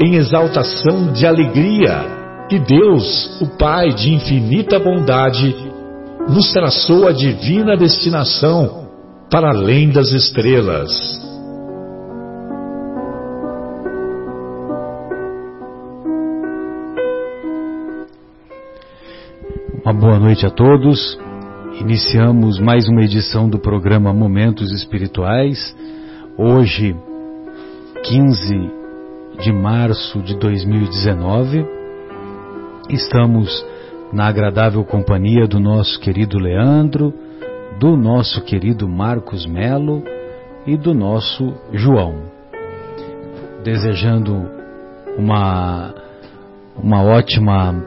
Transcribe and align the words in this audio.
em 0.00 0.14
exaltação 0.14 1.12
de 1.12 1.26
alegria 1.26 2.18
que 2.48 2.58
Deus, 2.58 3.38
o 3.40 3.46
Pai 3.58 3.90
de 3.90 4.14
infinita 4.14 4.78
bondade, 4.78 5.54
nos 6.26 6.50
traçou 6.52 7.06
a 7.06 7.12
divina 7.12 7.76
destinação 7.76 8.88
para 9.30 9.50
além 9.50 9.90
das 9.90 10.10
estrelas. 10.10 10.90
Uma 19.84 19.92
boa 19.92 20.18
noite 20.18 20.46
a 20.46 20.50
todos. 20.50 21.18
Iniciamos 21.80 22.58
mais 22.58 22.88
uma 22.88 23.02
edição 23.02 23.48
do 23.48 23.58
programa 23.58 24.12
Momentos 24.12 24.72
Espirituais. 24.72 25.74
Hoje, 26.38 26.96
15 28.02 28.79
de 29.40 29.52
março 29.52 30.20
de 30.22 30.36
2019. 30.36 31.66
Estamos 32.90 33.64
na 34.12 34.26
agradável 34.26 34.84
companhia 34.84 35.46
do 35.46 35.58
nosso 35.58 35.98
querido 35.98 36.38
Leandro, 36.38 37.14
do 37.78 37.96
nosso 37.96 38.42
querido 38.42 38.86
Marcos 38.86 39.46
Melo 39.46 40.04
e 40.66 40.76
do 40.76 40.92
nosso 40.92 41.54
João. 41.72 42.16
Desejando 43.64 44.46
uma, 45.16 45.94
uma 46.76 47.02
ótima 47.02 47.82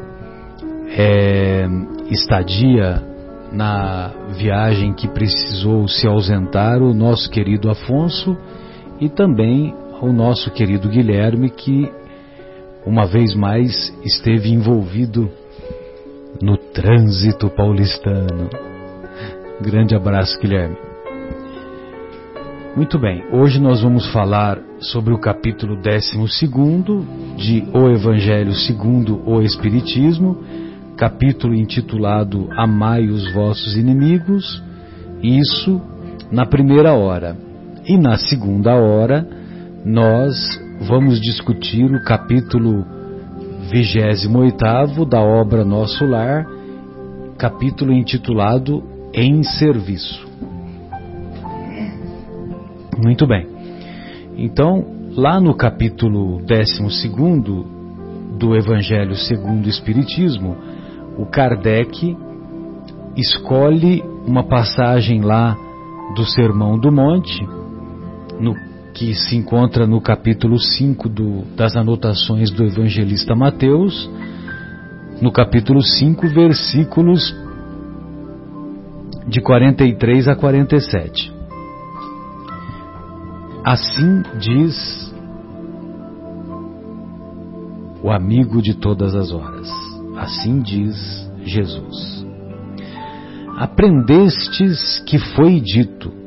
é, 0.90 1.68
estadia 2.10 3.00
na 3.52 4.12
viagem 4.36 4.94
que 4.94 5.08
precisou 5.08 5.88
se 5.88 6.08
ausentar 6.08 6.82
o 6.82 6.96
nosso 6.96 7.30
querido 7.30 7.70
Afonso 7.70 8.36
e 9.00 9.08
também 9.08 9.76
o 10.04 10.12
nosso 10.12 10.52
querido 10.52 10.90
Guilherme, 10.90 11.50
que 11.50 11.90
uma 12.86 13.06
vez 13.06 13.34
mais 13.34 13.90
esteve 14.04 14.52
envolvido 14.52 15.32
no 16.42 16.58
trânsito 16.58 17.50
paulistano. 17.50 18.50
Grande 19.62 19.96
abraço, 19.96 20.38
Guilherme. 20.42 20.76
Muito 22.76 23.00
bem, 23.00 23.24
hoje 23.32 23.62
nós 23.62 23.82
vamos 23.82 24.12
falar 24.12 24.60
sobre 24.80 25.14
o 25.14 25.18
capítulo 25.18 25.78
12 25.78 26.18
de 27.38 27.64
O 27.74 27.90
Evangelho 27.90 28.54
segundo 28.54 29.22
o 29.26 29.42
Espiritismo, 29.42 30.44
capítulo 30.98 31.56
intitulado 31.56 32.50
Amai 32.58 33.08
os 33.08 33.32
vossos 33.32 33.78
inimigos, 33.78 34.62
isso 35.22 35.82
na 36.30 36.46
primeira 36.46 36.94
hora. 36.94 37.38
E 37.86 37.98
na 37.98 38.18
segunda 38.18 38.76
hora, 38.76 39.43
nós 39.86 40.34
vamos 40.80 41.20
discutir 41.20 41.94
o 41.94 42.02
capítulo 42.02 42.86
28 43.70 45.06
da 45.06 45.20
obra 45.20 45.66
Nosso 45.66 46.06
Lar, 46.06 46.48
capítulo 47.38 47.92
intitulado 47.92 48.82
Em 49.14 49.44
Serviço. 49.44 50.26
Muito 52.98 53.28
bem. 53.28 53.46
Então, 54.38 54.86
lá 55.16 55.40
no 55.42 55.54
capítulo 55.54 56.42
12 56.46 57.10
do 58.40 58.56
Evangelho 58.56 59.16
segundo 59.16 59.66
o 59.66 59.70
Espiritismo, 59.70 60.56
o 61.18 61.26
Kardec 61.26 62.18
escolhe 63.18 64.02
uma 64.26 64.44
passagem 64.44 65.22
lá 65.22 65.58
do 66.16 66.26
Sermão 66.26 66.80
do 66.80 66.92
Monte, 66.92 67.46
no 68.40 68.73
que 68.94 69.14
se 69.16 69.36
encontra 69.36 69.88
no 69.88 70.00
capítulo 70.00 70.60
5 70.60 71.10
do, 71.10 71.42
das 71.56 71.76
anotações 71.76 72.52
do 72.52 72.64
evangelista 72.64 73.36
Mateus, 73.36 74.10
no 75.20 75.32
capítulo 75.32 75.82
5, 75.82 76.28
versículos 76.30 77.36
de 79.28 79.42
43 79.42 80.28
a 80.28 80.36
47. 80.36 81.34
Assim 83.66 84.22
diz 84.40 85.14
o 88.04 88.12
amigo 88.12 88.62
de 88.62 88.76
todas 88.76 89.16
as 89.16 89.32
horas. 89.32 89.70
Assim 90.18 90.62
diz 90.62 91.30
Jesus. 91.44 92.26
Aprendestes 93.58 95.00
que 95.08 95.18
foi 95.18 95.60
dito 95.60 96.23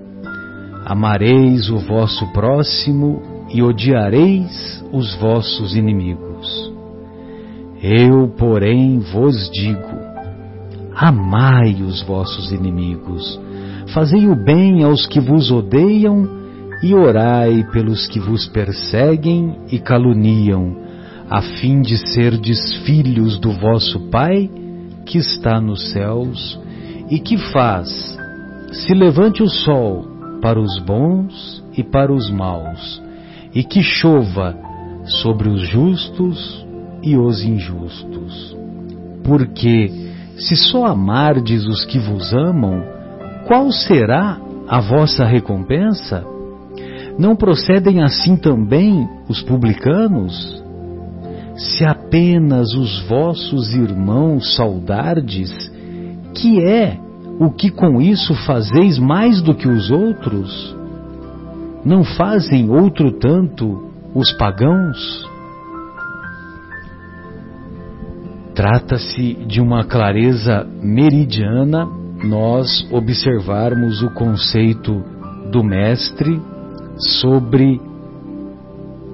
Amareis 0.88 1.68
o 1.68 1.78
vosso 1.78 2.24
próximo 2.28 3.20
e 3.52 3.60
odiareis 3.60 4.84
os 4.92 5.16
vossos 5.16 5.74
inimigos. 5.74 6.72
Eu, 7.82 8.28
porém, 8.38 9.00
vos 9.00 9.50
digo: 9.50 9.98
amai 10.94 11.82
os 11.82 12.02
vossos 12.04 12.52
inimigos, 12.52 13.36
fazei 13.92 14.28
o 14.28 14.36
bem 14.36 14.84
aos 14.84 15.08
que 15.08 15.18
vos 15.18 15.50
odeiam 15.50 16.28
e 16.80 16.94
orai 16.94 17.64
pelos 17.72 18.06
que 18.06 18.20
vos 18.20 18.46
perseguem 18.46 19.58
e 19.68 19.80
caluniam, 19.80 20.76
a 21.28 21.42
fim 21.42 21.80
de 21.80 21.98
serdes 21.98 22.74
filhos 22.84 23.40
do 23.40 23.50
vosso 23.50 24.08
Pai 24.08 24.48
que 25.04 25.18
está 25.18 25.60
nos 25.60 25.90
céus 25.90 26.60
e 27.10 27.18
que 27.18 27.36
faz, 27.36 28.16
se 28.70 28.94
levante 28.94 29.42
o 29.42 29.48
sol 29.48 30.15
para 30.46 30.60
os 30.60 30.78
bons 30.78 31.60
e 31.76 31.82
para 31.82 32.12
os 32.12 32.30
maus, 32.30 33.02
e 33.52 33.64
que 33.64 33.82
chova 33.82 34.56
sobre 35.20 35.48
os 35.48 35.60
justos 35.62 36.64
e 37.02 37.16
os 37.16 37.42
injustos. 37.42 38.56
Porque, 39.24 39.90
se 40.38 40.54
só 40.54 40.86
amardes 40.86 41.66
os 41.66 41.84
que 41.84 41.98
vos 41.98 42.32
amam, 42.32 42.80
qual 43.48 43.72
será 43.72 44.38
a 44.68 44.78
vossa 44.78 45.24
recompensa? 45.24 46.24
Não 47.18 47.34
procedem 47.34 48.04
assim 48.04 48.36
também 48.36 49.04
os 49.28 49.42
publicanos? 49.42 50.62
Se 51.56 51.84
apenas 51.84 52.72
os 52.72 53.00
vossos 53.08 53.74
irmãos 53.74 54.54
saudardes, 54.54 55.50
que 56.36 56.62
é 56.62 57.00
o 57.38 57.50
que 57.50 57.70
com 57.70 58.00
isso 58.00 58.34
fazeis 58.46 58.98
mais 58.98 59.42
do 59.42 59.54
que 59.54 59.68
os 59.68 59.90
outros? 59.90 60.76
Não 61.84 62.02
fazem 62.02 62.70
outro 62.70 63.12
tanto 63.12 63.90
os 64.14 64.32
pagãos? 64.32 65.28
Trata-se 68.54 69.34
de 69.46 69.60
uma 69.60 69.84
clareza 69.84 70.66
meridiana 70.82 71.86
nós 72.24 72.88
observarmos 72.90 74.02
o 74.02 74.10
conceito 74.10 75.04
do 75.52 75.62
Mestre 75.62 76.40
sobre 76.96 77.78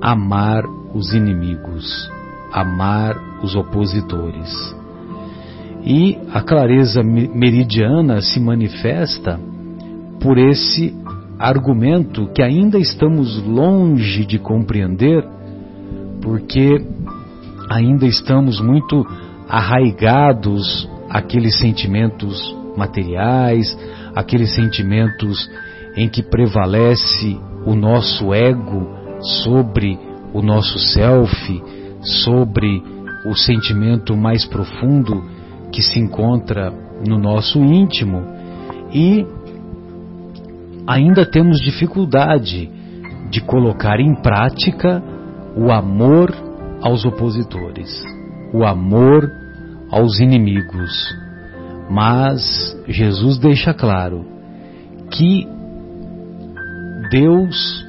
amar 0.01 0.65
os 0.95 1.13
inimigos, 1.13 2.09
amar 2.53 3.17
os 3.43 3.57
opositores. 3.57 4.82
E 5.85 6.17
a 6.33 6.41
clareza 6.43 7.03
meridiana 7.03 8.21
se 8.21 8.39
manifesta 8.39 9.39
por 10.21 10.39
esse 10.39 10.95
argumento 11.39 12.29
que 12.33 12.41
ainda 12.41 12.79
estamos 12.79 13.43
longe 13.45 14.25
de 14.25 14.39
compreender, 14.39 15.25
porque 16.21 16.87
ainda 17.69 18.07
estamos 18.07 18.61
muito 18.61 19.05
arraigados 19.49 20.89
aqueles 21.11 21.59
sentimentos 21.59 22.57
materiais, 22.77 23.77
aqueles 24.15 24.55
sentimentos 24.55 25.51
em 25.97 26.09
que 26.09 26.23
prevalece 26.23 27.39
o 27.67 27.75
nosso 27.75 28.33
ego 28.33 28.87
sobre 29.21 29.99
o 30.33 30.41
nosso 30.41 30.79
self, 30.79 31.63
sobre 32.01 32.83
o 33.27 33.35
sentimento 33.35 34.17
mais 34.17 34.45
profundo 34.45 35.42
que 35.73 35.83
se 35.83 35.99
encontra 35.99 36.73
no 37.07 37.19
nosso 37.19 37.59
íntimo 37.59 38.23
e 38.93 39.27
ainda 40.87 41.25
temos 41.25 41.61
dificuldade 41.61 42.71
de 43.31 43.41
colocar 43.41 43.99
em 43.99 44.15
prática 44.15 45.03
o 45.57 45.73
amor 45.73 46.33
aos 46.83 47.05
opositores, 47.05 48.03
o 48.53 48.65
amor 48.65 49.31
aos 49.91 50.21
inimigos. 50.21 50.93
Mas 51.91 52.77
Jesus 52.87 53.39
deixa 53.39 53.73
claro 53.73 54.25
que 55.11 55.47
Deus 57.11 57.85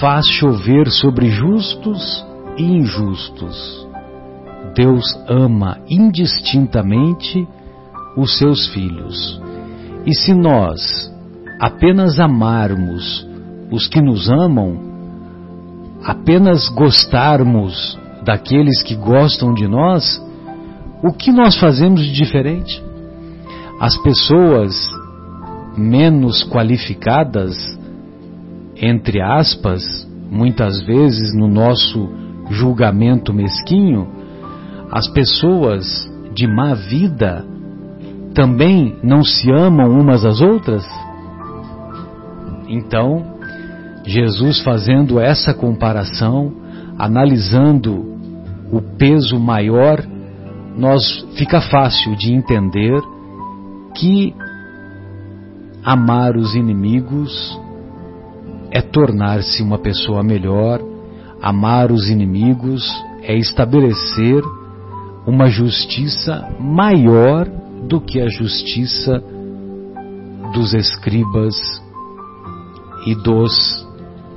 faz 0.00 0.26
chover 0.26 0.88
sobre 0.90 1.30
justos 1.30 2.24
e 2.56 2.62
injustos. 2.62 3.87
Deus 4.78 5.18
ama 5.28 5.80
indistintamente 5.90 7.48
os 8.16 8.38
seus 8.38 8.68
filhos. 8.68 9.42
E 10.06 10.14
se 10.14 10.32
nós 10.32 11.12
apenas 11.60 12.20
amarmos 12.20 13.26
os 13.72 13.88
que 13.88 14.00
nos 14.00 14.30
amam, 14.30 14.78
apenas 16.04 16.68
gostarmos 16.68 17.98
daqueles 18.24 18.80
que 18.84 18.94
gostam 18.94 19.52
de 19.52 19.66
nós, 19.66 20.24
o 21.02 21.12
que 21.12 21.32
nós 21.32 21.58
fazemos 21.58 22.00
de 22.00 22.12
diferente? 22.12 22.80
As 23.80 23.96
pessoas 23.96 24.88
menos 25.76 26.44
qualificadas, 26.44 27.56
entre 28.76 29.20
aspas, 29.20 29.82
muitas 30.30 30.80
vezes 30.82 31.34
no 31.36 31.48
nosso 31.48 32.08
julgamento 32.48 33.34
mesquinho, 33.34 34.17
as 34.90 35.08
pessoas 35.08 36.10
de 36.34 36.46
má 36.46 36.74
vida 36.74 37.44
também 38.34 38.96
não 39.02 39.22
se 39.22 39.50
amam 39.50 39.90
umas 39.90 40.24
às 40.24 40.40
outras? 40.40 40.86
Então, 42.68 43.24
Jesus 44.04 44.60
fazendo 44.62 45.18
essa 45.18 45.52
comparação, 45.52 46.52
analisando 46.98 48.18
o 48.70 48.80
peso 48.96 49.38
maior, 49.38 50.02
nós 50.76 51.26
fica 51.36 51.60
fácil 51.60 52.14
de 52.16 52.32
entender 52.32 53.00
que 53.94 54.34
amar 55.82 56.36
os 56.36 56.54
inimigos 56.54 57.58
é 58.70 58.80
tornar-se 58.80 59.62
uma 59.62 59.78
pessoa 59.78 60.22
melhor, 60.22 60.80
amar 61.42 61.90
os 61.90 62.08
inimigos 62.08 62.86
é 63.22 63.34
estabelecer 63.36 64.42
uma 65.28 65.50
justiça 65.50 66.56
maior 66.58 67.46
do 67.86 68.00
que 68.00 68.18
a 68.18 68.28
justiça 68.30 69.22
dos 70.54 70.72
escribas 70.72 71.54
e 73.04 73.14
dos 73.14 73.86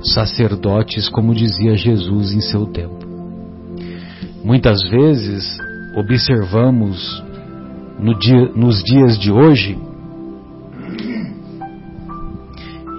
sacerdotes, 0.02 1.08
como 1.08 1.34
dizia 1.34 1.78
Jesus 1.78 2.32
em 2.32 2.42
seu 2.42 2.66
tempo. 2.66 3.06
Muitas 4.44 4.82
vezes 4.90 5.56
observamos 5.96 7.24
no 7.98 8.18
dia, 8.18 8.52
nos 8.54 8.84
dias 8.84 9.18
de 9.18 9.32
hoje, 9.32 9.78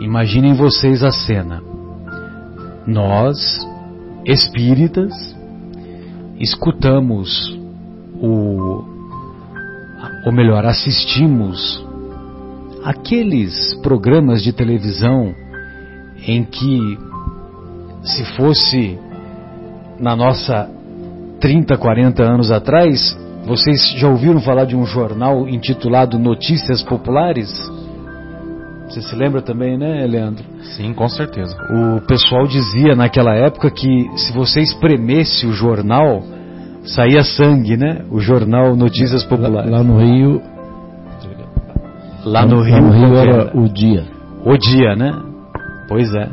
imaginem 0.02 0.56
vocês 0.56 1.04
a 1.04 1.12
cena. 1.12 1.62
Nós, 2.88 3.38
espíritas, 4.26 5.14
escutamos 6.40 7.62
o, 8.24 8.86
ou 10.26 10.32
melhor, 10.32 10.66
assistimos 10.66 11.86
aqueles 12.84 13.76
programas 13.82 14.42
de 14.42 14.54
televisão 14.54 15.36
em 16.26 16.46
que, 16.46 16.98
se 18.02 18.24
fosse 18.38 18.98
na 20.00 20.16
nossa 20.16 20.70
30, 21.42 21.78
40 21.78 22.24
anos 22.24 22.50
atrás, 22.50 23.18
vocês 23.46 23.92
já 23.98 24.08
ouviram 24.08 24.40
falar 24.40 24.64
de 24.64 24.76
um 24.76 24.86
jornal 24.86 25.48
intitulado 25.50 26.18
Notícias 26.18 26.82
Populares? 26.82 27.52
Você 28.88 29.02
se 29.02 29.16
lembra 29.16 29.42
também, 29.42 29.78
né, 29.78 30.06
Leandro? 30.08 30.46
Sim, 30.78 30.94
com 30.94 31.10
certeza. 31.10 31.58
O 31.70 32.02
pessoal 32.02 32.48
dizia 32.48 32.96
naquela 32.96 33.34
época 33.34 33.70
que 33.70 34.10
se 34.18 34.32
você 34.32 34.62
espremesse 34.62 35.46
o 35.46 35.52
jornal, 35.52 36.24
saía 36.86 37.24
sangue, 37.24 37.78
né? 37.78 38.04
O 38.12 38.20
jornal 38.20 38.76
Notícias 38.76 39.24
Populares. 39.24 39.72
Lá, 39.72 39.78
lá 39.78 39.84
no 39.84 39.98
Rio. 39.98 40.42
Lá 42.26 42.46
no 42.46 42.62
Rio, 42.62 42.82
no 42.82 42.92
Rio 42.92 43.16
era, 43.18 43.32
era 43.32 43.58
o 43.58 43.68
dia. 43.68 44.06
O 44.46 44.58
dia, 44.58 44.96
né? 44.96 45.12
Pois 45.90 46.14
é. 46.14 46.30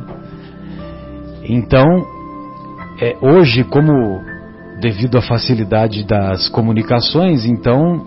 Então, 1.44 1.84
é, 3.00 3.16
hoje, 3.20 3.64
como 3.64 4.20
devido 4.80 5.18
à 5.18 5.22
facilidade 5.22 6.04
das 6.04 6.48
comunicações, 6.48 7.44
então 7.44 8.06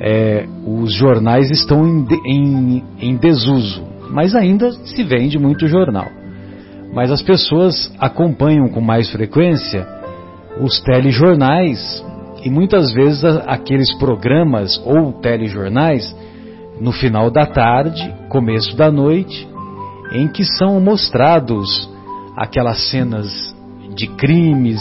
é, 0.00 0.46
os 0.64 0.92
jornais 0.92 1.50
estão 1.50 1.86
em, 1.86 2.06
em, 2.24 2.84
em 3.00 3.16
desuso, 3.16 3.82
mas 4.10 4.34
ainda 4.34 4.70
se 4.70 5.02
vende 5.02 5.38
muito 5.38 5.66
jornal. 5.66 6.06
Mas 6.94 7.10
as 7.10 7.20
pessoas 7.20 7.92
acompanham 7.98 8.68
com 8.68 8.80
mais 8.80 9.10
frequência 9.10 9.97
os 10.60 10.80
telejornais 10.80 12.04
e 12.44 12.50
muitas 12.50 12.92
vezes 12.92 13.24
aqueles 13.46 13.92
programas 13.98 14.80
ou 14.84 15.12
telejornais 15.12 16.14
no 16.80 16.92
final 16.92 17.30
da 17.30 17.44
tarde, 17.44 18.14
começo 18.28 18.76
da 18.76 18.90
noite, 18.90 19.48
em 20.12 20.28
que 20.28 20.44
são 20.44 20.80
mostrados 20.80 21.90
aquelas 22.36 22.88
cenas 22.90 23.54
de 23.94 24.06
crimes, 24.06 24.80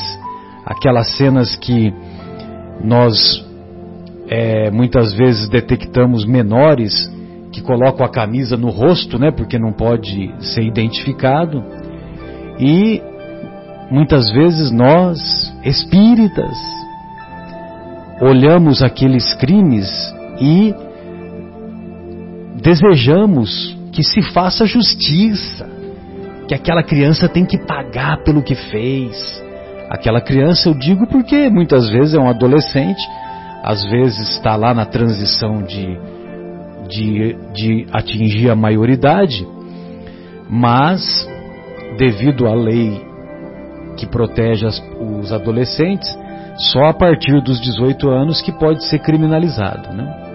aquelas 0.66 1.16
cenas 1.18 1.56
que 1.56 1.92
nós 2.84 3.44
é, 4.28 4.69
muitas 4.69 5.14
vezes 5.14 5.50
detectamos 5.50 6.26
menores 6.26 7.12
que 7.52 7.62
colocam 7.62 8.06
a 8.06 8.10
camisa 8.10 8.56
no 8.56 8.69
rosto, 8.69 9.18
né, 9.18 9.31
porque 9.31 9.57
não 9.57 9.72
pode 9.72 10.31
ser 10.40 10.62
identificado, 10.62 11.64
e 12.60 13.02
muitas 13.90 14.30
vezes 14.32 14.72
nós, 14.72 15.20
espíritas, 15.64 16.58
olhamos 18.22 18.84
aqueles 18.84 19.34
crimes 19.36 19.88
e 20.40 20.74
desejamos 22.62 23.78
que 23.92 24.04
se 24.04 24.22
faça 24.34 24.66
justiça, 24.66 25.70
que 26.48 26.54
aquela 26.54 26.84
criança 26.84 27.28
tem 27.28 27.46
que 27.46 27.58
pagar 27.58 28.24
pelo 28.24 28.44
que 28.44 28.56
fez. 28.56 29.44
Aquela 29.90 30.22
criança, 30.22 30.70
eu 30.70 30.74
digo 30.74 31.08
porque 31.08 31.50
muitas 31.50 31.90
vezes 31.90 32.14
é 32.14 32.20
um 32.20 32.30
adolescente, 32.30 33.02
às 33.64 33.84
vezes 33.90 34.32
está 34.32 34.56
lá 34.56 34.74
na 34.74 34.86
transição 34.86 35.64
de, 35.64 35.98
de, 36.90 37.38
de 37.54 37.88
atingir 37.92 38.50
a 38.50 38.56
maioridade, 38.56 39.48
mas 40.50 41.28
devido 41.98 42.48
à 42.48 42.54
lei 42.54 43.02
que 43.97 44.06
protege 44.06 44.66
as, 44.66 44.81
os 44.99 45.33
adolescentes, 45.33 46.07
só 46.71 46.85
a 46.85 46.94
partir 46.94 47.42
dos 47.42 47.59
18 47.59 48.09
anos 48.09 48.42
que 48.42 48.51
pode 48.51 48.85
ser 48.85 48.99
criminalizado. 48.99 49.94
Né? 49.94 50.27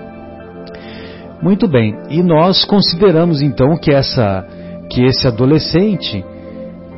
Muito 1.40 1.66
bem, 1.66 1.96
e 2.10 2.22
nós 2.22 2.64
consideramos 2.64 3.40
então 3.40 3.76
que, 3.76 3.92
essa, 3.92 4.46
que 4.90 5.02
esse 5.02 5.26
adolescente 5.26 6.24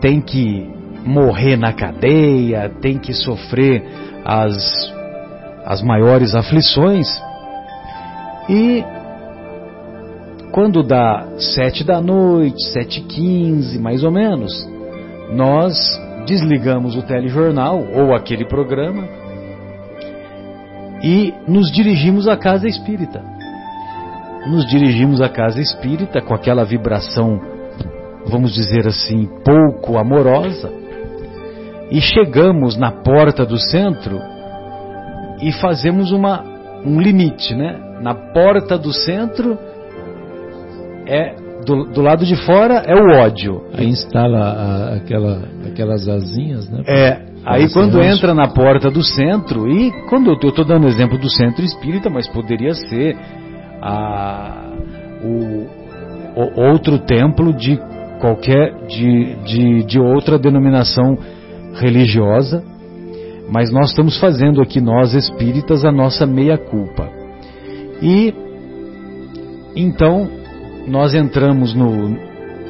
tem 0.01 0.21
que 0.21 0.69
morrer 1.05 1.57
na 1.57 1.73
cadeia, 1.73 2.71
tem 2.81 2.99
que 2.99 3.13
sofrer 3.13 3.83
as, 4.25 4.93
as 5.65 5.83
maiores 5.83 6.35
aflições. 6.35 7.07
E 8.49 8.85
quando 10.53 10.83
dá 10.83 11.27
sete 11.39 11.83
da 11.83 12.01
noite, 12.01 12.63
sete 12.73 13.01
e 13.01 13.05
quinze, 13.05 13.79
mais 13.79 14.05
ou 14.05 14.11
menos, 14.11 14.53
nós 15.33 15.75
desligamos 16.27 16.97
o 16.97 17.03
telejornal 17.03 17.85
ou 17.95 18.15
aquele 18.15 18.47
programa 18.47 19.09
e 21.03 21.35
nos 21.47 21.71
dirigimos 21.71 22.27
à 22.29 22.37
casa 22.37 22.67
espírita 22.67 23.35
nos 24.47 24.67
dirigimos 24.67 25.21
à 25.21 25.29
casa 25.29 25.61
espírita 25.61 26.21
com 26.21 26.35
aquela 26.35 26.65
vibração, 26.65 27.41
vamos 28.27 28.53
dizer 28.53 28.87
assim, 28.87 29.29
pouco 29.45 29.99
amorosa, 29.99 30.71
e 31.91 32.01
chegamos 32.01 32.77
na 32.77 32.91
porta 32.91 33.45
do 33.45 33.59
centro 33.59 34.21
e 35.41 35.53
fazemos 35.53 36.13
uma, 36.13 36.43
um 36.85 37.01
limite, 37.01 37.55
né? 37.55 37.79
Na 38.01 38.15
porta 38.15 38.77
do 38.77 38.93
centro 38.93 39.59
é 41.07 41.35
do, 41.65 41.85
do 41.85 42.01
lado 42.03 42.25
de 42.25 42.37
fora 42.45 42.83
é 42.87 42.95
o 42.95 43.19
ódio. 43.19 43.63
Aí 43.73 43.87
instala 43.89 44.39
a, 44.39 44.95
aquela, 44.97 45.43
aquelas 45.67 46.09
asinhas, 46.09 46.69
né? 46.69 46.83
É, 46.87 47.21
aí 47.45 47.73
quando 47.73 48.03
entra 48.03 48.35
na 48.35 48.49
porta 48.49 48.91
do 48.91 49.03
centro, 49.03 49.71
e 49.71 49.91
quando 50.09 50.31
eu 50.31 50.35
estou 50.35 50.65
dando 50.65 50.87
exemplo 50.87 51.19
do 51.19 51.31
centro 51.31 51.65
espírita, 51.65 52.11
mas 52.11 52.29
poderia 52.29 52.75
ser 52.75 53.17
a, 53.83 54.71
o, 55.23 55.67
o 56.37 56.61
outro 56.69 56.99
templo 56.99 57.53
de 57.53 57.79
qualquer 58.21 58.87
de, 58.87 59.35
de, 59.45 59.85
de 59.85 60.01
outra 60.01 60.39
denominação 60.39 61.19
religiosa, 61.75 62.63
mas 63.51 63.71
nós 63.71 63.91
estamos 63.91 64.19
fazendo 64.19 64.63
aqui 64.63 64.81
nós 64.81 65.13
espíritas 65.13 65.85
a 65.85 65.93
nossa 65.93 66.25
meia 66.27 66.57
culpa. 66.57 67.09
E 68.01 68.35
então 69.77 70.44
nós 70.87 71.15
entramos 71.15 71.75
no, 71.75 72.17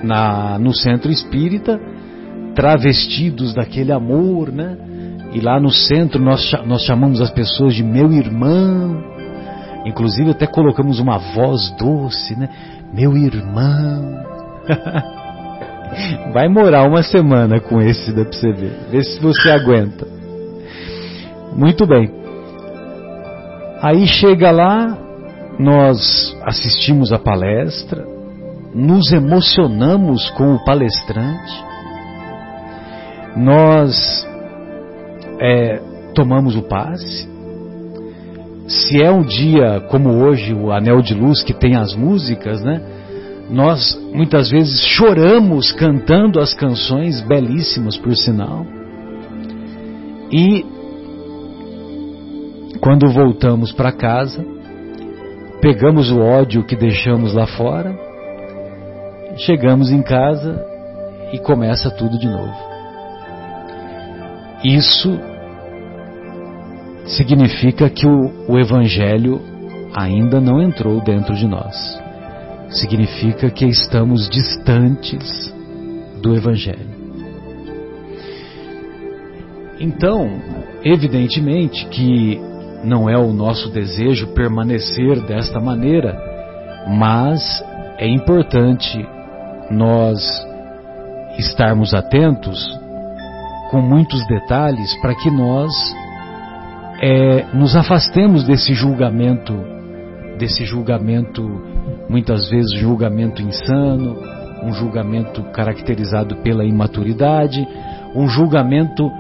na, 0.03 0.59
no 0.59 0.75
centro 0.75 1.11
espírita, 1.11 1.81
travestidos 2.55 3.55
daquele 3.55 3.93
amor, 3.93 4.53
né? 4.53 4.77
E 5.33 5.41
lá 5.41 5.59
no 5.59 5.71
centro 5.71 6.23
nós, 6.23 6.53
nós 6.65 6.83
chamamos 6.83 7.21
as 7.21 7.31
pessoas 7.31 7.75
de 7.75 7.83
meu 7.83 8.13
irmão, 8.13 9.03
inclusive 9.85 10.31
até 10.31 10.47
colocamos 10.47 11.01
uma 11.01 11.19
voz 11.19 11.71
doce, 11.77 12.39
né? 12.39 12.49
Meu 12.93 13.17
irmão. 13.17 14.23
Vai 16.33 16.49
morar 16.49 16.89
uma 16.89 17.03
semana 17.03 17.61
com 17.61 17.81
esse, 17.81 18.13
dá 18.13 18.25
pra 18.25 18.33
você 18.33 18.53
ver. 18.53 18.73
Vê 18.91 19.03
se 19.03 19.21
você 19.21 19.51
aguenta. 19.51 20.07
Muito 21.55 21.87
bem. 21.87 22.11
Aí 23.81 24.07
chega 24.07 24.51
lá, 24.51 24.99
nós 25.59 26.37
assistimos 26.43 27.13
a 27.13 27.19
palestra, 27.19 28.05
nos 28.75 29.13
emocionamos 29.13 30.29
com 30.31 30.55
o 30.55 30.65
palestrante, 30.65 31.65
nós 33.37 34.27
é, 35.41 35.81
tomamos 36.15 36.57
o 36.57 36.63
passe. 36.63 37.29
Se 38.67 39.03
é 39.03 39.11
um 39.11 39.23
dia 39.23 39.81
como 39.91 40.11
hoje, 40.25 40.55
o 40.55 40.73
Anel 40.73 41.03
de 41.03 41.15
Luz, 41.15 41.43
que 41.43 41.53
tem 41.53 41.77
as 41.77 41.95
músicas, 41.95 42.63
né? 42.63 42.81
Nós 43.51 44.01
muitas 44.13 44.51
vezes 44.51 44.81
choramos 44.81 45.71
cantando 45.73 46.41
as 46.41 46.55
canções 46.55 47.21
belíssimas, 47.21 47.97
por 47.99 48.17
sinal. 48.17 48.65
E 50.33 50.65
quando 52.81 53.09
voltamos 53.11 53.71
para 53.71 53.93
casa, 53.93 54.54
pegamos 55.65 56.13
o 56.13 56.21
ódio 56.21 56.63
que 56.63 56.77
deixamos 56.77 57.33
lá 57.33 57.47
fora, 57.47 57.99
chegamos 59.39 59.91
em 59.91 60.03
casa 60.03 60.63
e 61.33 61.39
começa 61.39 61.91
tudo 61.91 62.19
de 62.19 62.29
novo. 62.29 62.55
Isso 64.63 65.19
significa 67.07 67.89
que 67.89 68.07
o, 68.07 68.31
o 68.47 68.59
Evangelho 68.59 69.41
ainda 69.95 70.39
não 70.39 70.61
entrou 70.61 71.01
dentro 71.01 71.35
de 71.35 71.49
nós. 71.49 71.75
Significa 72.69 73.49
que 73.49 73.65
estamos 73.65 74.29
distantes 74.29 75.51
do 76.21 76.37
Evangelho. 76.37 76.93
Então, 79.81 80.29
evidentemente 80.85 81.87
que 81.87 82.39
não 82.85 83.09
é 83.09 83.17
o 83.17 83.33
nosso 83.33 83.71
desejo 83.71 84.29
permanecer 84.29 85.21
desta 85.23 85.61
maneira, 85.61 86.17
mas 86.89 87.65
é 87.99 88.07
importante 88.07 89.07
nós 89.71 90.21
estarmos 91.39 91.95
atentos 91.95 92.59
com 93.71 93.81
muitos 93.81 94.25
detalhes 94.27 94.95
para 95.01 95.15
que 95.15 95.31
nós 95.31 95.73
é, 97.01 97.45
nos 97.53 97.75
afastemos 97.75 98.45
desse 98.45 98.75
julgamento, 98.75 99.55
desse 100.39 100.65
julgamento, 100.65 101.43
muitas 102.09 102.49
vezes 102.49 102.79
julgamento 102.79 103.43
insano, 103.43 104.17
um 104.63 104.73
julgamento 104.73 105.43
caracterizado 105.53 106.37
pela 106.37 106.65
imaturidade, 106.65 107.67
um 108.15 108.29
julgamento 108.29 109.11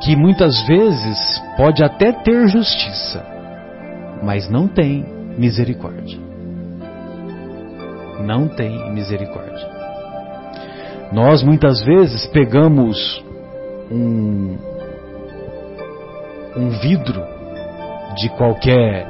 que 0.00 0.16
muitas 0.16 0.66
vezes 0.66 1.42
pode 1.56 1.84
até 1.84 2.12
ter 2.12 2.48
justiça, 2.48 3.24
mas 4.22 4.48
não 4.48 4.66
tem 4.66 5.04
misericórdia. 5.36 6.18
Não 8.24 8.48
tem 8.48 8.92
misericórdia. 8.92 9.68
Nós 11.12 11.42
muitas 11.42 11.82
vezes 11.82 12.26
pegamos 12.26 13.24
um, 13.90 14.56
um 16.56 16.70
vidro 16.80 17.22
de 18.16 18.28
qualquer 18.30 19.06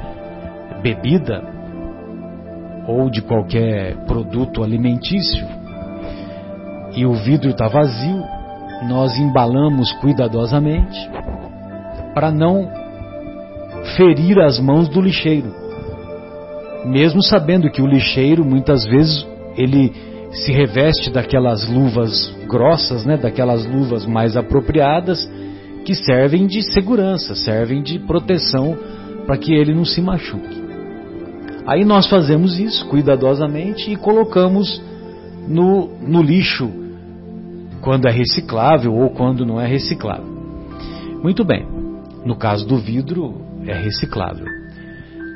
bebida 0.81 1.43
ou 2.87 3.09
de 3.09 3.21
qualquer 3.21 3.95
produto 4.05 4.63
alimentício 4.63 5.47
e 6.93 7.05
o 7.05 7.13
vidro 7.13 7.51
está 7.51 7.67
vazio 7.67 8.23
nós 8.87 9.17
embalamos 9.17 9.91
cuidadosamente 9.93 10.97
para 12.13 12.31
não 12.31 12.69
ferir 13.95 14.39
as 14.39 14.59
mãos 14.59 14.89
do 14.89 15.01
lixeiro. 15.01 15.53
Mesmo 16.85 17.23
sabendo 17.23 17.69
que 17.69 17.81
o 17.81 17.87
lixeiro 17.87 18.43
muitas 18.43 18.85
vezes 18.85 19.25
ele 19.55 19.93
se 20.31 20.51
reveste 20.51 21.11
daquelas 21.11 21.67
luvas 21.67 22.33
grossas, 22.47 23.05
né, 23.05 23.17
daquelas 23.17 23.65
luvas 23.65 24.05
mais 24.05 24.35
apropriadas 24.35 25.29
que 25.85 25.93
servem 25.93 26.47
de 26.47 26.61
segurança, 26.61 27.35
servem 27.35 27.81
de 27.81 27.99
proteção 27.99 28.77
para 29.25 29.37
que 29.37 29.53
ele 29.53 29.73
não 29.73 29.85
se 29.85 30.01
machuque. 30.01 30.61
Aí 31.65 31.85
nós 31.85 32.07
fazemos 32.07 32.59
isso 32.59 32.87
cuidadosamente 32.87 33.91
e 33.91 33.95
colocamos 33.95 34.81
no, 35.47 35.89
no 36.01 36.21
lixo 36.21 36.80
quando 37.81 38.07
é 38.07 38.11
reciclável 38.11 38.93
ou 38.93 39.09
quando 39.09 39.45
não 39.45 39.59
é 39.59 39.67
reciclável. 39.67 40.31
Muito 41.21 41.43
bem. 41.43 41.65
No 42.25 42.35
caso 42.35 42.67
do 42.67 42.77
vidro, 42.77 43.41
é 43.65 43.73
reciclável. 43.73 44.45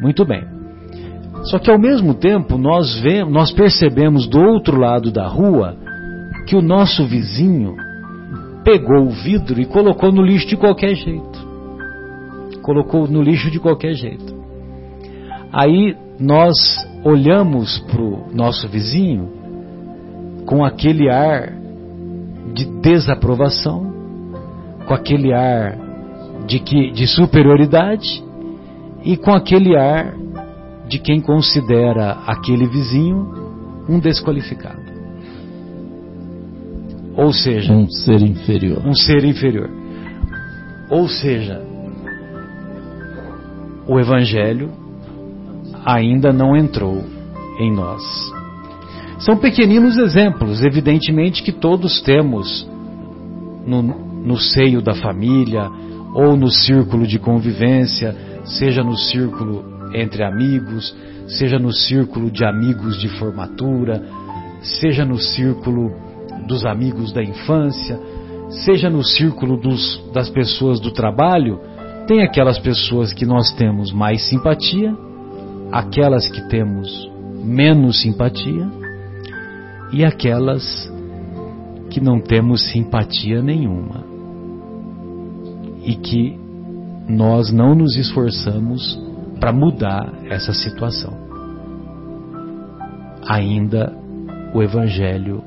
Muito 0.02 0.26
bem. 0.26 0.44
Só 1.44 1.60
que 1.60 1.70
ao 1.70 1.78
mesmo 1.78 2.14
tempo 2.14 2.58
nós 2.58 3.00
vemos, 3.02 3.34
nós 3.34 3.52
percebemos 3.52 4.28
do 4.28 4.40
outro 4.40 4.80
lado 4.80 5.12
da 5.12 5.28
rua 5.28 5.76
que 6.48 6.56
o 6.56 6.62
nosso 6.62 7.06
vizinho 7.06 7.76
pegou 8.64 9.08
o 9.08 9.12
vidro 9.12 9.60
e 9.62 9.66
colocou 9.66 10.12
no 10.12 10.24
lixo 10.24 10.48
de 10.48 10.58
qualquer 10.58 10.96
jeito. 10.96 11.46
Colocou 12.62 13.08
no 13.08 13.22
lixo 13.22 13.52
de 13.52 13.60
qualquer 13.60 13.94
jeito. 13.94 14.34
Aí 15.52 15.96
nós 16.20 16.56
olhamos 17.04 17.80
para 17.80 18.02
o 18.02 18.28
nosso 18.34 18.68
vizinho 18.68 19.32
com 20.46 20.64
aquele 20.64 21.10
ar 21.10 21.54
de 22.56 22.66
desaprovação, 22.80 23.94
com 24.88 24.94
aquele 24.94 25.34
ar 25.34 25.78
de, 26.48 26.60
que, 26.60 26.92
de 26.92 27.06
superioridade 27.06 28.24
e 29.04 29.18
com 29.18 29.32
aquele 29.32 29.76
ar 29.76 30.16
de 30.88 31.00
quem 31.00 31.20
considera 31.20 32.12
aquele 32.26 32.66
vizinho 32.66 33.46
um 33.90 34.00
desqualificado. 34.00 34.86
Ou 37.18 37.32
seja, 37.34 37.74
um 37.74 37.90
ser 37.90 38.22
inferior. 38.22 38.86
Um 38.86 38.94
ser 38.94 39.24
inferior. 39.24 39.70
Ou 40.90 41.08
seja, 41.08 41.62
o 43.88 44.00
Evangelho 44.00 44.72
ainda 45.86 46.34
não 46.34 46.56
entrou 46.56 47.04
em 47.60 47.74
nós. 47.74 48.35
São 49.20 49.38
pequeninos 49.38 49.98
exemplos, 49.98 50.64
evidentemente 50.64 51.42
que 51.42 51.52
todos 51.52 52.02
temos 52.02 52.68
no, 53.66 53.82
no 53.82 54.38
seio 54.38 54.82
da 54.82 54.94
família 54.94 55.70
ou 56.14 56.36
no 56.36 56.50
círculo 56.50 57.08
de 57.08 57.18
convivência, 57.18 58.16
seja 58.44 58.84
no 58.84 58.98
círculo 58.98 59.64
entre 59.94 60.24
amigos, 60.24 60.96
seja 61.28 61.58
no 61.58 61.72
círculo 61.72 62.30
de 62.30 62.46
amigos 62.46 63.00
de 63.00 63.08
formatura, 63.08 64.04
seja 64.62 65.06
no 65.06 65.18
círculo 65.18 65.92
dos 66.48 66.66
amigos 66.66 67.12
da 67.12 67.24
infância, 67.24 68.00
seja 68.50 68.90
no 68.90 69.04
círculo 69.04 69.58
dos, 69.58 70.04
das 70.14 70.30
pessoas 70.30 70.80
do 70.80 70.92
trabalho, 70.92 71.60
tem 72.08 72.22
aquelas 72.22 72.60
pessoas 72.60 73.14
que 73.14 73.26
nós 73.26 73.52
temos 73.54 73.92
mais 73.92 74.22
simpatia, 74.30 74.96
aquelas 75.72 76.28
que 76.28 76.48
temos 76.50 77.10
menos 77.44 78.02
simpatia, 78.02 78.68
e 79.92 80.04
aquelas 80.04 80.92
que 81.90 82.02
não 82.02 82.20
temos 82.20 82.72
simpatia 82.72 83.42
nenhuma 83.42 84.04
e 85.84 85.96
que 85.96 86.38
nós 87.08 87.52
não 87.52 87.76
nos 87.76 87.96
esforçamos 87.96 89.00
para 89.40 89.54
mudar 89.54 90.12
essa 90.26 90.54
situação. 90.54 91.14
Ainda 93.28 93.96
o 94.54 94.62
Evangelho 94.62 95.44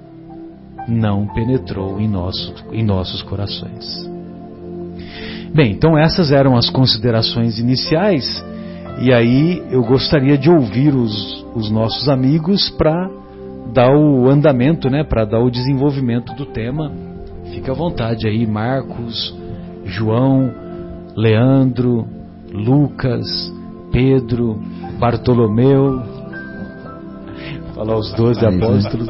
não 0.87 1.27
penetrou 1.27 2.01
em, 2.01 2.09
nosso, 2.09 2.55
em 2.73 2.85
nossos 2.85 3.23
corações. 3.23 4.09
Bem, 5.53 5.73
então 5.73 5.99
essas 5.99 6.31
eram 6.31 6.57
as 6.57 6.71
considerações 6.71 7.59
iniciais, 7.59 8.45
e 9.01 9.13
aí 9.13 9.63
eu 9.71 9.83
gostaria 9.83 10.37
de 10.37 10.51
ouvir 10.51 10.95
os, 10.95 11.45
os 11.55 11.71
nossos 11.71 12.09
amigos 12.09 12.71
para 12.71 13.11
dar 13.73 13.95
o 13.95 14.29
andamento, 14.29 14.89
né, 14.91 15.05
para 15.05 15.25
dar 15.25 15.41
o 15.41 15.51
desenvolvimento 15.51 16.35
do 16.35 16.47
tema. 16.47 16.93
Fique 17.53 17.71
à 17.71 17.75
vontade 17.75 18.27
aí, 18.27 18.47
Marcos, 18.47 19.37
João, 19.85 20.51
Leandro, 21.17 22.07
Lucas, 22.53 23.27
Pedro, 23.91 24.61
Bartolomeu, 24.99 26.03
falar 27.75 27.97
os 27.97 28.13
doze 28.15 28.45
apóstolos. 28.45 29.09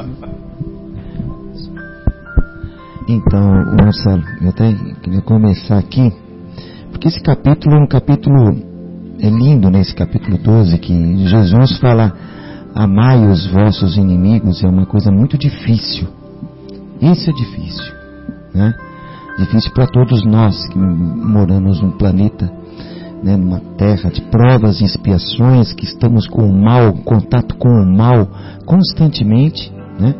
Então, 3.09 3.41
Marcelo, 3.81 4.23
eu 4.43 4.51
até 4.51 4.75
queria 5.03 5.23
começar 5.23 5.79
aqui, 5.79 6.13
porque 6.91 7.09
esse 7.09 7.23
capítulo 7.23 7.77
é 7.77 7.79
um 7.79 7.87
capítulo, 7.87 8.55
é 9.19 9.31
lindo 9.31 9.71
nesse 9.71 9.93
né, 9.93 9.97
capítulo 9.97 10.37
12, 10.37 10.79
que 10.79 11.27
Jesus 11.27 11.79
fala, 11.79 12.13
amai 12.79 13.27
os 13.27 13.45
vossos 13.49 13.97
inimigos, 13.97 14.63
é 14.63 14.69
uma 14.69 14.87
coisa 14.87 15.11
muito 15.11 15.37
difícil. 15.37 16.07
Isso 17.01 17.29
é 17.29 17.33
difícil, 17.33 17.93
né? 18.55 18.73
Difícil 19.37 19.73
para 19.73 19.89
todos 19.89 20.25
nós 20.25 20.65
que 20.69 20.79
moramos 20.79 21.83
num 21.83 21.91
planeta, 21.91 22.49
né, 23.21 23.37
numa 23.37 23.59
terra 23.77 24.11
de 24.11 24.23
provas 24.23 24.81
e 24.81 24.85
expiações, 24.85 25.73
que 25.73 25.85
estamos 25.85 26.29
com 26.29 26.43
o 26.43 26.57
mal, 26.57 26.93
contato 27.05 27.57
com 27.57 27.69
o 27.69 27.85
mal 27.85 28.29
constantemente, 28.65 29.73
né? 29.99 30.15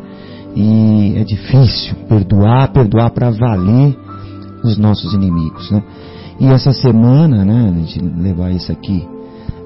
E 0.53 1.13
é 1.15 1.23
difícil 1.23 1.95
perdoar, 2.09 2.73
perdoar 2.73 3.11
para 3.11 3.29
valer 3.29 3.97
os 4.65 4.77
nossos 4.77 5.13
inimigos, 5.13 5.71
né? 5.71 5.81
E 6.41 6.47
essa 6.47 6.73
semana, 6.73 7.45
né, 7.45 7.69
a 7.69 7.79
gente 7.79 8.01
levar 8.01 8.51
isso 8.51 8.69
aqui 8.69 9.07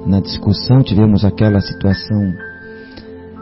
na 0.05 0.19
discussão, 0.19 0.83
tivemos 0.83 1.25
aquela 1.25 1.59
situação 1.59 2.52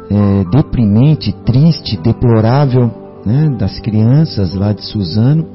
é, 0.10 0.44
deprimente, 0.52 1.34
triste, 1.46 1.98
deplorável, 1.98 2.92
né, 3.26 3.50
das 3.58 3.80
crianças 3.80 4.54
lá 4.56 4.74
de 4.74 4.84
Suzano, 4.84 5.46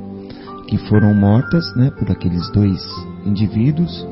que 0.68 0.76
foram 0.76 1.14
mortas, 1.14 1.64
né, 1.76 1.90
por 1.98 2.10
aqueles 2.10 2.50
dois 2.52 2.80
indivíduos 3.24 4.06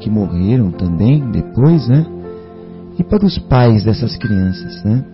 que 0.00 0.10
morreram 0.10 0.70
também 0.70 1.30
depois, 1.30 1.88
né? 1.88 2.04
E 2.98 3.04
para 3.04 3.24
os 3.24 3.38
pais 3.38 3.84
dessas 3.84 4.16
crianças, 4.16 4.82
né? 4.84 5.04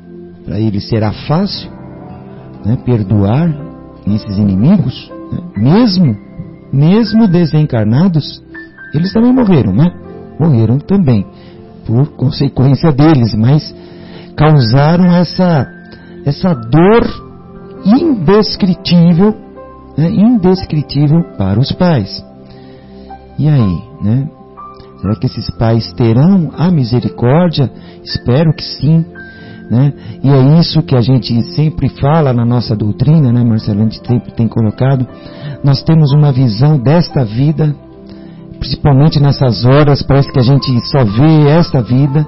Para 0.44 0.58
eles 0.58 0.88
será 0.88 1.12
fácil 1.12 1.70
né, 2.64 2.76
perdoar 2.84 3.54
esses 4.06 4.38
inimigos, 4.38 5.12
né, 5.30 5.40
mesmo, 5.56 6.16
mesmo 6.72 7.28
desencarnados, 7.28 8.42
eles 8.94 9.12
também 9.12 9.32
morreram, 9.32 9.72
né? 9.72 9.92
Morreram 10.40 10.78
também, 10.78 11.26
por 11.86 12.08
consequência 12.12 12.90
deles, 12.92 13.34
mas 13.34 13.74
causaram 14.38 15.12
essa, 15.12 15.68
essa 16.24 16.54
dor 16.54 17.02
indescritível, 17.84 19.34
né, 19.96 20.08
indescritível 20.10 21.24
para 21.36 21.58
os 21.58 21.72
pais. 21.72 22.24
E 23.36 23.48
aí, 23.48 23.82
né? 24.00 24.28
Será 25.00 25.14
que 25.16 25.26
esses 25.26 25.50
pais 25.50 25.92
terão 25.92 26.52
a 26.56 26.70
misericórdia? 26.70 27.70
Espero 28.04 28.52
que 28.52 28.62
sim, 28.62 29.04
né? 29.70 29.92
E 30.22 30.28
é 30.28 30.60
isso 30.60 30.82
que 30.82 30.96
a 30.96 31.00
gente 31.00 31.42
sempre 31.54 31.88
fala 31.88 32.32
na 32.32 32.44
nossa 32.44 32.76
doutrina, 32.76 33.32
né, 33.32 33.44
Marcelo? 33.44 33.80
A 33.80 33.82
gente 33.84 34.06
sempre 34.06 34.32
tem 34.32 34.48
colocado. 34.48 35.06
Nós 35.64 35.82
temos 35.82 36.12
uma 36.12 36.32
visão 36.32 36.78
desta 36.78 37.24
vida, 37.24 37.74
principalmente 38.58 39.20
nessas 39.20 39.64
horas, 39.64 40.02
parece 40.02 40.32
que 40.32 40.38
a 40.38 40.42
gente 40.42 40.80
só 40.88 41.04
vê 41.04 41.48
esta 41.48 41.80
vida 41.80 42.26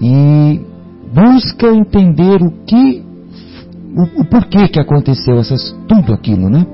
e 0.00 0.71
busca 1.12 1.68
entender 1.68 2.42
o 2.42 2.50
que, 2.64 3.04
o, 3.94 4.22
o 4.22 4.24
porquê 4.24 4.68
que 4.68 4.80
aconteceu 4.80 5.38
essas, 5.38 5.76
tudo 5.88 6.12
aquilo, 6.12 6.48
né? 6.48 6.66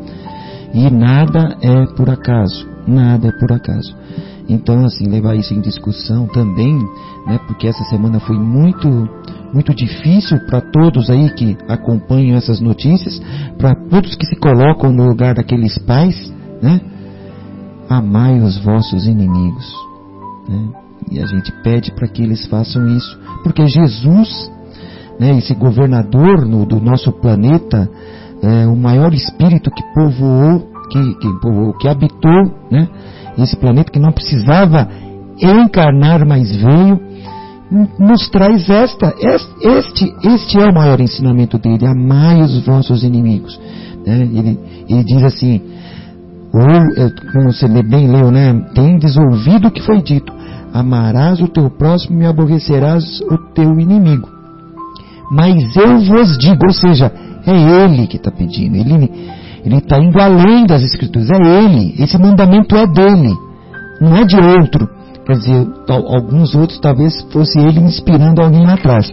E 0.73 0.91
nada 0.91 1.57
é 1.61 1.87
por 1.97 2.09
acaso, 2.11 2.69
nada 2.87 3.29
é 3.29 3.33
por 3.33 3.53
acaso. 3.53 3.97
Então, 4.49 4.85
assim, 4.85 5.07
levar 5.09 5.35
isso 5.35 5.53
em 5.53 5.61
discussão 5.61 6.27
também, 6.27 6.75
né? 7.27 7.39
Porque 7.47 7.67
essa 7.67 7.85
semana 7.85 8.21
foi 8.21 8.39
muito 8.39 8.89
muito 9.53 9.75
difícil 9.75 10.39
para 10.41 10.61
todos 10.61 11.09
aí 11.09 11.31
que 11.31 11.57
acompanham 11.69 12.37
essas 12.37 12.61
notícias, 12.61 13.19
para 13.57 13.75
todos 13.75 14.15
que 14.15 14.27
se 14.27 14.37
colocam 14.37 14.93
no 14.93 15.07
lugar 15.07 15.35
daqueles 15.35 15.79
pais, 15.79 16.33
né? 16.63 16.81
Amai 17.89 18.41
os 18.41 18.59
vossos 18.63 19.07
inimigos, 19.07 19.75
né? 20.47 20.88
E 21.11 21.21
a 21.21 21.27
gente 21.27 21.51
pede 21.63 21.93
para 21.93 22.09
que 22.09 22.23
eles 22.23 22.47
façam 22.47 22.87
isso, 22.89 23.19
porque 23.43 23.67
Jesus, 23.67 24.51
né, 25.19 25.39
esse 25.39 25.55
governador 25.55 26.47
no, 26.47 26.67
do 26.67 26.81
nosso 26.81 27.13
planeta, 27.13 27.89
é 28.43 28.67
o 28.67 28.77
maior 28.77 29.13
espírito 29.15 29.71
que 29.71 29.83
povoou, 29.95 30.69
que, 30.91 31.15
que, 31.15 31.41
povoou, 31.41 31.73
que 31.75 31.89
habitou, 31.89 32.53
né, 32.71 32.89
esse 33.39 33.57
planeta 33.57 33.91
que 33.91 33.99
não 33.99 34.13
precisava 34.13 34.89
encarnar, 35.41 36.27
mas 36.27 36.55
veio 36.55 37.01
nos 37.71 38.29
traz 38.31 38.69
esta, 38.69 39.15
este, 39.61 40.15
este 40.25 40.59
é 40.59 40.71
o 40.71 40.75
maior 40.75 41.01
ensinamento 41.01 41.59
dele, 41.59 41.87
amai 41.87 42.41
os 42.41 42.65
vossos 42.65 43.03
inimigos. 43.03 43.61
Né? 44.07 44.23
Ele, 44.23 44.59
ele 44.89 45.05
diz 45.05 45.23
assim, 45.23 45.61
ou, 46.53 46.63
é, 46.63 47.11
como 47.33 47.53
você 47.53 47.69
bem 47.83 48.09
leu, 48.09 48.31
né? 48.31 48.55
Tendes 48.75 49.17
ouvido 49.17 49.69
o 49.69 49.71
que 49.71 49.83
foi 49.83 50.01
dito, 50.01 50.33
amarás 50.73 51.41
o 51.41 51.49
teu 51.49 51.71
próximo 51.71 52.23
e 52.23 52.27
aborrecerás 52.27 53.21
o 53.23 53.39
teu 53.55 53.79
inimigo. 53.79 54.29
Mas 55.31 55.77
eu 55.77 55.99
vos 56.01 56.39
digo, 56.39 56.67
ou 56.67 56.73
seja, 56.73 57.13
é 57.47 57.85
ele 57.85 58.07
que 58.07 58.17
está 58.17 58.31
pedindo, 58.31 58.77
ele 58.77 59.11
está 59.65 59.99
indo 59.99 60.19
além 60.21 60.67
das 60.67 60.83
escrituras, 60.83 61.29
é 61.31 61.65
ele, 61.65 61.95
esse 61.99 62.19
mandamento 62.19 62.75
é 62.77 62.87
dele, 62.87 63.35
não 64.01 64.17
é 64.17 64.25
de 64.25 64.37
outro. 64.37 64.89
Quer 65.27 65.35
dizer, 65.35 65.67
alguns 65.91 66.55
outros 66.55 66.81
talvez 66.81 67.21
fosse 67.31 67.59
ele 67.59 67.81
inspirando 67.81 68.41
alguém 68.41 68.65
lá 68.65 68.75
atrás. 68.75 69.13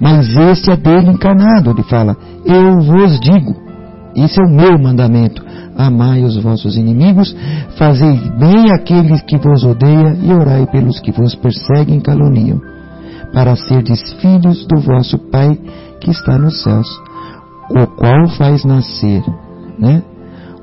Mas 0.00 0.28
este 0.28 0.70
é 0.70 0.76
dele 0.76 1.10
encarnado. 1.10 1.70
Ele 1.70 1.82
fala: 1.82 2.16
Eu 2.44 2.80
vos 2.80 3.18
digo, 3.18 3.56
esse 4.14 4.40
é 4.40 4.44
o 4.44 4.48
meu 4.48 4.78
mandamento. 4.78 5.42
Amai 5.76 6.24
os 6.24 6.36
vossos 6.42 6.76
inimigos, 6.76 7.36
fazei 7.76 8.18
bem 8.38 8.72
aqueles 8.72 9.22
que 9.22 9.36
vos 9.36 9.62
odeiam 9.62 10.16
e 10.22 10.32
orai 10.32 10.66
pelos 10.66 11.00
que 11.00 11.12
vos 11.12 11.34
perseguem 11.34 11.98
e 11.98 12.00
caluniam, 12.00 12.60
para 13.32 13.54
serdes 13.56 14.12
filhos 14.14 14.66
do 14.66 14.80
vosso 14.80 15.18
Pai 15.30 15.58
que 16.00 16.10
está 16.10 16.38
nos 16.38 16.62
céus, 16.62 16.88
o 17.70 17.86
qual 17.88 18.28
faz 18.28 18.64
nascer, 18.64 19.22
né? 19.78 20.02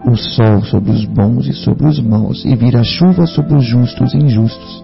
o 0.05 0.17
sol 0.17 0.61
sobre 0.63 0.91
os 0.91 1.05
bons 1.05 1.47
e 1.47 1.53
sobre 1.53 1.87
os 1.87 1.99
maus, 1.99 2.43
e 2.45 2.55
vira 2.55 2.83
chuva 2.83 3.25
sobre 3.25 3.55
os 3.55 3.65
justos 3.65 4.13
e 4.13 4.17
injustos. 4.17 4.83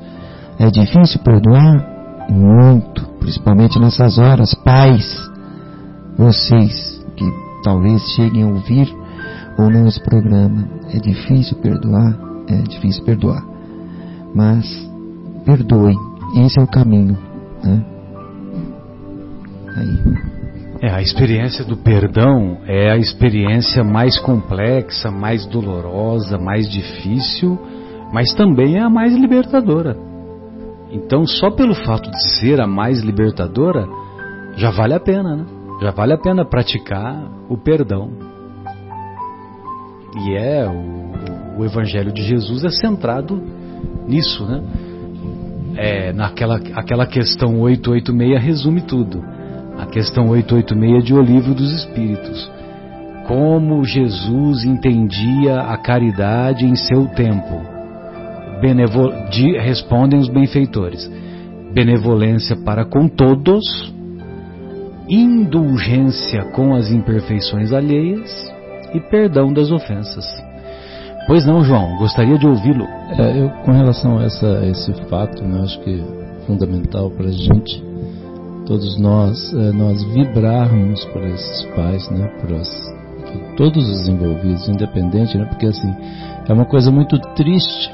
É 0.57 0.69
difícil 0.69 1.19
perdoar? 1.21 1.99
Muito, 2.29 3.05
principalmente 3.19 3.79
nessas 3.79 4.17
horas. 4.17 4.53
Pais, 4.53 5.17
vocês 6.17 7.03
que 7.15 7.25
talvez 7.63 8.01
cheguem 8.15 8.43
a 8.43 8.47
ouvir 8.47 8.93
ou 9.59 9.69
não 9.69 9.87
esse 9.87 10.01
programa, 10.01 10.67
é 10.93 10.99
difícil 10.99 11.57
perdoar? 11.57 12.17
É 12.47 12.61
difícil 12.61 13.03
perdoar. 13.03 13.43
Mas 14.33 14.65
perdoem, 15.45 15.97
esse 16.37 16.59
é 16.59 16.63
o 16.63 16.67
caminho. 16.67 17.17
Né? 17.63 17.85
Aí. 19.75 20.29
É, 20.81 20.89
a 20.89 21.01
experiência 21.01 21.65
do 21.65 21.75
perdão 21.75 22.59
é 22.65 22.89
a 22.89 22.97
experiência 22.97 23.83
mais 23.83 24.17
complexa, 24.19 25.11
mais 25.11 25.45
dolorosa, 25.45 26.37
mais 26.37 26.69
difícil, 26.69 27.59
mas 28.13 28.33
também 28.33 28.77
é 28.77 28.81
a 28.81 28.89
mais 28.89 29.13
libertadora. 29.13 29.97
Então, 30.89 31.25
só 31.25 31.51
pelo 31.51 31.75
fato 31.75 32.09
de 32.09 32.39
ser 32.39 32.61
a 32.61 32.65
mais 32.65 33.01
libertadora, 33.01 33.85
já 34.55 34.71
vale 34.71 34.93
a 34.93 34.99
pena, 34.99 35.35
né? 35.35 35.45
Já 35.81 35.91
vale 35.91 36.13
a 36.13 36.17
pena 36.17 36.45
praticar 36.45 37.29
o 37.49 37.57
perdão. 37.57 38.28
E 40.17 40.35
é 40.35 40.67
o, 40.67 41.59
o 41.59 41.65
Evangelho 41.65 42.11
de 42.11 42.23
Jesus 42.23 42.63
é 42.63 42.69
centrado 42.69 43.41
nisso, 44.07 44.45
né? 44.45 44.63
É, 45.75 46.11
naquela 46.11 46.59
aquela 46.73 47.05
questão 47.05 47.59
886 47.61 48.43
resume 48.43 48.81
tudo. 48.81 49.23
A 49.77 49.85
questão 49.85 50.29
886 50.29 51.03
de 51.05 51.13
O 51.13 51.21
Livro 51.21 51.53
dos 51.53 51.71
Espíritos. 51.71 52.51
Como 53.27 53.83
Jesus 53.85 54.65
entendia 54.65 55.61
a 55.61 55.77
caridade 55.77 56.65
em 56.65 56.75
seu 56.75 57.05
tempo 57.09 57.79
benevo, 58.59 59.09
de, 59.29 59.57
respondem 59.57 60.19
os 60.19 60.27
benfeitores, 60.27 61.09
benevolência 61.73 62.57
para 62.57 62.83
com 62.83 63.07
todos, 63.07 63.63
indulgência 65.07 66.43
com 66.51 66.75
as 66.75 66.91
imperfeições 66.91 67.71
alheias 67.71 68.58
e 68.93 68.99
perdão 68.99 69.51
das 69.53 69.71
ofensas. 69.71 70.25
Pois 71.27 71.45
não, 71.45 71.63
João, 71.63 71.95
gostaria 71.97 72.39
de 72.39 72.47
ouvi-lo. 72.47 72.85
É, 73.17 73.39
eu, 73.39 73.49
com 73.63 73.71
relação 73.71 74.17
a, 74.17 74.23
essa, 74.23 74.65
esse 74.65 74.91
fato, 75.09 75.43
né, 75.43 75.61
acho 75.61 75.79
que 75.81 76.01
é 76.01 76.45
fundamental 76.47 77.11
para 77.11 77.27
a 77.27 77.31
gente, 77.31 77.83
todos 78.65 78.99
nós, 78.99 79.53
é, 79.53 79.71
nós 79.71 80.03
vibrarmos 80.05 81.05
por 81.05 81.23
esses 81.23 81.65
pais, 81.75 82.09
né, 82.09 82.27
todos 83.55 83.87
os 83.87 84.07
envolvidos, 84.07 84.67
independente, 84.67 85.37
né, 85.37 85.45
porque 85.45 85.67
assim, 85.67 85.93
é 86.47 86.51
uma 86.51 86.65
coisa 86.65 86.89
muito 86.89 87.19
triste. 87.35 87.93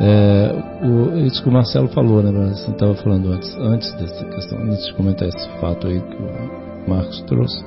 É, 0.00 0.84
o, 0.84 1.18
isso 1.18 1.40
que 1.44 1.48
o 1.48 1.52
Marcelo 1.52 1.86
falou, 1.88 2.24
né, 2.24 2.50
estava 2.50 2.94
falando 2.96 3.32
antes, 3.32 3.56
antes 3.58 3.92
dessa 3.94 4.24
questão, 4.24 4.58
antes 4.58 4.84
de 4.86 4.94
comentar 4.94 5.28
esse 5.28 5.48
fato 5.60 5.86
aí 5.86 6.00
que 6.00 6.16
o 6.16 6.90
Marcos 6.90 7.20
trouxe 7.20 7.62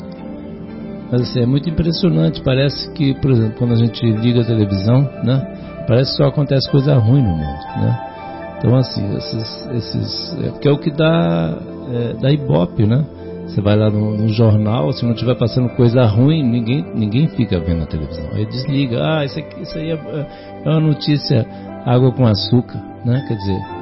mas 1.12 1.22
assim, 1.22 1.42
é 1.42 1.46
muito 1.46 1.70
impressionante. 1.70 2.42
Parece 2.42 2.92
que, 2.92 3.14
por 3.16 3.32
exemplo, 3.32 3.56
quando 3.58 3.74
a 3.74 3.78
gente 3.78 4.06
liga 4.06 4.42
a 4.42 4.46
televisão, 4.46 5.02
né? 5.24 5.84
Parece 5.88 6.12
que 6.12 6.18
só 6.18 6.26
acontece 6.26 6.70
coisa 6.72 6.96
ruim 6.96 7.22
no 7.22 7.30
mundo, 7.30 7.64
né? 7.78 8.12
Então, 8.58 8.76
assim, 8.76 9.16
esses. 9.16 9.68
esses 9.74 10.38
é, 10.44 10.68
é 10.68 10.72
o 10.72 10.78
que 10.78 10.92
dá, 10.92 11.58
é, 11.94 12.14
dá 12.14 12.32
ibope, 12.32 12.86
né? 12.86 13.06
Você 13.48 13.62
vai 13.62 13.76
lá 13.76 13.92
no, 13.92 14.28
jornal, 14.30 14.92
se 14.92 15.06
não 15.06 15.12
estiver 15.12 15.36
passando 15.36 15.70
coisa 15.76 16.04
ruim, 16.06 16.44
ninguém, 16.44 16.84
ninguém 16.96 17.28
fica 17.28 17.60
vendo 17.60 17.84
a 17.84 17.86
televisão. 17.86 18.26
Aí 18.34 18.46
desliga, 18.48 19.00
ah, 19.04 19.24
isso, 19.24 19.38
aqui, 19.38 19.62
isso 19.62 19.78
aí 19.78 19.92
é, 19.92 20.28
é 20.66 20.70
uma 20.70 20.80
notícia 20.80 21.46
água 21.86 22.12
com 22.12 22.26
açúcar, 22.26 22.82
né? 23.06 23.24
Quer 23.28 23.36
dizer, 23.36 23.75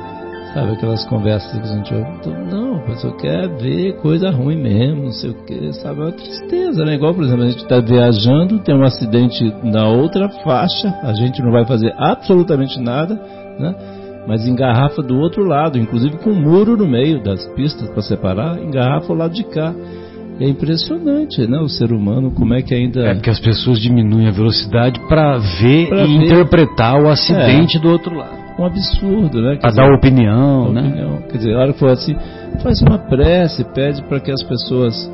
Sabe 0.53 0.73
aquelas 0.73 1.03
conversas 1.05 1.51
que 1.51 1.67
a 1.67 1.75
gente 1.75 1.93
ouve? 1.95 2.11
Então, 2.19 2.45
não, 2.45 2.75
a 2.75 2.81
pessoa 2.81 3.17
quer 3.17 3.47
ver 3.57 3.93
coisa 3.97 4.29
ruim 4.29 4.61
mesmo, 4.61 5.05
não 5.05 5.11
sei 5.11 5.31
o 5.31 5.33
que, 5.45 5.73
sabe? 5.73 5.99
É 5.99 6.03
uma 6.03 6.11
tristeza, 6.11 6.85
né? 6.85 6.93
Igual, 6.93 7.15
por 7.15 7.23
exemplo, 7.23 7.43
a 7.43 7.49
gente 7.49 7.63
está 7.63 7.79
viajando, 7.79 8.59
tem 8.59 8.75
um 8.75 8.83
acidente 8.83 9.43
na 9.63 9.87
outra 9.87 10.29
faixa, 10.43 10.93
a 11.01 11.13
gente 11.13 11.41
não 11.41 11.51
vai 11.51 11.65
fazer 11.65 11.91
absolutamente 11.97 12.79
nada, 12.79 13.15
né? 13.59 13.75
Mas 14.27 14.47
engarrafa 14.47 15.01
do 15.01 15.17
outro 15.17 15.43
lado, 15.43 15.79
inclusive 15.79 16.17
com 16.17 16.29
um 16.29 16.41
muro 16.41 16.77
no 16.77 16.87
meio 16.87 17.21
das 17.23 17.43
pistas 17.55 17.89
para 17.89 18.03
separar, 18.03 18.61
engarrafa 18.61 19.11
o 19.11 19.15
lado 19.15 19.33
de 19.33 19.43
cá. 19.45 19.73
É 20.39 20.47
impressionante, 20.47 21.47
né? 21.47 21.59
O 21.59 21.67
ser 21.67 21.91
humano, 21.91 22.31
como 22.31 22.53
é 22.53 22.61
que 22.61 22.73
ainda. 22.73 23.05
É 23.05 23.13
porque 23.15 23.29
as 23.29 23.39
pessoas 23.39 23.79
diminuem 23.79 24.27
a 24.27 24.31
velocidade 24.31 24.99
para 25.07 25.37
ver 25.37 25.89
pra 25.89 26.05
e 26.05 26.17
ver. 26.17 26.25
interpretar 26.25 27.01
o 27.01 27.09
acidente 27.09 27.77
é. 27.77 27.79
do 27.79 27.89
outro 27.89 28.15
lado 28.15 28.42
um 28.57 28.65
absurdo, 28.65 29.41
né? 29.41 29.57
Para 29.57 29.71
dar 29.71 29.93
opinião, 29.93 30.71
né? 30.71 30.81
Opinião. 30.81 31.21
Quer 31.23 31.37
dizer, 31.37 31.55
a 31.55 31.59
hora 31.59 31.73
que 31.73 31.79
for 31.79 31.89
assim, 31.89 32.15
faz 32.61 32.81
uma 32.81 32.97
prece, 32.97 33.63
pede 33.73 34.01
para 34.03 34.19
que 34.19 34.31
as 34.31 34.43
pessoas 34.43 35.11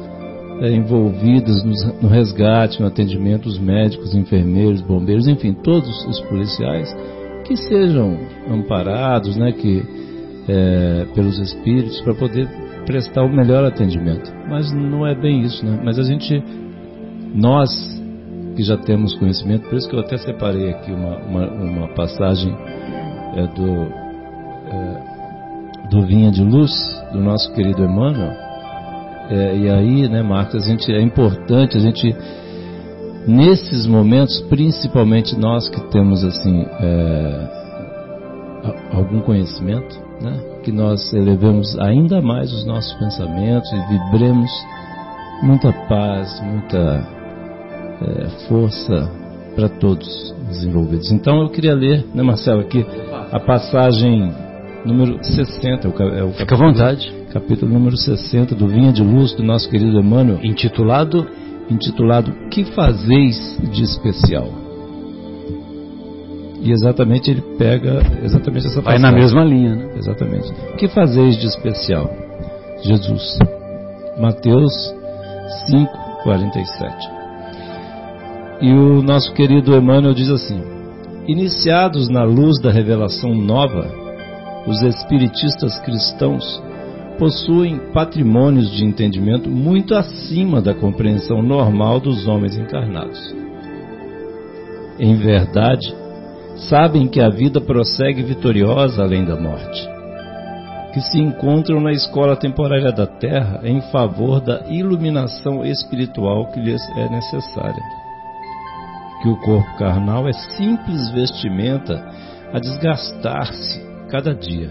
é, 0.62 0.72
envolvidas 0.72 1.64
no, 1.64 2.02
no, 2.02 2.10
resgate, 2.10 2.82
no 2.82 2.88
atendimento, 2.88 3.48
os 3.48 3.58
médicos, 3.58 4.14
enfermeiros, 4.14 4.82
bombeiros, 4.82 5.28
enfim, 5.28 5.54
todos 5.54 6.06
os 6.06 6.20
policiais, 6.22 6.94
que 7.46 7.56
sejam 7.56 8.18
amparados, 8.52 9.38
né? 9.38 9.52
Que 9.52 9.84
é, 10.48 11.06
pelos 11.14 11.38
espíritos 11.40 12.02
para 12.02 12.14
poder 12.16 12.48
prestar 12.86 13.24
o 13.24 13.30
melhor 13.30 13.64
atendimento. 13.64 14.34
Mas 14.50 14.72
não 14.74 15.06
é 15.06 15.16
bem 15.16 15.42
isso, 15.42 15.66
né? 15.66 15.80
Mas 15.84 16.00
a 16.00 16.04
gente, 16.04 16.44
nós 17.34 17.70
que 18.56 18.64
já 18.64 18.76
temos 18.76 19.14
conhecimento, 19.14 19.70
por 19.70 19.78
isso 19.78 19.88
que 19.88 19.96
eu 19.96 20.02
até 20.02 20.18
separei 20.18 20.72
aqui 20.72 20.92
uma, 20.92 21.18
uma, 21.20 21.48
uma 21.50 21.88
passagem 21.94 22.54
é 23.36 23.48
do, 23.48 23.88
é, 24.68 25.88
do 25.90 26.06
Vinha 26.06 26.32
de 26.32 26.44
Luz, 26.44 26.72
do 27.12 27.20
nosso 27.20 27.52
querido 27.54 27.84
Emmanuel. 27.84 28.34
É, 29.30 29.58
e 29.58 29.70
aí, 29.70 30.10
né, 30.10 30.24
Marcos, 30.24 30.64
a 30.64 30.68
gente, 30.68 30.92
é 30.92 31.02
importante 31.02 31.78
a 31.78 31.80
gente, 31.80 32.16
nesses 33.28 33.86
momentos, 33.86 34.42
principalmente 34.50 35.38
nós 35.38 35.70
que 35.70 35.80
temos 35.92 36.24
assim 36.24 36.66
é, 36.80 37.60
algum 38.92 39.22
conhecimento, 39.22 40.00
né, 40.22 40.40
que 40.64 40.72
nós 40.72 41.14
elevemos 41.14 41.78
ainda 41.80 42.22
mais 42.22 42.52
os 42.52 42.66
nossos 42.66 42.94
pensamentos 42.94 43.72
e 43.72 43.80
vibremos 43.88 44.52
muita 45.42 45.72
paz, 45.72 46.42
muita 46.42 47.08
é, 48.02 48.30
força 48.48 49.10
para 49.56 49.70
todos 49.70 50.34
os 50.50 50.64
envolvidos. 50.64 51.12
Então 51.12 51.42
eu 51.42 51.50
queria 51.50 51.74
ler, 51.74 52.06
né, 52.14 52.24
Marcelo, 52.24 52.62
aqui 52.62 52.86
a 53.32 53.40
passagem 53.40 54.34
número 54.86 55.24
60, 55.24 55.88
é 55.88 55.90
o, 55.90 56.04
é 56.16 56.24
o 56.24 56.32
Fica 56.32 56.56
à 56.56 56.58
vontade. 56.58 57.14
Capítulo 57.32 57.72
número 57.72 57.96
60 57.96 58.56
do 58.56 58.68
Vinha 58.68 58.92
de 58.92 59.04
Luz 59.04 59.34
do 59.34 59.44
nosso 59.44 59.70
querido 59.70 60.00
Emmanuel, 60.00 60.40
intitulado 60.44 61.28
intitulado 61.70 62.32
Que 62.50 62.64
fazeis 62.66 63.58
de 63.72 63.84
especial? 63.84 64.50
E 66.62 66.72
exatamente 66.72 67.30
ele 67.30 67.42
pega 67.58 68.02
exatamente 68.24 68.68
essa 68.68 68.82
passagem. 68.82 69.02
Vai 69.02 69.12
na 69.12 69.18
mesma 69.18 69.44
linha, 69.46 69.76
né? 69.76 69.94
Exatamente. 69.96 70.52
Que 70.78 70.88
fazeis 70.90 71.38
de 71.38 71.48
especial? 71.48 72.10
Jesus. 72.82 73.38
Mateus 74.20 74.74
5, 75.68 75.90
47. 76.24 77.10
E 78.62 78.74
o 78.74 79.02
nosso 79.02 79.32
querido 79.34 79.74
Emmanuel 79.74 80.14
diz 80.14 80.30
assim: 80.30 80.79
Iniciados 81.30 82.10
na 82.10 82.24
luz 82.24 82.60
da 82.60 82.72
revelação 82.72 83.36
nova, 83.36 83.88
os 84.66 84.82
espiritistas 84.82 85.78
cristãos 85.82 86.60
possuem 87.20 87.78
patrimônios 87.94 88.72
de 88.72 88.84
entendimento 88.84 89.48
muito 89.48 89.94
acima 89.94 90.60
da 90.60 90.74
compreensão 90.74 91.44
normal 91.44 92.00
dos 92.00 92.28
homens 92.28 92.58
encarnados. 92.58 93.20
Em 95.00 95.18
verdade, 95.18 95.94
sabem 96.68 97.08
que 97.08 97.22
a 97.22 97.30
vida 97.30 97.62
prossegue 97.62 98.24
vitoriosa 98.24 99.04
além 99.04 99.24
da 99.24 99.40
morte, 99.40 99.88
que 100.96 101.00
se 101.00 101.20
encontram 101.20 101.80
na 101.80 101.92
escola 101.92 102.36
temporária 102.36 102.92
da 102.92 103.06
Terra 103.06 103.60
em 103.64 103.80
favor 103.92 104.42
da 104.42 104.62
iluminação 104.68 105.64
espiritual 105.64 106.48
que 106.48 106.60
lhes 106.60 106.82
é 106.98 107.08
necessária 107.08 108.09
que 109.22 109.28
o 109.28 109.38
corpo 109.38 109.78
carnal 109.78 110.28
é 110.28 110.34
simples 110.34 111.10
vestimenta 111.12 112.04
a 112.54 112.60
desgastar-se 112.60 113.82
cada 114.10 114.34
dia, 114.34 114.70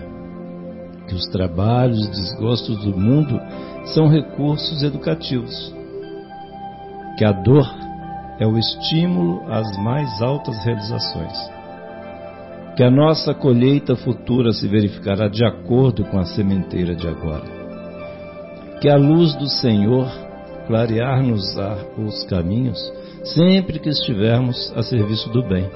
que 1.06 1.14
os 1.14 1.26
trabalhos 1.26 1.98
e 2.06 2.10
desgostos 2.10 2.84
do 2.84 2.98
mundo 2.98 3.40
são 3.94 4.08
recursos 4.08 4.82
educativos, 4.82 5.74
que 7.16 7.24
a 7.24 7.32
dor 7.32 7.68
é 8.38 8.46
o 8.46 8.56
estímulo 8.58 9.42
às 9.50 9.76
mais 9.78 10.22
altas 10.22 10.56
realizações, 10.64 11.50
que 12.76 12.82
a 12.82 12.90
nossa 12.90 13.34
colheita 13.34 13.96
futura 13.96 14.52
se 14.52 14.66
verificará 14.66 15.28
de 15.28 15.44
acordo 15.44 16.04
com 16.04 16.18
a 16.18 16.24
sementeira 16.24 16.94
de 16.94 17.06
agora, 17.06 17.44
que 18.80 18.88
a 18.88 18.96
luz 18.96 19.34
do 19.34 19.48
Senhor 19.48 20.27
clarear-nos 20.68 21.56
os 21.96 22.22
caminhos 22.24 22.78
sempre 23.24 23.78
que 23.78 23.88
estivermos 23.88 24.72
a 24.76 24.82
serviço 24.82 25.30
do 25.30 25.42
bem. 25.42 25.68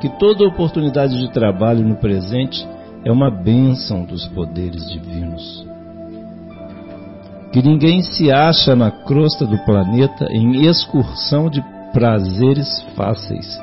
Que 0.00 0.08
toda 0.18 0.44
oportunidade 0.44 1.16
de 1.16 1.32
trabalho 1.32 1.86
no 1.86 1.96
presente 1.96 2.66
é 3.04 3.12
uma 3.12 3.30
bênção 3.30 4.04
dos 4.04 4.26
poderes 4.26 4.90
divinos. 4.90 5.64
Que 7.52 7.62
ninguém 7.62 8.02
se 8.02 8.32
acha 8.32 8.74
na 8.74 8.90
crosta 8.90 9.46
do 9.46 9.58
planeta 9.64 10.26
em 10.30 10.66
excursão 10.66 11.48
de 11.48 11.62
prazeres 11.92 12.82
fáceis, 12.96 13.60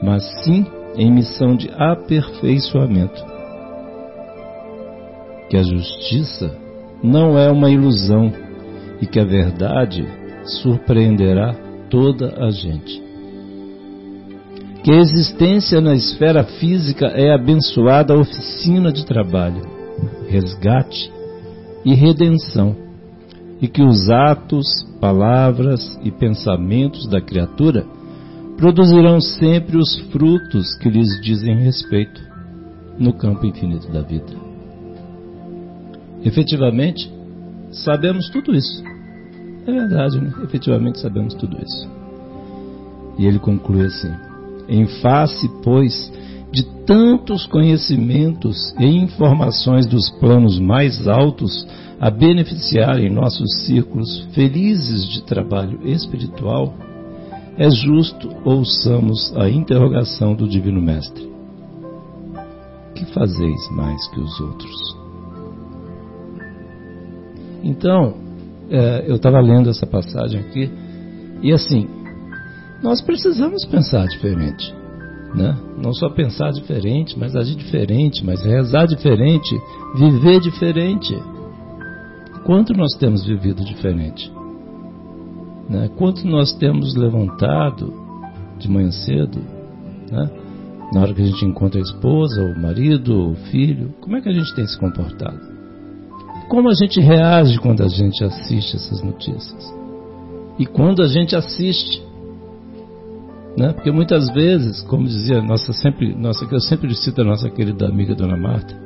mas 0.00 0.22
sim 0.44 0.64
em 0.96 1.10
missão 1.10 1.56
de 1.56 1.68
aperfeiçoamento. 1.76 3.24
Que 5.48 5.56
a 5.56 5.62
justiça 5.62 6.54
não 7.02 7.36
é 7.36 7.50
uma 7.50 7.70
ilusão 7.70 8.32
e 9.02 9.06
que 9.06 9.18
a 9.18 9.24
verdade 9.24 10.06
surpreenderá 10.44 11.52
toda 11.90 12.36
a 12.38 12.50
gente. 12.52 13.02
Que 14.84 14.92
a 14.92 14.98
existência 14.98 15.80
na 15.80 15.94
esfera 15.94 16.44
física 16.44 17.06
é 17.06 17.34
abençoada 17.34 18.16
oficina 18.16 18.92
de 18.92 19.04
trabalho, 19.04 19.62
resgate 20.28 21.12
e 21.84 21.94
redenção, 21.94 22.76
e 23.60 23.66
que 23.66 23.82
os 23.82 24.08
atos, 24.08 24.66
palavras 25.00 25.98
e 26.04 26.10
pensamentos 26.10 27.08
da 27.08 27.20
criatura 27.20 27.84
produzirão 28.56 29.20
sempre 29.20 29.76
os 29.76 29.98
frutos 30.12 30.76
que 30.76 30.88
lhes 30.88 31.20
dizem 31.20 31.56
respeito 31.56 32.20
no 32.98 33.12
campo 33.12 33.46
infinito 33.46 33.90
da 33.90 34.02
vida. 34.02 34.32
Efetivamente, 36.24 37.12
sabemos 37.72 38.28
tudo 38.30 38.54
isso 38.54 38.82
é 39.66 39.72
verdade, 39.72 40.20
né? 40.20 40.32
efetivamente 40.42 40.98
sabemos 40.98 41.34
tudo 41.34 41.56
isso. 41.62 41.88
E 43.18 43.26
ele 43.26 43.38
conclui 43.38 43.86
assim: 43.86 44.12
Em 44.68 44.86
face, 44.86 45.48
pois, 45.62 46.12
de 46.50 46.64
tantos 46.84 47.46
conhecimentos 47.46 48.74
e 48.78 48.86
informações 48.86 49.86
dos 49.86 50.10
planos 50.10 50.58
mais 50.58 51.06
altos 51.06 51.66
a 52.00 52.10
beneficiarem 52.10 53.08
nossos 53.10 53.64
círculos 53.64 54.26
felizes 54.32 55.06
de 55.08 55.22
trabalho 55.22 55.86
espiritual, 55.86 56.74
é 57.56 57.70
justo 57.70 58.28
ouçamos 58.44 59.32
a 59.36 59.48
interrogação 59.48 60.34
do 60.34 60.48
Divino 60.48 60.80
Mestre: 60.80 61.30
Que 62.96 63.04
fazeis 63.06 63.70
mais 63.70 64.08
que 64.08 64.20
os 64.20 64.40
outros? 64.40 65.01
Então, 67.62 68.14
é, 68.70 69.04
eu 69.06 69.16
estava 69.16 69.40
lendo 69.40 69.70
essa 69.70 69.86
passagem 69.86 70.40
aqui, 70.40 70.70
e 71.42 71.52
assim, 71.52 71.88
nós 72.82 73.00
precisamos 73.00 73.64
pensar 73.66 74.06
diferente. 74.06 74.74
Né? 75.34 75.56
Não 75.78 75.92
só 75.94 76.10
pensar 76.10 76.50
diferente, 76.50 77.18
mas 77.18 77.34
agir 77.34 77.56
diferente, 77.56 78.24
mas 78.24 78.44
rezar 78.44 78.86
diferente, 78.86 79.58
viver 79.96 80.40
diferente. 80.40 81.16
Quanto 82.44 82.74
nós 82.74 82.94
temos 82.98 83.24
vivido 83.24 83.64
diferente? 83.64 84.30
Né? 85.68 85.88
Quanto 85.96 86.26
nós 86.26 86.52
temos 86.54 86.94
levantado 86.94 87.94
de 88.58 88.68
manhã 88.68 88.90
cedo, 88.90 89.38
né? 90.10 90.30
na 90.92 91.00
hora 91.00 91.14
que 91.14 91.22
a 91.22 91.26
gente 91.26 91.44
encontra 91.44 91.80
a 91.80 91.82
esposa, 91.82 92.42
o 92.42 92.60
marido, 92.60 93.30
o 93.30 93.34
filho, 93.50 93.94
como 94.00 94.16
é 94.16 94.20
que 94.20 94.28
a 94.28 94.32
gente 94.32 94.54
tem 94.54 94.66
se 94.66 94.78
comportado? 94.78 95.40
Como 96.52 96.68
a 96.68 96.74
gente 96.74 97.00
reage 97.00 97.58
quando 97.58 97.82
a 97.82 97.88
gente 97.88 98.22
assiste 98.22 98.76
essas 98.76 99.02
notícias? 99.02 99.74
E 100.58 100.66
quando 100.66 101.00
a 101.00 101.08
gente 101.08 101.34
assiste, 101.34 102.02
né? 103.56 103.72
Porque 103.72 103.90
muitas 103.90 104.28
vezes, 104.34 104.82
como 104.82 105.06
dizia 105.06 105.40
nossa 105.40 105.72
sempre, 105.72 106.14
nossa 106.14 106.44
que 106.44 106.54
eu 106.54 106.60
sempre 106.60 106.94
cito 106.94 107.22
a 107.22 107.24
nossa 107.24 107.48
querida 107.48 107.86
amiga 107.86 108.14
Dona 108.14 108.36
Marta, 108.36 108.78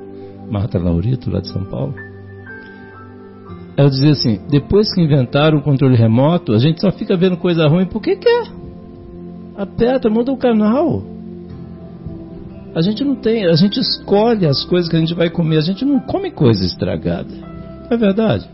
Marta 0.49 0.79
Laurito 0.79 1.29
lá 1.29 1.41
de 1.41 1.49
São 1.49 1.65
Paulo, 1.65 1.93
ela 3.77 3.91
dizia 3.91 4.13
assim: 4.13 4.39
depois 4.49 4.95
que 4.95 5.01
inventaram 5.01 5.59
o 5.59 5.63
controle 5.63 5.97
remoto, 5.97 6.53
a 6.53 6.59
gente 6.59 6.81
só 6.81 6.93
fica 6.93 7.17
vendo 7.17 7.37
coisa 7.37 7.67
ruim 7.67 7.87
porque 7.87 8.15
quer. 8.15 8.47
Aperta, 9.57 10.09
muda 10.09 10.31
o 10.31 10.37
canal. 10.37 11.03
A 12.77 12.81
gente 12.81 13.03
não 13.03 13.17
tem, 13.17 13.45
a 13.45 13.57
gente 13.57 13.81
escolhe 13.81 14.47
as 14.47 14.65
coisas 14.65 14.89
que 14.89 14.95
a 14.95 15.01
gente 15.01 15.15
vai 15.15 15.31
comer, 15.31 15.57
a 15.57 15.63
gente 15.63 15.85
não 15.85 15.99
come 15.99 16.31
coisa 16.31 16.65
estragada. 16.65 17.56
É 17.91 17.97
verdade. 17.97 18.49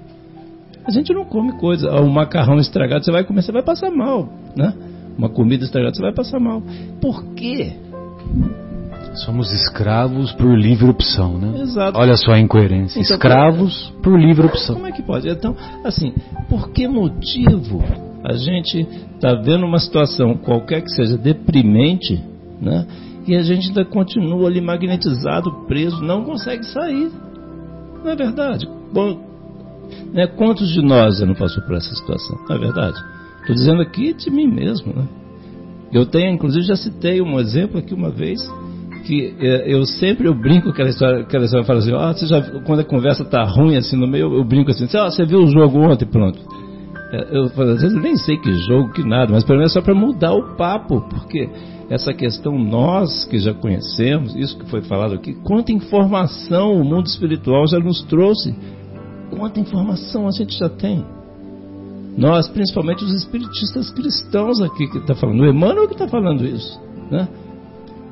A 0.84 0.90
gente 0.90 1.12
não 1.12 1.24
come 1.24 1.52
coisa, 1.58 1.90
o 2.00 2.10
macarrão 2.10 2.58
estragado, 2.58 3.04
você 3.04 3.12
vai 3.12 3.24
comer, 3.24 3.42
você 3.42 3.52
vai 3.52 3.62
passar 3.62 3.90
mal, 3.90 4.28
né? 4.56 4.74
Uma 5.16 5.28
comida 5.28 5.64
estragada, 5.64 5.94
você 5.94 6.02
vai 6.02 6.12
passar 6.12 6.40
mal. 6.40 6.62
Por 7.00 7.24
quê? 7.34 7.72
Somos 9.14 9.52
escravos 9.52 10.32
por 10.32 10.56
livre 10.56 10.88
opção, 10.88 11.38
né? 11.38 11.60
Exato. 11.60 11.98
Olha 11.98 12.16
só 12.16 12.32
a 12.32 12.40
incoerência. 12.40 12.98
Então, 12.98 13.14
escravos 13.14 13.92
por 14.02 14.18
livre 14.18 14.46
opção. 14.46 14.74
Como 14.74 14.86
é 14.86 14.92
que 14.92 15.02
pode? 15.02 15.28
Então, 15.28 15.54
assim, 15.84 16.14
por 16.48 16.70
que 16.70 16.88
motivo 16.88 17.82
a 18.24 18.32
gente 18.34 18.86
está 19.14 19.34
vendo 19.34 19.66
uma 19.66 19.78
situação 19.78 20.34
qualquer 20.34 20.80
que 20.82 20.90
seja 20.90 21.16
deprimente, 21.16 22.20
né? 22.60 22.86
E 23.26 23.36
a 23.36 23.42
gente 23.42 23.68
ainda 23.68 23.84
continua 23.84 24.48
ali 24.48 24.60
magnetizado, 24.60 25.64
preso, 25.66 26.02
não 26.02 26.24
consegue 26.24 26.64
sair. 26.64 27.10
Não 28.02 28.10
é 28.10 28.16
verdade? 28.16 28.66
Bom, 28.92 29.20
né, 30.12 30.26
quantos 30.26 30.68
de 30.70 30.82
nós 30.82 31.18
já 31.18 31.26
não 31.26 31.34
passou 31.34 31.62
por 31.64 31.76
essa 31.76 31.94
situação? 31.94 32.38
Não 32.48 32.56
é 32.56 32.58
verdade? 32.58 32.98
Estou 33.40 33.56
dizendo 33.56 33.82
aqui 33.82 34.12
de 34.12 34.30
mim 34.30 34.46
mesmo, 34.46 34.92
né? 34.94 35.06
Eu 35.92 36.06
tenho, 36.06 36.32
inclusive, 36.32 36.64
já 36.64 36.76
citei 36.76 37.20
um 37.20 37.38
exemplo 37.38 37.78
aqui 37.78 37.92
uma 37.92 38.10
vez 38.10 38.40
que 39.02 39.34
é, 39.40 39.74
eu 39.74 39.84
sempre 39.84 40.28
eu 40.28 40.34
brinco 40.34 40.68
aquela 40.68 40.88
história, 40.88 41.20
aquela 41.22 41.44
história 41.44 41.66
fala 41.66 41.80
assim, 41.80 41.92
ah, 41.92 42.12
você 42.12 42.26
já, 42.26 42.40
quando 42.60 42.80
a 42.80 42.84
conversa 42.84 43.24
tá 43.24 43.42
ruim 43.42 43.76
assim 43.76 43.96
no 43.96 44.06
meio, 44.06 44.32
eu 44.32 44.44
brinco 44.44 44.70
assim, 44.70 44.86
ah, 44.96 45.10
você 45.10 45.24
viu 45.26 45.40
o 45.40 45.46
jogo 45.48 45.80
ontem, 45.80 46.06
pronto. 46.06 46.38
É, 47.12 47.36
eu 47.36 47.44
às 47.44 47.82
vezes 47.82 47.94
eu 47.94 48.00
nem 48.00 48.16
sei 48.16 48.38
que 48.38 48.52
jogo, 48.54 48.92
que 48.92 49.02
nada, 49.02 49.32
mas 49.32 49.44
pelo 49.44 49.58
menos 49.58 49.72
é 49.72 49.74
só 49.74 49.82
para 49.82 49.94
mudar 49.94 50.32
o 50.32 50.56
papo, 50.56 51.00
porque 51.10 51.50
essa 51.90 52.14
questão 52.14 52.56
nós 52.58 53.24
que 53.24 53.38
já 53.38 53.52
conhecemos, 53.52 54.34
isso 54.34 54.56
que 54.58 54.70
foi 54.70 54.82
falado 54.82 55.14
aqui, 55.14 55.34
quanta 55.42 55.72
informação 55.72 56.72
o 56.72 56.84
mundo 56.84 57.06
espiritual 57.06 57.66
já 57.66 57.78
nos 57.78 58.02
trouxe, 58.04 58.54
quanta 59.36 59.60
informação 59.60 60.28
a 60.28 60.30
gente 60.30 60.58
já 60.58 60.68
tem. 60.68 61.04
Nós, 62.16 62.48
principalmente 62.48 63.04
os 63.04 63.14
espiritistas 63.14 63.90
cristãos 63.90 64.60
aqui 64.60 64.86
que 64.86 64.98
está 64.98 65.14
falando, 65.14 65.40
o 65.40 65.46
Emmanuel 65.46 65.86
que 65.86 65.94
está 65.94 66.06
falando 66.06 66.44
isso, 66.44 66.80
né? 67.10 67.26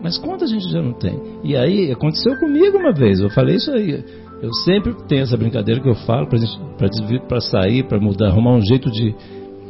Mas 0.03 0.17
quanta 0.17 0.47
gente 0.47 0.71
já 0.71 0.81
não 0.81 0.95
tem? 0.95 1.21
E 1.45 1.55
aí, 1.55 1.93
aconteceu 1.93 2.39
comigo 2.39 2.79
uma 2.79 2.93
vez, 2.93 3.21
eu 3.21 3.29
falei 3.29 3.57
isso 3.57 3.71
aí. 3.71 4.03
Eu 4.41 4.53
sempre 4.65 4.95
tenho 5.07 5.23
essa 5.23 5.37
brincadeira 5.37 5.83
que 5.83 5.89
eu 5.89 5.95
falo 5.95 6.27
para 7.29 7.41
sair, 7.41 7.87
para 7.87 8.01
mudar, 8.01 8.29
arrumar 8.29 8.55
um 8.55 8.63
jeito 8.63 8.91
de 8.91 9.15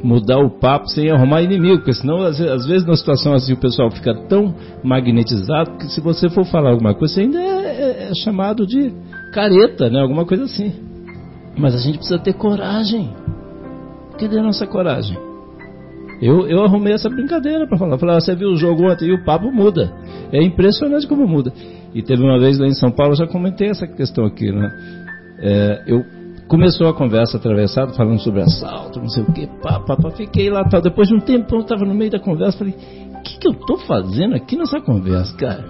mudar 0.02 0.38
o 0.38 0.48
papo 0.48 0.86
sem 0.88 1.10
arrumar 1.10 1.42
inimigo, 1.42 1.78
porque 1.78 1.92
senão 1.92 2.22
às 2.22 2.40
às 2.40 2.66
vezes 2.66 2.86
numa 2.86 2.96
situação 2.96 3.34
assim 3.34 3.52
o 3.52 3.60
pessoal 3.60 3.90
fica 3.90 4.14
tão 4.28 4.54
magnetizado 4.82 5.76
que 5.76 5.88
se 5.88 6.00
você 6.00 6.28
for 6.30 6.44
falar 6.46 6.70
alguma 6.70 6.94
coisa, 6.94 7.14
você 7.14 7.20
ainda 7.22 7.38
é, 7.38 8.06
é, 8.06 8.10
é 8.10 8.14
chamado 8.22 8.64
de 8.64 8.94
careta, 9.32 9.90
né? 9.90 10.00
Alguma 10.00 10.24
coisa 10.24 10.44
assim. 10.44 10.72
Mas 11.56 11.74
a 11.74 11.78
gente 11.78 11.98
precisa 11.98 12.18
ter 12.18 12.34
coragem. 12.34 13.14
Cadê 14.18 14.38
a 14.38 14.42
nossa 14.42 14.66
coragem? 14.66 15.18
Eu, 16.20 16.46
eu 16.46 16.62
arrumei 16.62 16.92
essa 16.92 17.08
brincadeira 17.08 17.66
para 17.66 17.78
falar. 17.78 17.98
Falei, 17.98 18.16
ah, 18.16 18.20
você 18.20 18.34
viu 18.34 18.50
o 18.50 18.56
jogo 18.56 18.90
ontem 18.90 19.08
e 19.08 19.12
o 19.14 19.24
papo 19.24 19.50
muda. 19.50 19.90
É 20.32 20.42
impressionante 20.42 21.06
como 21.06 21.26
muda. 21.26 21.52
E 21.94 22.02
teve 22.02 22.22
uma 22.22 22.38
vez 22.38 22.58
lá 22.58 22.66
em 22.66 22.74
São 22.74 22.90
Paulo, 22.90 23.12
eu 23.12 23.16
já 23.16 23.26
comentei 23.26 23.68
essa 23.68 23.86
questão 23.86 24.24
aqui, 24.26 24.52
né? 24.52 24.70
É, 25.38 25.82
eu 25.86 26.04
começou 26.46 26.88
a 26.88 26.94
conversa 26.94 27.38
atravessada, 27.38 27.92
falando 27.92 28.20
sobre 28.20 28.42
assalto, 28.42 29.00
não 29.00 29.08
sei 29.08 29.22
o 29.22 29.32
que, 29.32 29.46
pá, 29.62 29.80
fiquei 30.16 30.50
lá, 30.50 30.64
tal. 30.64 30.82
Depois 30.82 31.08
de 31.08 31.14
um 31.14 31.20
tempo, 31.20 31.54
eu 31.54 31.60
estava 31.60 31.84
no 31.84 31.94
meio 31.94 32.10
da 32.10 32.18
conversa, 32.18 32.58
falei, 32.58 32.74
o 33.14 33.22
que, 33.22 33.38
que 33.38 33.48
eu 33.48 33.54
tô 33.54 33.78
fazendo 33.78 34.34
aqui 34.34 34.56
nessa 34.56 34.80
conversa, 34.80 35.34
cara? 35.36 35.64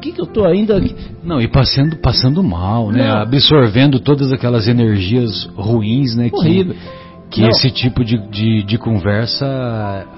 Que, 0.00 0.12
que 0.12 0.20
eu 0.20 0.26
tô 0.26 0.44
ainda 0.44 0.76
aqui? 0.76 0.94
Não, 1.22 1.40
e 1.40 1.48
passando, 1.48 1.96
passando 1.96 2.42
mal, 2.42 2.90
né? 2.90 3.06
Não. 3.06 3.18
Absorvendo 3.18 4.00
todas 4.00 4.32
aquelas 4.32 4.66
energias 4.66 5.44
ruins, 5.56 6.16
né? 6.16 6.30
Horrível. 6.32 6.74
Que, 6.74 7.00
que 7.30 7.40
Não. 7.42 7.48
esse 7.50 7.70
tipo 7.70 8.04
de, 8.04 8.18
de, 8.28 8.62
de 8.64 8.78
conversa 8.78 9.46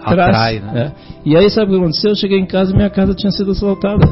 Traz, 0.02 0.28
atrai, 0.28 0.60
né? 0.60 0.92
é. 0.96 1.28
E 1.28 1.36
aí 1.36 1.50
sabe 1.50 1.72
o 1.72 1.74
que 1.74 1.80
aconteceu? 1.80 2.10
Eu 2.10 2.16
cheguei 2.16 2.38
em 2.38 2.46
casa 2.46 2.72
e 2.72 2.76
minha 2.76 2.88
casa 2.88 3.14
tinha 3.14 3.30
sido 3.30 3.50
assaltada. 3.50 4.06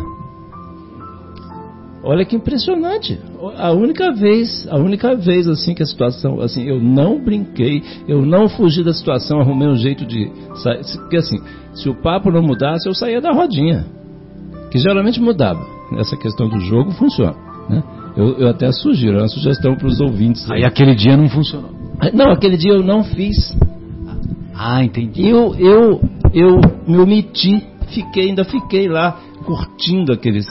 Olha 2.03 2.25
que 2.25 2.35
impressionante. 2.35 3.19
A 3.59 3.73
única 3.73 4.13
vez, 4.13 4.67
a 4.71 4.77
única 4.77 5.15
vez 5.15 5.47
assim 5.47 5.75
que 5.75 5.83
a 5.83 5.87
situação, 5.87 6.41
assim, 6.41 6.65
eu 6.65 6.81
não 6.81 7.23
brinquei, 7.23 7.83
eu 8.09 8.25
não 8.25 8.49
fugi 8.49 8.83
da 8.83 8.93
situação, 8.93 9.39
arrumei 9.41 9.69
um 9.69 9.77
jeito 9.77 10.07
de 10.07 10.31
sair, 10.63 10.81
porque 10.99 11.19
assim, 11.19 11.39
se 11.75 11.89
o 11.91 11.95
papo 11.95 12.31
não 12.31 12.43
mudasse, 12.43 12.89
eu 12.89 12.95
saía 12.95 13.21
da 13.21 13.33
rodinha, 13.33 13.85
que 14.71 14.79
geralmente 14.79 15.21
mudava. 15.21 15.67
Essa 15.99 16.17
questão 16.17 16.49
do 16.49 16.61
jogo 16.61 16.93
funciona, 16.93 17.35
né? 17.69 17.83
Eu, 18.17 18.39
eu 18.39 18.49
até 18.49 18.71
sugiro, 18.73 19.19
é 19.19 19.23
uma 19.23 19.29
sugestão 19.29 19.77
para 19.77 19.87
os 19.87 20.01
ouvintes. 20.01 20.49
Aí 20.51 20.65
aquele 20.65 20.95
dia 20.95 21.17
não 21.17 21.29
funcionou. 21.29 21.71
Não, 22.13 22.31
aquele 22.31 22.57
dia 22.57 22.73
eu 22.73 22.83
não 22.83 23.05
fiz. 23.05 23.57
Ah, 24.55 24.83
entendi. 24.85 25.29
Eu, 25.29 25.55
eu, 25.57 26.01
eu 26.33 26.61
me 26.87 26.99
omiti, 26.99 27.63
fiquei, 27.89 28.29
ainda 28.29 28.45
fiquei 28.45 28.89
lá 28.89 29.19
curtindo 29.45 30.13
aqueles, 30.13 30.47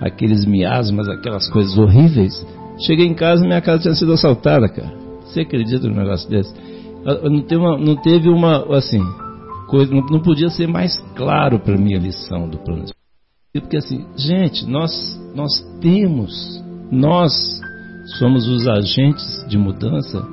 aqueles 0.00 0.44
miasmas, 0.44 1.08
aquelas 1.08 1.48
coisas 1.50 1.76
horríveis. 1.76 2.34
Cheguei 2.78 3.06
em 3.06 3.14
casa 3.14 3.44
e 3.44 3.46
minha 3.46 3.60
casa 3.60 3.82
tinha 3.82 3.94
sido 3.94 4.12
assaltada, 4.12 4.68
cara. 4.68 4.92
Você 5.24 5.40
acredita 5.40 5.86
num 5.88 5.96
negócio 5.96 6.28
desse? 6.28 6.54
Ah, 7.04 7.28
Não 7.28 7.42
teve 7.42 7.60
uma, 7.60 7.78
não 7.78 7.96
teve 7.96 8.28
uma 8.28 8.76
assim, 8.76 9.02
coisa, 9.68 9.94
não, 9.94 10.02
não 10.10 10.20
podia 10.20 10.48
ser 10.48 10.66
mais 10.66 10.98
claro 11.14 11.58
para 11.58 11.76
mim 11.76 11.94
a 11.94 11.98
lição 11.98 12.48
do 12.48 12.58
plano. 12.58 12.86
Porque 13.52 13.78
assim, 13.78 14.06
gente, 14.16 14.64
nós, 14.64 15.20
nós 15.34 15.50
temos, 15.80 16.62
nós 16.90 17.32
somos 18.18 18.46
os 18.46 18.68
agentes 18.68 19.44
de 19.48 19.58
mudança 19.58 20.24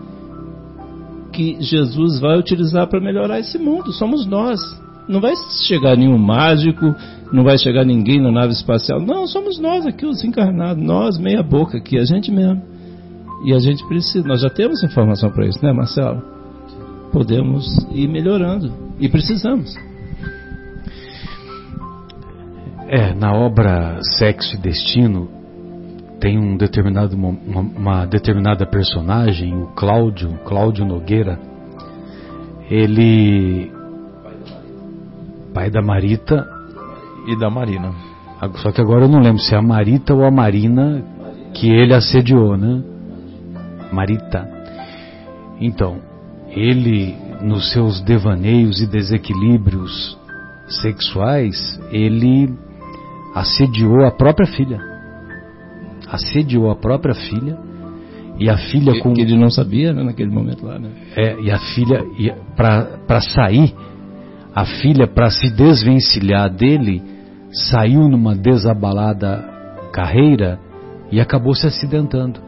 que 1.33 1.57
Jesus 1.59 2.19
vai 2.19 2.37
utilizar 2.37 2.87
para 2.87 2.99
melhorar 2.99 3.39
esse 3.39 3.57
mundo. 3.57 3.91
Somos 3.91 4.25
nós. 4.27 4.59
Não 5.09 5.19
vai 5.19 5.33
chegar 5.67 5.97
nenhum 5.97 6.17
mágico, 6.17 6.93
não 7.31 7.43
vai 7.43 7.57
chegar 7.57 7.83
ninguém 7.83 8.21
na 8.21 8.31
nave 8.31 8.53
espacial. 8.53 8.99
Não, 8.99 9.25
somos 9.25 9.59
nós 9.59 9.85
aqui, 9.87 10.05
os 10.05 10.23
encarnados. 10.23 10.83
Nós, 10.83 11.17
meia 11.17 11.41
boca 11.41 11.77
aqui, 11.77 11.97
a 11.97 12.05
gente 12.05 12.31
mesmo. 12.31 12.61
E 13.45 13.53
a 13.53 13.59
gente 13.59 13.87
precisa, 13.87 14.27
nós 14.27 14.41
já 14.41 14.49
temos 14.49 14.83
informação 14.83 15.31
para 15.31 15.47
isso, 15.47 15.63
né, 15.63 15.73
Marcelo? 15.73 16.21
Podemos 17.11 17.65
ir 17.91 18.07
melhorando. 18.07 18.71
E 18.99 19.09
precisamos. 19.09 19.86
É, 22.89 23.13
na 23.13 23.33
obra 23.33 24.01
Sexo 24.01 24.55
e 24.55 24.59
Destino 24.59 25.29
tem 26.21 26.39
um 26.39 26.55
determinado 26.55 27.17
uma, 27.17 27.59
uma 27.59 28.05
determinada 28.05 28.65
personagem, 28.65 29.53
o 29.53 29.67
Cláudio, 29.75 30.39
Cláudio 30.45 30.85
Nogueira. 30.85 31.37
Ele 32.69 33.69
pai 35.53 35.69
da 35.69 35.81
Marita 35.81 36.47
E 37.27 37.37
da 37.37 37.49
Marina. 37.49 37.93
Só 38.55 38.71
que 38.71 38.79
agora 38.79 39.03
eu 39.03 39.09
não 39.09 39.19
lembro 39.19 39.41
se 39.41 39.53
é 39.53 39.57
a 39.57 39.61
Marita 39.61 40.13
ou 40.13 40.23
a 40.23 40.31
Marina 40.31 41.03
que 41.53 41.69
ele 41.69 41.93
assediou, 41.93 42.55
né? 42.55 42.81
Marita. 43.91 44.47
Então, 45.59 45.97
ele, 46.49 47.15
nos 47.41 47.69
seus 47.73 47.99
devaneios 48.01 48.79
e 48.79 48.87
desequilíbrios 48.87 50.17
sexuais, 50.69 51.81
ele 51.91 52.55
assediou 53.39 54.05
a 54.05 54.11
própria 54.11 54.47
filha. 54.47 54.79
Assediou 56.09 56.69
a 56.71 56.75
própria 56.75 57.13
filha. 57.13 57.57
E 58.39 58.49
a 58.49 58.57
filha 58.57 58.93
que, 58.93 58.99
com. 59.01 59.13
Que 59.13 59.21
ele 59.21 59.37
não 59.37 59.49
sabia 59.49 59.93
né, 59.93 60.03
naquele 60.03 60.29
momento 60.29 60.65
lá, 60.65 60.77
né? 60.77 60.89
É, 61.15 61.39
e 61.41 61.51
a 61.51 61.57
filha, 61.57 62.03
para 62.55 63.19
sair, 63.21 63.73
a 64.53 64.63
filha, 64.63 65.07
para 65.07 65.29
se 65.31 65.49
desvencilhar 65.49 66.49
dele, 66.49 67.01
saiu 67.51 68.07
numa 68.07 68.35
desabalada 68.35 69.43
carreira 69.91 70.59
e 71.11 71.19
acabou 71.19 71.55
se 71.55 71.65
acidentando. 71.65 72.39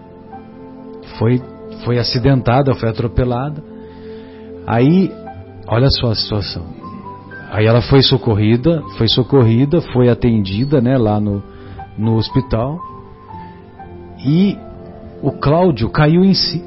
Foi, 1.17 1.41
foi 1.84 1.97
acidentada, 1.97 2.75
foi 2.75 2.89
atropelada. 2.89 3.63
Aí, 4.67 5.12
olha 5.67 5.89
só 5.89 6.12
a 6.12 6.15
situação. 6.15 6.79
Aí 7.52 7.66
ela 7.66 7.82
foi 7.82 8.02
socorrida, 8.02 8.84
foi 8.98 9.08
socorrida, 9.08 9.82
foi 9.82 10.10
atendida, 10.10 10.80
né, 10.80 10.98
lá 10.98 11.20
no, 11.20 11.44
no 11.98 12.16
hospital. 12.16 12.80
E 14.24 14.58
o 15.22 15.32
Cláudio 15.32 15.90
caiu 15.90 16.24
em 16.24 16.34
si. 16.34 16.64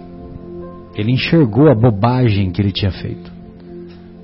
Ele 0.94 1.12
enxergou 1.12 1.70
a 1.70 1.74
bobagem 1.74 2.50
que 2.50 2.60
ele 2.60 2.72
tinha 2.72 2.90
feito. 2.90 3.30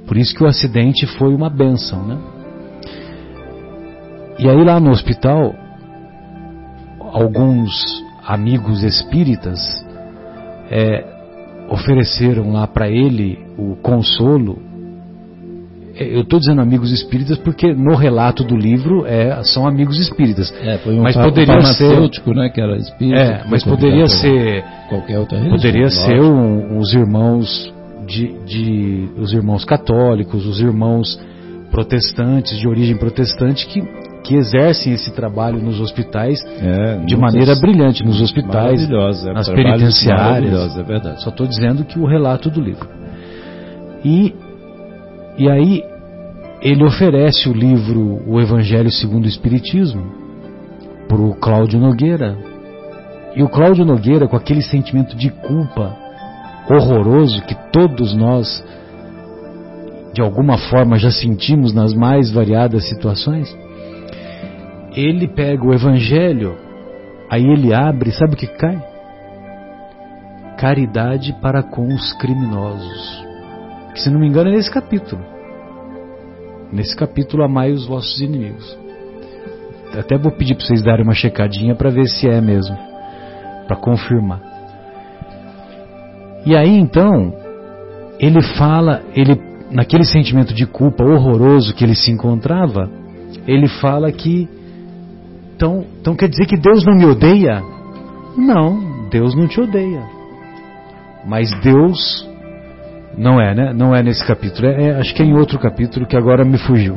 Por 0.07 0.17
isso 0.17 0.35
que 0.35 0.43
o 0.43 0.47
acidente 0.47 1.07
foi 1.19 1.35
uma 1.35 1.49
benção, 1.49 2.07
né? 2.07 2.19
E 4.39 4.49
aí 4.49 4.65
lá 4.65 4.79
no 4.79 4.91
hospital, 4.91 5.55
alguns 7.01 7.73
amigos 8.25 8.83
espíritas 8.83 9.59
é, 10.71 11.05
ofereceram 11.69 12.53
lá 12.53 12.67
para 12.67 12.89
ele 12.89 13.39
o 13.59 13.77
consolo. 13.77 14.68
Eu 15.99 16.23
estou 16.23 16.39
dizendo 16.39 16.61
amigos 16.61 16.93
espíritas 16.93 17.39
porque 17.39 17.75
no 17.75 17.97
relato 17.97 18.45
do 18.45 18.57
livro 18.57 19.07
é, 19.07 19.43
são 19.45 19.67
amigos 19.67 19.99
espíritas. 19.99 20.53
É, 20.63 20.79
foi 20.79 20.95
um 20.95 21.03
mas 21.03 21.17
poderia 21.17 21.61
ser, 21.63 22.01
né, 22.35 22.49
que 22.51 22.61
era 22.61 22.77
espírita. 22.77 23.21
É, 23.21 23.45
mas 23.49 23.65
poderia 23.65 24.07
ser 24.07 24.65
qualquer 24.89 25.19
outra 25.19 25.39
religião. 25.39 25.57
Poderia 25.57 25.91
ser 25.91 26.21
um, 26.21 26.79
os 26.79 26.93
irmãos 26.95 27.73
de, 28.07 28.35
de, 28.47 29.09
os 29.19 29.33
irmãos 29.33 29.65
católicos, 29.65 30.47
os 30.47 30.61
irmãos 30.61 31.21
protestantes 31.71 32.59
de 32.59 32.67
origem 32.67 32.97
protestante 32.97 33.67
que 33.67 33.83
que 34.29 34.35
exercem 34.35 34.93
esse 34.93 35.11
trabalho 35.13 35.59
nos 35.59 35.81
hospitais 35.81 36.45
é, 36.61 36.99
de 37.07 37.17
maneira 37.17 37.55
brilhante, 37.57 38.05
nos 38.05 38.21
hospitais, 38.21 38.87
é, 38.91 39.33
nas 39.33 39.49
penitenciárias. 39.49 40.77
É 40.77 40.83
verdade. 40.83 41.23
Só 41.23 41.31
estou 41.31 41.47
dizendo 41.47 41.83
que 41.85 41.99
o 41.99 42.07
relato 42.07 42.51
do 42.51 42.61
livro. 42.61 42.87
E, 44.05 44.35
e 45.39 45.49
aí 45.49 45.85
ele 46.61 46.85
oferece 46.85 47.49
o 47.49 47.53
livro 47.53 48.21
O 48.27 48.41
Evangelho 48.41 48.91
segundo 48.91 49.25
o 49.25 49.29
Espiritismo 49.29 50.13
para 51.09 51.21
o 51.21 51.35
Cláudio 51.35 51.79
Nogueira. 51.79 52.37
E 53.37 53.43
o 53.43 53.49
Cláudio 53.49 53.85
Nogueira, 53.85 54.27
com 54.27 54.37
aquele 54.37 54.63
sentimento 54.63 55.17
de 55.17 55.31
culpa 55.31 55.97
horroroso 56.69 57.41
que 57.43 57.55
todos 57.73 58.15
nós, 58.15 58.65
de 60.13 60.21
alguma 60.21 60.59
forma, 60.59 60.99
já 60.99 61.11
sentimos 61.11 61.73
nas 61.73 61.95
mais 61.95 62.31
variadas 62.31 62.89
situações, 62.89 63.57
ele 64.93 65.29
pega 65.29 65.65
o 65.65 65.73
evangelho, 65.73 66.57
aí 67.31 67.45
ele 67.45 67.73
abre, 67.73 68.11
sabe 68.11 68.35
o 68.35 68.37
que 68.37 68.49
cai? 68.49 68.83
Caridade 70.59 71.33
para 71.41 71.63
com 71.63 71.87
os 71.87 72.13
criminosos. 72.15 73.28
Que 73.99 74.05
se 74.05 74.11
não 74.11 74.21
me 74.21 74.29
engano 74.29 74.51
é 74.51 74.53
nesse 74.53 74.71
capítulo. 74.71 75.21
Nesse 76.73 76.95
capítulo, 76.95 77.43
amai 77.43 77.73
os 77.73 77.85
vossos 77.85 78.21
inimigos. 78.21 78.79
Até 79.99 80.17
vou 80.17 80.31
pedir 80.31 80.55
para 80.55 80.65
vocês 80.65 80.85
darem 80.85 81.03
uma 81.03 81.15
checadinha 81.15 81.75
para 81.75 81.91
ver 81.91 82.07
se 82.07 82.29
é 82.29 82.41
mesmo, 82.41 82.79
para 83.67 83.75
confirmar. 83.75 84.41
E 86.47 86.55
aí 86.55 86.79
então, 86.79 87.35
ele 88.21 88.41
fala, 88.57 89.03
ele 89.17 89.37
naquele 89.69 90.05
sentimento 90.05 90.55
de 90.55 90.65
culpa 90.65 91.03
horroroso 91.03 91.75
que 91.75 91.83
ele 91.83 91.97
se 91.97 92.13
encontrava, 92.13 92.89
ele 93.49 93.67
fala 93.67 94.13
que 94.13 94.49
então, 95.57 95.85
então 96.01 96.15
quer 96.15 96.29
dizer 96.29 96.47
que 96.47 96.57
Deus 96.57 96.85
não 96.85 96.95
me 96.95 97.05
odeia? 97.05 97.61
Não, 98.37 99.09
Deus 99.11 99.35
não 99.35 99.49
te 99.49 99.61
odeia. 99.61 100.05
Mas 101.27 101.51
Deus 101.63 102.29
não 103.19 103.41
é, 103.41 103.55
né? 103.55 103.73
Não 103.73 103.95
é 103.95 104.03
nesse 104.03 104.25
capítulo. 104.25 104.69
É, 104.69 104.85
é, 104.85 104.95
acho 105.01 105.13
que 105.15 105.23
é 105.23 105.27
em 105.27 105.35
outro 105.35 105.59
capítulo 105.59 106.07
que 106.07 106.17
agora 106.17 106.45
me 106.45 106.57
fugiu. 106.57 106.97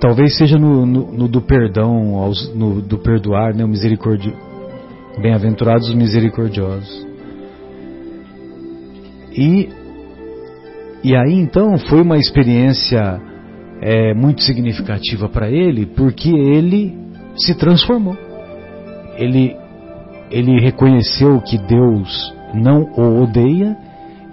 Talvez 0.00 0.36
seja 0.36 0.58
no, 0.58 0.84
no, 0.84 1.12
no 1.12 1.28
do 1.28 1.40
perdão, 1.40 2.16
aos, 2.16 2.52
no, 2.54 2.82
do 2.82 2.98
perdoar, 2.98 3.54
né? 3.54 3.64
O 3.64 3.68
misericórdia. 3.68 4.34
Bem-aventurados 5.22 5.88
os 5.88 5.94
misericordiosos. 5.94 7.06
E 9.30 9.68
e 11.04 11.14
aí 11.14 11.34
então 11.34 11.76
foi 11.78 12.02
uma 12.02 12.16
experiência 12.16 13.20
é, 13.80 14.14
muito 14.14 14.42
significativa 14.42 15.28
para 15.28 15.48
ele, 15.50 15.86
porque 15.86 16.30
ele 16.30 16.98
se 17.36 17.54
transformou. 17.54 18.16
Ele, 19.16 19.54
ele 20.30 20.60
reconheceu 20.60 21.40
que 21.42 21.58
Deus 21.58 22.34
não 22.54 22.84
o 22.96 23.22
odeia 23.22 23.83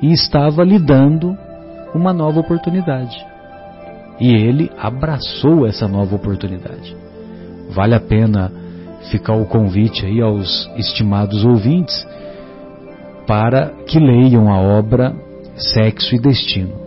e 0.01 0.11
estava 0.11 0.63
lhe 0.63 0.79
dando 0.79 1.37
uma 1.93 2.13
nova 2.13 2.39
oportunidade. 2.39 3.15
E 4.19 4.33
ele 4.33 4.71
abraçou 4.77 5.65
essa 5.65 5.87
nova 5.87 6.15
oportunidade. 6.15 6.95
Vale 7.71 7.95
a 7.95 7.99
pena 7.99 8.51
ficar 9.09 9.35
o 9.35 9.45
convite 9.45 10.05
aí 10.05 10.21
aos 10.21 10.69
estimados 10.77 11.43
ouvintes 11.43 12.05
para 13.25 13.71
que 13.87 13.99
leiam 13.99 14.51
a 14.51 14.59
obra 14.59 15.15
Sexo 15.55 16.15
e 16.15 16.19
Destino. 16.19 16.81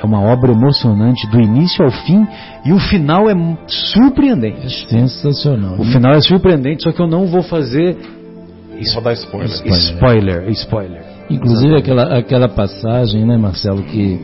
É 0.00 0.06
uma 0.06 0.20
obra 0.20 0.52
emocionante 0.52 1.28
do 1.28 1.40
início 1.40 1.84
ao 1.84 1.90
fim 1.90 2.26
e 2.64 2.72
o 2.72 2.78
final 2.78 3.28
é 3.28 3.34
surpreendente. 3.66 4.66
É 4.66 4.98
sensacional. 4.98 5.74
O 5.78 5.84
final 5.84 6.12
é 6.12 6.20
surpreendente, 6.20 6.84
só 6.84 6.92
que 6.92 7.02
eu 7.02 7.08
não 7.08 7.26
vou 7.26 7.42
fazer 7.42 7.96
vou 8.94 9.02
dar 9.02 9.12
spoiler. 9.14 9.48
Spoiler, 9.50 10.50
spoiler. 10.50 11.17
Inclusive 11.30 11.76
aquela, 11.76 12.18
aquela 12.18 12.48
passagem, 12.48 13.24
né, 13.24 13.36
Marcelo, 13.36 13.82
que, 13.82 14.20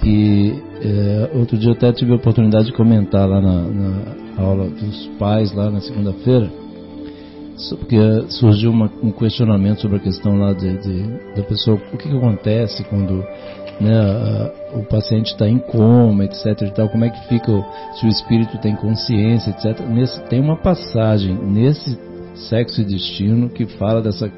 que 0.00 0.62
é, 0.82 1.30
outro 1.34 1.58
dia 1.58 1.70
eu 1.70 1.74
até 1.74 1.92
tive 1.92 2.12
a 2.12 2.16
oportunidade 2.16 2.66
de 2.66 2.72
comentar 2.72 3.28
lá 3.28 3.40
na, 3.40 3.62
na 3.62 4.42
aula 4.42 4.68
dos 4.68 5.06
pais, 5.18 5.52
lá 5.52 5.70
na 5.70 5.80
segunda-feira, 5.80 6.50
porque 7.78 7.96
surgiu 8.28 8.70
uma, 8.70 8.90
um 9.02 9.12
questionamento 9.12 9.82
sobre 9.82 9.98
a 9.98 10.00
questão 10.00 10.38
lá 10.38 10.52
de, 10.52 10.76
de 10.78 11.02
da 11.36 11.42
pessoa, 11.42 11.76
o 11.92 11.96
que, 11.96 12.08
que 12.08 12.16
acontece 12.16 12.82
quando 12.84 13.22
né, 13.80 14.50
o 14.74 14.84
paciente 14.84 15.32
está 15.32 15.48
em 15.48 15.58
coma, 15.58 16.24
etc. 16.24 16.62
E 16.62 16.70
tal, 16.70 16.88
como 16.88 17.04
é 17.04 17.10
que 17.10 17.28
fica 17.28 17.52
se 17.94 18.06
o 18.06 18.08
espírito 18.08 18.58
tem 18.58 18.74
consciência, 18.76 19.50
etc. 19.50 19.80
Nesse, 19.86 20.20
tem 20.24 20.40
uma 20.40 20.56
passagem 20.56 21.34
nesse 21.34 21.98
Sexo 22.34 22.80
e 22.80 22.84
Destino 22.84 23.50
que 23.50 23.66
fala 23.66 24.00
dessa. 24.00 24.30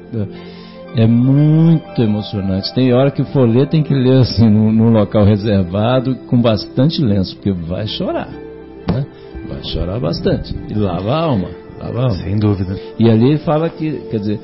É 0.97 1.05
muito 1.05 2.01
emocionante. 2.01 2.73
Tem 2.73 2.93
hora 2.93 3.11
que 3.11 3.23
for 3.25 3.47
ler, 3.47 3.67
tem 3.67 3.83
que 3.83 3.93
ler 3.93 4.21
assim, 4.21 4.49
num, 4.49 4.71
num 4.71 4.89
local 4.91 5.25
reservado, 5.25 6.15
com 6.27 6.41
bastante 6.41 7.01
lenço, 7.01 7.35
porque 7.35 7.51
vai 7.51 7.85
chorar. 7.85 8.29
Né? 8.29 9.05
Vai 9.49 9.63
chorar 9.65 9.99
bastante. 9.99 10.55
E 10.69 10.73
lava 10.73 11.11
a 11.11 11.23
alma. 11.23 11.49
Lava 11.79 11.99
a 11.99 12.03
alma. 12.03 12.23
Sem 12.23 12.37
dúvida. 12.37 12.77
E 12.97 13.09
ali 13.09 13.27
ele 13.27 13.37
fala 13.39 13.69
que, 13.69 13.91
quer 14.09 14.19
dizer, 14.19 14.39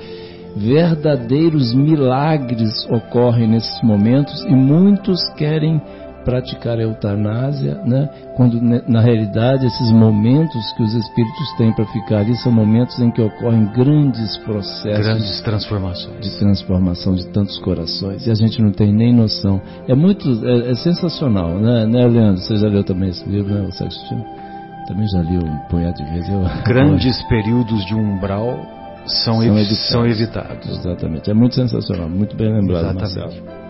verdadeiros 0.55 1.73
milagres 1.73 2.85
ocorrem 2.89 3.47
nesses 3.47 3.81
momentos 3.81 4.43
e 4.43 4.53
muitos 4.53 5.21
querem 5.35 5.81
praticar 6.23 6.77
a 6.77 6.81
eutanásia, 6.81 7.75
né? 7.85 8.09
quando 8.35 8.59
na 8.61 9.01
realidade 9.01 9.65
esses 9.65 9.91
momentos 9.91 10.71
que 10.73 10.83
os 10.83 10.93
espíritos 10.93 11.53
têm 11.57 11.73
para 11.73 11.85
ficar 11.85 12.19
ali 12.19 12.35
são 12.37 12.51
momentos 12.51 12.99
em 12.99 13.11
que 13.11 13.21
ocorrem 13.21 13.65
grandes 13.73 14.37
processos 14.37 15.05
grandes 15.05 15.41
transformações 15.41 16.19
de 16.21 16.39
transformação 16.39 17.15
de 17.15 17.27
tantos 17.27 17.57
corações 17.59 18.25
e 18.25 18.31
a 18.31 18.35
gente 18.35 18.61
não 18.61 18.71
tem 18.71 18.91
nem 18.93 19.13
noção. 19.13 19.61
É 19.87 19.95
muito, 19.95 20.45
é, 20.45 20.71
é 20.71 20.75
sensacional, 20.75 21.59
né? 21.59 21.85
né, 21.85 22.07
Leandro? 22.07 22.41
Você 22.41 22.55
já 22.55 22.67
leu 22.67 22.83
também 22.83 23.09
esse 23.09 23.27
livro, 23.27 23.53
né? 23.53 23.61
O 23.61 24.87
Também 24.87 25.07
já 25.07 25.21
li 25.21 25.37
um 25.37 25.57
punhado 25.69 25.97
de 25.97 26.11
vezes. 26.11 26.29
Eu... 26.29 26.41
Grandes 26.65 27.21
períodos 27.27 27.85
de 27.85 27.95
umbral 27.95 28.59
são, 29.05 29.41
são, 29.41 29.57
evitados. 29.57 29.89
são 29.89 30.05
evitados. 30.05 30.69
Exatamente. 30.79 31.29
É 31.29 31.33
muito 31.33 31.55
sensacional, 31.55 32.09
muito 32.09 32.35
bem 32.35 32.53
lembrado, 32.53 32.97
Exatamente. 32.97 33.17
Marcelo. 33.17 33.60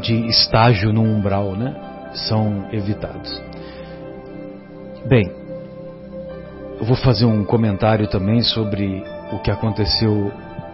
De 0.00 0.26
estágio 0.28 0.92
no 0.92 1.02
umbral, 1.02 1.56
né? 1.56 1.74
São 2.14 2.68
evitados. 2.72 3.42
Bem, 5.06 5.30
eu 6.78 6.84
vou 6.84 6.96
fazer 6.96 7.24
um 7.24 7.44
comentário 7.44 8.06
também 8.08 8.42
sobre 8.42 9.02
o 9.32 9.38
que 9.38 9.50
aconteceu 9.50 10.32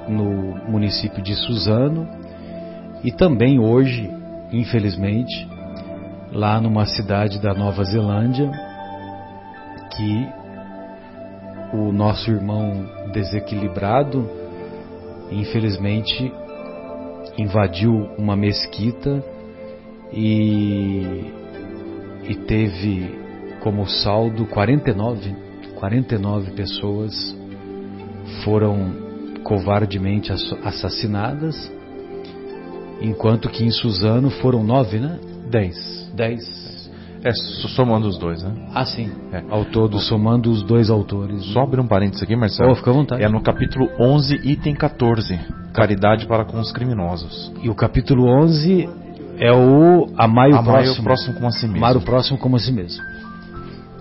no 0.09 0.57
município 0.69 1.23
de 1.23 1.35
Suzano 1.35 2.09
e 3.03 3.13
também 3.13 3.59
hoje, 3.59 4.11
infelizmente, 4.53 5.49
lá 6.33 6.61
numa 6.61 6.87
cidade 6.87 7.41
da 7.41 7.55
Nova 7.55 7.83
Zelândia, 7.85 8.51
que 9.97 10.29
o 11.73 11.93
nosso 11.93 12.31
irmão 12.31 12.87
desequilibrado, 13.13 14.29
infelizmente, 15.31 16.33
invadiu 17.39 17.93
uma 18.19 18.37
mesquita 18.37 19.25
e, 20.13 21.33
e 22.29 22.35
teve 22.47 23.19
como 23.61 23.87
saldo 23.87 24.47
49, 24.47 25.35
49 25.75 26.51
pessoas 26.53 27.37
foram 28.45 29.11
covardemente 29.43 30.33
assassinadas, 30.33 31.71
enquanto 33.01 33.49
que 33.49 33.65
em 33.65 33.71
Suzano 33.71 34.31
foram 34.31 34.63
nove, 34.63 34.99
né? 34.99 35.19
Dez. 35.51 36.11
Dez. 36.15 36.70
É, 37.23 37.33
somando 37.77 38.09
os 38.09 38.19
dois, 38.19 38.43
né? 38.43 38.53
Ah, 38.75 38.85
sim. 38.85 39.11
É. 39.31 39.43
Ao 39.51 39.65
todo, 39.65 39.99
somando 39.99 40.51
os 40.51 40.63
dois 40.63 40.89
autores. 40.89 41.45
Só 41.53 41.61
abrir 41.61 41.81
um 41.81 41.87
parênteses 41.87 42.23
aqui, 42.23 42.35
Marcelo. 42.35 42.73
Oh, 42.73 42.75
fica 42.75 42.91
à 42.91 42.95
vontade. 42.95 43.23
É 43.23 43.29
no 43.29 43.43
capítulo 43.43 43.89
11, 43.99 44.37
item 44.43 44.75
14. 44.75 45.39
Caridade 45.75 46.27
para 46.27 46.47
com 46.47 46.59
os 46.59 46.73
criminosos. 46.73 47.53
E 47.63 47.69
o 47.69 47.75
capítulo 47.75 48.27
11 48.43 48.89
é 49.39 49.53
o 49.53 50.09
amai 50.17 50.51
o 50.51 50.57
Amai 50.57 50.85
próximo. 50.85 51.01
o 51.01 51.05
próximo 51.05 51.35
como 51.35 51.47
a 51.47 51.51
si 51.51 51.67
mesmo. 51.67 51.77
Amar 51.85 51.97
o 51.97 52.01
próximo 52.01 52.39
como 52.39 52.57
a 52.57 52.59
si 52.59 52.73
mesmo. 52.73 53.05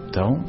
Então. 0.10 0.44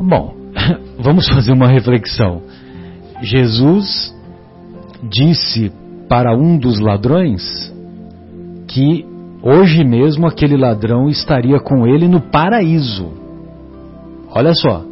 Bom, 0.00 0.34
vamos 0.98 1.28
fazer 1.28 1.52
uma 1.52 1.66
reflexão. 1.66 2.42
Jesus 3.20 4.14
disse 5.02 5.72
para 6.08 6.36
um 6.36 6.56
dos 6.56 6.78
ladrões 6.78 7.76
que 8.78 9.04
hoje 9.42 9.82
mesmo 9.82 10.24
aquele 10.24 10.56
ladrão 10.56 11.08
estaria 11.08 11.58
com 11.58 11.84
ele 11.84 12.06
no 12.06 12.20
paraíso. 12.20 13.10
Olha 14.30 14.54
só. 14.54 14.84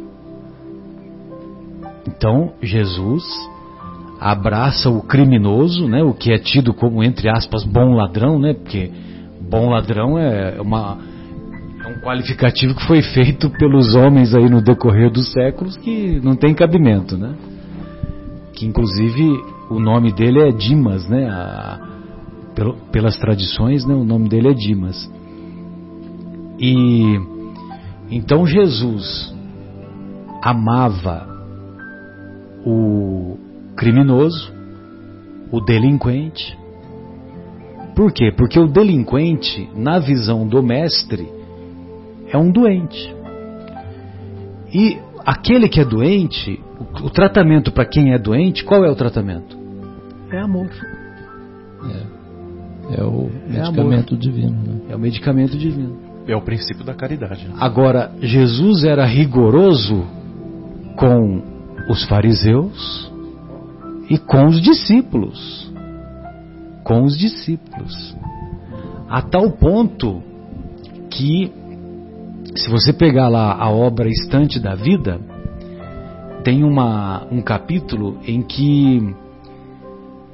Então, 2.05 2.51
Jesus 2.61 3.23
abraça 4.19 4.89
o 4.89 5.01
criminoso, 5.01 5.87
né, 5.87 6.03
o 6.03 6.13
que 6.13 6.33
é 6.33 6.37
tido 6.37 6.73
como 6.73 7.01
entre 7.01 7.29
aspas 7.29 7.63
bom 7.63 7.93
ladrão, 7.93 8.39
né, 8.39 8.53
porque 8.53 8.91
bom 9.49 9.69
ladrão 9.69 10.17
é 10.17 10.59
uma 10.59 10.97
é 11.85 11.87
um 11.87 12.01
qualificativo 12.01 12.75
que 12.75 12.85
foi 12.87 13.01
feito 13.01 13.49
pelos 13.51 13.95
homens 13.95 14.35
aí 14.35 14.49
no 14.49 14.61
decorrer 14.61 15.09
dos 15.09 15.31
séculos 15.31 15.77
que 15.77 16.19
não 16.21 16.35
tem 16.35 16.53
cabimento, 16.53 17.15
né? 17.15 17.35
Que 18.53 18.65
inclusive 18.65 19.23
o 19.69 19.79
nome 19.79 20.11
dele 20.11 20.41
é 20.41 20.51
Dimas, 20.51 21.07
né? 21.07 21.29
A, 21.29 21.86
pelo, 22.57 22.73
pelas 22.91 23.15
tradições, 23.17 23.85
né, 23.85 23.93
o 23.93 24.03
nome 24.03 24.27
dele 24.27 24.49
é 24.49 24.53
Dimas. 24.53 25.07
E 26.59 27.19
então 28.09 28.47
Jesus 28.47 29.31
amava 30.41 31.27
o 32.65 33.37
criminoso, 33.75 34.51
o 35.51 35.61
delinquente. 35.61 36.57
Por 37.95 38.11
quê? 38.11 38.33
Porque 38.35 38.59
o 38.59 38.67
delinquente, 38.67 39.69
na 39.75 39.99
visão 39.99 40.47
do 40.47 40.63
mestre, 40.63 41.29
é 42.27 42.37
um 42.37 42.51
doente. 42.51 43.15
E 44.73 44.97
aquele 45.23 45.69
que 45.69 45.79
é 45.79 45.85
doente, 45.85 46.59
o, 46.79 47.05
o 47.05 47.09
tratamento 47.11 47.71
para 47.71 47.85
quem 47.85 48.13
é 48.13 48.17
doente, 48.17 48.65
qual 48.65 48.83
é 48.83 48.89
o 48.89 48.95
tratamento? 48.95 49.55
É 50.31 50.39
amor. 50.39 50.69
É 52.91 53.03
o 53.03 53.29
É 53.49 53.59
medicamento 53.59 54.17
divino. 54.17 54.51
Né? 54.51 54.81
É 54.89 54.95
o 54.95 54.99
medicamento 54.99 55.57
divino. 55.57 55.97
É 56.27 56.35
o 56.35 56.41
princípio 56.41 56.83
da 56.83 56.93
caridade. 56.93 57.47
né? 57.47 57.55
Agora, 57.57 58.11
Jesus 58.21 58.83
era 58.83 59.05
rigoroso 59.05 60.05
com 60.95 61.41
os 61.89 62.03
fariseus 62.05 63.11
e 64.09 64.17
com 64.17 64.45
os 64.47 64.61
discípulos. 64.61 65.71
Com 66.83 67.03
os 67.03 67.17
discípulos. 67.17 68.15
A 69.09 69.21
tal 69.21 69.51
ponto 69.51 70.21
que, 71.09 71.51
se 72.55 72.69
você 72.69 72.91
pegar 72.91 73.29
lá 73.29 73.53
a 73.53 73.69
obra 73.69 74.09
Estante 74.09 74.59
da 74.59 74.75
Vida, 74.75 75.19
tem 76.43 76.63
uma, 76.63 77.25
um 77.31 77.41
capítulo 77.41 78.17
em 78.25 78.41
que, 78.41 79.15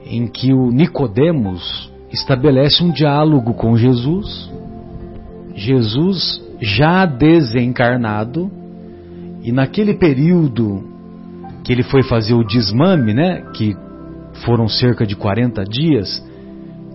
em 0.06 0.28
que 0.28 0.54
o 0.54 0.70
Nicodemos 0.70 1.92
estabelece 2.14 2.84
um 2.84 2.91
diálogo 2.91 3.55
com 3.55 3.76
Jesus. 3.76 4.51
Jesus 5.55 6.41
já 6.61 7.05
desencarnado 7.05 8.49
e 9.41 9.51
naquele 9.51 9.95
período 9.95 10.84
que 11.64 11.74
ele 11.74 11.84
foi 11.84 12.03
fazer 12.03 12.34
o 12.34 12.45
desmame, 12.45 13.14
né, 13.14 13.41
que 13.53 13.76
foram 14.45 14.68
cerca 14.68 15.05
de 15.05 15.16
40 15.16 15.64
dias, 15.64 16.24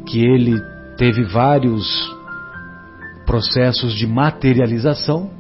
que 0.07 0.25
ele 0.25 0.61
teve 0.97 1.25
vários 1.25 1.87
processos 3.27 3.95
de 3.95 4.07
materialização, 4.07 5.31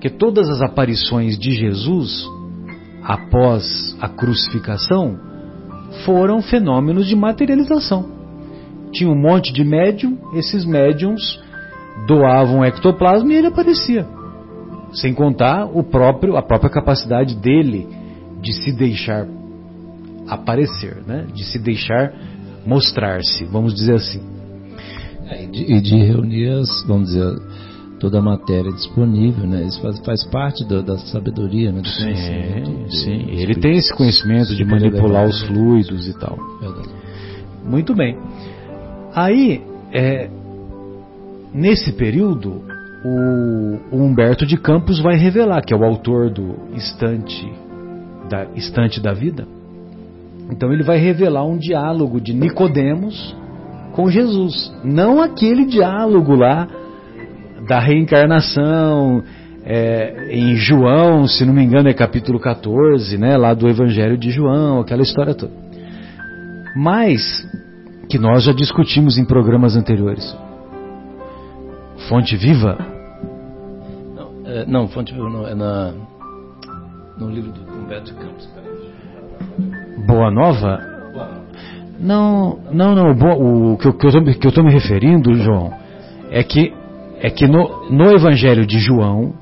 que 0.00 0.10
todas 0.10 0.48
as 0.48 0.60
aparições 0.62 1.38
de 1.38 1.52
Jesus 1.52 2.26
após 3.02 3.96
a 4.00 4.08
crucificação 4.08 5.18
foram 6.04 6.42
fenômenos 6.42 7.06
de 7.06 7.14
materialização. 7.14 8.15
Tinha 8.96 9.10
um 9.10 9.20
monte 9.20 9.52
de 9.52 9.62
médium, 9.62 10.18
esses 10.34 10.64
médiums 10.64 11.38
doavam 12.06 12.64
ectoplasma 12.64 13.30
e 13.32 13.36
ele 13.36 13.48
aparecia. 13.48 14.06
Sem 14.92 15.12
contar 15.12 15.66
o 15.66 15.82
próprio, 15.82 16.36
a 16.36 16.42
própria 16.42 16.70
capacidade 16.70 17.34
dele 17.36 17.86
de 18.40 18.52
se 18.52 18.72
deixar 18.72 19.26
aparecer, 20.26 21.02
né? 21.06 21.26
de 21.34 21.44
se 21.44 21.58
deixar 21.58 22.12
mostrar-se, 22.64 23.44
vamos 23.44 23.74
dizer 23.74 23.94
assim. 23.94 24.20
É, 25.28 25.44
e, 25.44 25.46
de, 25.46 25.80
de 25.80 25.96
reunir, 25.96 26.48
as, 26.48 26.84
vamos 26.86 27.08
dizer, 27.08 27.36
toda 27.98 28.18
a 28.18 28.22
matéria 28.22 28.70
disponível, 28.72 29.46
né? 29.46 29.64
Isso 29.64 29.80
faz, 29.80 29.98
faz 30.00 30.24
parte 30.24 30.64
da, 30.64 30.80
da 30.80 30.98
sabedoria, 30.98 31.72
né? 31.72 31.80
Do 31.80 31.90
conhecimento 31.90 32.90
Sim, 32.92 33.04
sim. 33.04 33.30
Ele 33.30 33.54
tem 33.56 33.76
esse 33.76 33.94
conhecimento 33.94 34.54
de 34.54 34.64
manipular 34.64 35.26
os 35.26 35.42
fluidos 35.42 36.08
e 36.08 36.18
tal. 36.18 36.36
Verdade. 36.60 36.88
Muito 37.64 37.94
bem. 37.94 38.16
Aí, 39.16 39.62
é, 39.94 40.28
nesse 41.54 41.90
período, 41.92 42.62
o, 43.02 43.96
o 43.96 44.02
Humberto 44.02 44.44
de 44.44 44.58
Campos 44.58 45.00
vai 45.00 45.16
revelar, 45.16 45.64
que 45.64 45.72
é 45.72 45.76
o 45.76 45.82
autor 45.82 46.28
do 46.28 46.54
Estante 46.74 47.50
da, 48.28 48.44
Estante 48.54 49.00
da 49.00 49.14
Vida. 49.14 49.48
Então 50.50 50.70
ele 50.70 50.82
vai 50.82 50.98
revelar 50.98 51.46
um 51.46 51.56
diálogo 51.56 52.20
de 52.20 52.34
Nicodemos 52.34 53.34
com 53.92 54.10
Jesus, 54.10 54.70
não 54.84 55.22
aquele 55.22 55.64
diálogo 55.64 56.34
lá 56.34 56.68
da 57.66 57.80
reencarnação 57.80 59.24
é, 59.64 60.28
em 60.30 60.54
João, 60.56 61.26
se 61.26 61.42
não 61.46 61.54
me 61.54 61.64
engano 61.64 61.88
é 61.88 61.94
capítulo 61.94 62.38
14, 62.38 63.16
né, 63.16 63.38
lá 63.38 63.54
do 63.54 63.66
Evangelho 63.66 64.18
de 64.18 64.30
João, 64.30 64.80
aquela 64.80 65.00
história 65.00 65.34
toda. 65.34 65.52
Mas 66.76 67.22
que 68.08 68.18
nós 68.18 68.44
já 68.44 68.52
discutimos 68.52 69.18
em 69.18 69.24
programas 69.24 69.76
anteriores. 69.76 70.36
Fonte 72.08 72.36
Viva? 72.36 72.78
Não, 74.14 74.30
é, 74.44 74.64
não, 74.66 74.88
Fonte 74.88 75.12
Viva 75.12 75.28
não, 75.28 75.46
é 75.46 75.54
na, 75.54 75.92
no 77.18 77.30
livro 77.30 77.52
do 77.52 77.60
Humberto 77.72 78.14
Campos. 78.14 78.48
Boa 80.06 80.30
Nova? 80.30 80.78
Não, 81.98 82.58
não, 82.72 82.94
não. 82.94 83.14
bo- 83.14 83.72
O 83.72 83.78
que 83.78 83.88
eu, 83.88 84.52
tô 84.52 84.62
me 84.62 84.70
referindo, 84.70 85.34
João, 85.34 85.72
é 86.30 86.42
que, 86.42 86.72
é 87.20 87.30
que 87.30 87.46
no, 87.48 87.90
no 87.90 88.12
Evangelho 88.14 88.66
de 88.66 88.78
João, 88.78 89.32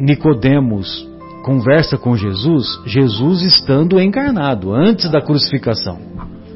Nicodemos 0.00 1.06
conversa 1.44 1.98
com 1.98 2.16
Jesus, 2.16 2.66
Jesus 2.86 3.42
estando 3.42 4.00
encarnado, 4.00 4.72
antes 4.72 5.10
da 5.10 5.20
crucificação. 5.20 5.98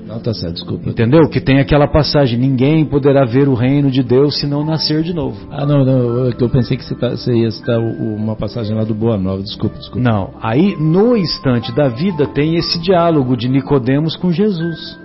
Não, 0.09 0.19
tá 0.21 0.33
certo, 0.33 0.55
desculpa. 0.55 0.89
Entendeu? 0.89 1.29
Que 1.29 1.39
tem 1.41 1.61
aquela 1.61 1.87
passagem: 1.87 2.39
ninguém 2.39 2.85
poderá 2.87 3.27
ver 3.27 3.47
o 3.47 3.55
reino 3.55 3.91
de 3.91 4.03
Deus 4.03 4.41
se 4.41 4.47
não 4.47 4.65
nascer 4.65 5.03
de 5.03 5.13
novo. 5.13 5.37
Ah, 5.51 5.67
não, 5.67 5.85
não, 5.85 6.31
eu 6.31 6.49
pensei 6.49 6.79
que 6.79 6.85
você, 6.85 6.95
tá- 6.95 7.11
você 7.11 7.33
ia 7.35 7.51
citar 7.51 7.79
uma 7.79 8.35
passagem 8.35 8.75
lá 8.75 8.85
do 8.85 8.95
Boa 8.95 9.19
Nova, 9.19 9.43
desculpa, 9.43 9.77
desculpa. 9.77 10.01
Não, 10.11 10.31
aí 10.41 10.75
no 10.81 11.15
instante 11.15 11.71
da 11.73 11.89
vida 11.89 12.27
tem 12.27 12.57
esse 12.57 12.79
diálogo 12.81 13.37
de 13.37 13.49
Nicodemos 13.49 14.17
com 14.17 14.33
Jesus. 14.33 14.99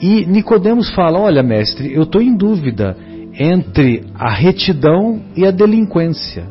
E 0.00 0.24
Nicodemos 0.24 0.88
fala: 0.94 1.18
"Olha, 1.20 1.42
mestre, 1.42 1.92
eu 1.92 2.04
estou 2.04 2.22
em 2.22 2.34
dúvida 2.34 2.96
entre 3.38 4.04
a 4.14 4.32
retidão 4.32 5.20
e 5.36 5.44
a 5.44 5.50
delinquência. 5.50 6.46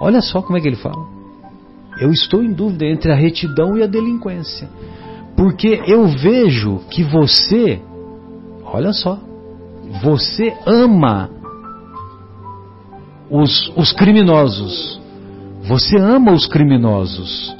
Olha 0.00 0.20
só 0.20 0.42
como 0.42 0.58
é 0.58 0.60
que 0.60 0.66
ele 0.66 0.76
fala. 0.76 1.06
Eu 2.00 2.10
estou 2.10 2.42
em 2.42 2.52
dúvida 2.52 2.84
entre 2.84 3.12
a 3.12 3.14
retidão 3.14 3.76
e 3.76 3.82
a 3.82 3.86
delinquência. 3.86 4.68
Porque 5.36 5.82
eu 5.86 6.06
vejo 6.06 6.80
que 6.90 7.02
você, 7.02 7.80
olha 8.64 8.92
só, 8.92 9.18
você 10.02 10.54
ama 10.66 11.30
os, 13.30 13.72
os 13.76 13.92
criminosos. 13.92 15.00
Você 15.64 15.96
ama 15.96 16.32
os 16.32 16.46
criminosos. 16.46 17.56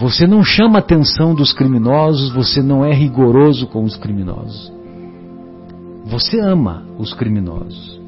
Você 0.00 0.26
não 0.26 0.44
chama 0.44 0.78
atenção 0.78 1.34
dos 1.34 1.52
criminosos, 1.52 2.32
você 2.32 2.62
não 2.62 2.84
é 2.84 2.92
rigoroso 2.92 3.66
com 3.66 3.82
os 3.82 3.96
criminosos. 3.96 4.72
Você 6.04 6.38
ama 6.38 6.84
os 6.96 7.12
criminosos. 7.12 8.00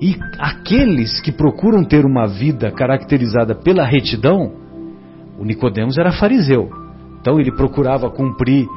E 0.00 0.16
aqueles 0.38 1.20
que 1.20 1.32
procuram 1.32 1.82
ter 1.82 2.04
uma 2.04 2.26
vida 2.26 2.70
caracterizada 2.70 3.54
pela 3.54 3.84
retidão, 3.84 4.52
o 5.38 5.44
Nicodemos 5.44 5.98
era 5.98 6.12
fariseu. 6.12 6.85
Então 7.26 7.40
ele 7.40 7.50
procurava 7.50 8.08
cumprir 8.08 8.68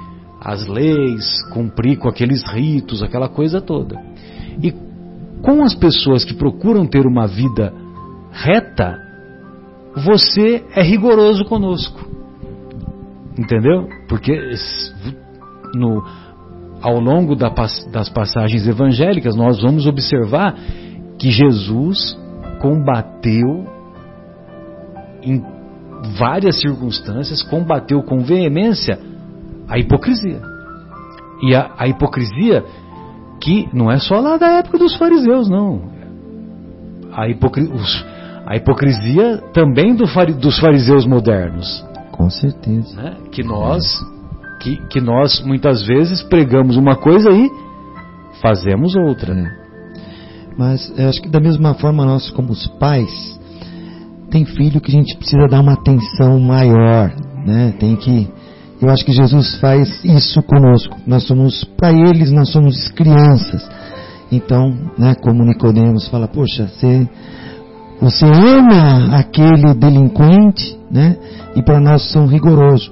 as 0.42 0.66
leis, 0.66 1.24
cumprir 1.54 2.00
com 2.00 2.10
aqueles 2.10 2.44
ritos, 2.52 3.04
aquela 3.04 3.30
coisa 3.30 3.62
toda. 3.62 3.96
E 4.60 4.74
com 5.44 5.62
as 5.62 5.76
pessoas 5.76 6.26
que 6.26 6.34
procuram 6.34 6.88
ter 6.88 7.06
uma 7.06 7.28
vida 7.28 7.72
reta, 8.32 8.98
você 10.04 10.66
é 10.76 10.82
rigoroso 10.82 11.46
conosco. 11.46 12.00
Entendeu? 13.38 13.88
Porque 14.08 14.34
no, 15.76 16.04
ao 16.82 17.00
longo 17.00 17.36
da, 17.36 17.54
das 17.92 18.10
passagens 18.10 18.68
evangélicas 18.68 19.36
nós 19.36 19.62
vamos 19.62 19.86
observar 19.86 20.56
que 21.20 21.30
Jesus 21.30 22.18
combateu 22.60 23.68
em 25.22 25.59
várias 26.18 26.60
circunstâncias, 26.60 27.42
combateu 27.44 28.02
com 28.04 28.20
veemência 28.20 29.00
a 29.68 29.78
hipocrisia. 29.78 30.42
E 31.42 31.56
a, 31.56 31.72
a 31.78 31.88
hipocrisia 31.88 32.66
que 33.42 33.70
não 33.74 33.90
é 33.90 33.98
só 34.00 34.20
lá 34.20 34.38
da 34.38 34.48
época 34.54 34.78
dos 34.78 34.96
fariseus, 34.98 35.50
não. 35.50 35.82
A, 37.12 37.28
hipocri, 37.28 37.64
os, 37.64 38.06
a 38.46 38.56
hipocrisia 38.56 39.38
também 39.54 39.96
do, 39.96 40.06
dos 40.40 40.60
fariseus 40.60 41.06
modernos. 41.06 41.86
Com 42.12 42.30
certeza. 42.30 43.02
Né? 43.02 43.16
Que 43.32 43.44
nós, 43.44 43.86
que, 44.60 44.76
que 44.88 45.00
nós 45.00 45.42
muitas 45.46 45.86
vezes 45.88 46.22
pregamos 46.24 46.76
uma 46.76 46.96
coisa 46.96 47.30
e 47.32 47.50
fazemos 48.42 48.96
outra. 48.96 49.34
É. 49.34 49.60
Mas 50.58 50.94
eu 50.98 51.08
acho 51.08 51.22
que 51.22 51.30
da 51.30 51.40
mesma 51.40 51.74
forma 51.76 52.06
nós 52.06 52.30
como 52.32 52.52
os 52.52 52.68
pais 52.68 53.39
tem 54.30 54.46
filho 54.46 54.80
que 54.80 54.92
a 54.92 54.96
gente 54.96 55.18
precisa 55.18 55.48
dar 55.50 55.62
uma 55.62 55.74
atenção 55.74 56.40
maior, 56.40 57.14
né? 57.46 57.74
Tem 57.80 57.96
que 57.96 58.30
eu 58.82 58.90
acho 58.90 59.04
que 59.04 59.12
Jesus 59.12 59.56
faz 59.60 60.04
isso 60.06 60.42
conosco. 60.44 60.96
Nós 61.06 61.24
somos, 61.24 61.66
para 61.78 61.92
eles, 61.92 62.32
nós 62.32 62.50
somos 62.50 62.88
crianças. 62.90 63.70
Então, 64.32 64.74
né, 64.98 65.16
como 65.16 65.44
Nicodemos 65.44 66.08
fala, 66.08 66.30
poxa, 66.30 66.68
você, 66.68 67.08
você 68.00 68.26
ama 68.26 69.18
aquele 69.18 69.74
delinquente, 69.74 70.78
né? 70.90 71.18
E 71.56 71.62
para 71.62 71.82
nós 71.82 72.10
são 72.10 72.26
rigorosos. 72.26 72.90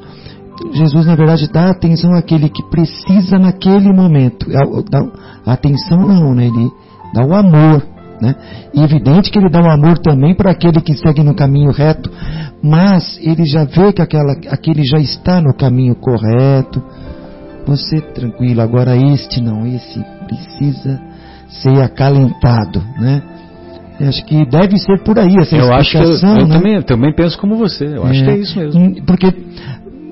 Jesus, 0.74 1.06
na 1.06 1.16
verdade, 1.16 1.48
dá 1.50 1.70
atenção 1.70 2.14
àquele 2.16 2.50
que 2.50 2.64
precisa 2.70 3.40
naquele 3.40 3.94
momento. 3.94 4.46
Dá, 4.90 5.54
atenção 5.54 6.00
não, 6.00 6.36
né? 6.36 6.48
Ele 6.48 6.70
dá 7.14 7.24
o 7.24 7.34
amor 7.34 7.82
né? 8.22 8.36
E 8.74 8.82
evidente 8.82 9.30
que 9.32 9.38
ele 9.38 9.50
dá 9.50 9.62
um 9.62 9.72
amor 9.72 9.98
também 10.00 10.36
para 10.36 10.52
aquele 10.52 10.82
que 10.82 10.94
segue 10.96 11.24
no 11.24 11.36
caminho 11.36 11.72
reto, 11.72 12.12
mas 12.64 13.20
ele 13.22 13.46
já 13.46 13.64
vê 13.64 13.94
que 13.94 14.02
aquela, 14.02 14.34
aquele 14.50 14.84
já 14.84 14.98
está 14.98 15.42
no 15.42 15.56
caminho 15.56 15.96
correto. 15.96 16.82
Você 17.66 18.00
tranquilo, 18.00 18.62
agora 18.62 18.96
este 18.96 19.42
não, 19.42 19.66
esse 19.68 20.04
precisa 20.26 21.02
ser 21.50 21.82
acalentado, 21.82 22.82
né? 23.00 23.22
Eu 24.00 24.10
acho 24.10 24.24
que 24.26 24.46
deve 24.46 24.78
ser 24.78 25.04
por 25.04 25.18
aí 25.18 25.36
essa 25.40 25.56
eu 25.56 25.72
explicação. 25.72 25.76
Acho 25.76 25.92
que 25.92 26.26
eu, 26.26 26.30
eu 26.30 26.48
né? 26.48 26.54
também, 26.54 26.82
também 26.84 27.16
penso 27.16 27.38
como 27.40 27.56
você. 27.56 27.86
Eu 27.86 28.06
é, 28.06 28.12
acho 28.12 28.24
que 28.24 28.30
é 28.30 28.38
isso 28.38 28.60
mesmo. 28.60 29.06
Porque 29.06 29.34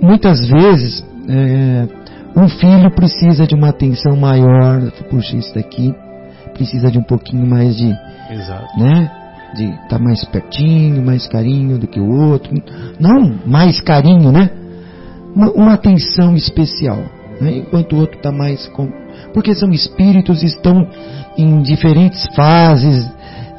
muitas 0.02 0.40
vezes 0.48 1.06
é, 1.30 1.88
um 2.36 2.50
filho 2.50 2.90
precisa 2.96 3.46
de 3.46 3.54
uma 3.56 3.70
atenção 3.70 4.16
maior. 4.18 4.92
Puxa, 5.10 5.38
isso 5.38 5.54
daqui 5.54 5.94
precisa 6.56 6.90
de 6.90 6.98
um 6.98 7.04
pouquinho 7.04 7.46
mais 7.46 7.76
de, 7.76 7.96
Exato. 8.30 8.80
né? 8.80 9.12
De 9.56 9.66
estar 9.66 9.88
tá 9.88 10.00
mais 10.00 10.24
pertinho, 10.26 11.06
mais 11.06 11.28
carinho 11.28 11.78
do 11.78 11.88
que 11.88 12.00
o 12.00 12.10
outro. 12.10 12.52
Não 13.00 13.38
mais 13.46 13.80
carinho, 13.82 14.32
né? 14.32 14.50
Uma, 15.36 15.52
uma 15.52 15.74
atenção 15.74 16.36
especial. 16.36 17.00
Né? 17.40 17.58
Enquanto 17.58 17.94
o 17.94 18.00
outro 18.00 18.18
está 18.18 18.32
mais 18.32 18.68
com... 18.70 18.90
Porque 19.34 19.54
são 19.54 19.72
espíritos, 19.72 20.44
estão 20.44 20.88
em 21.38 21.62
diferentes 21.62 22.26
fases 22.36 23.10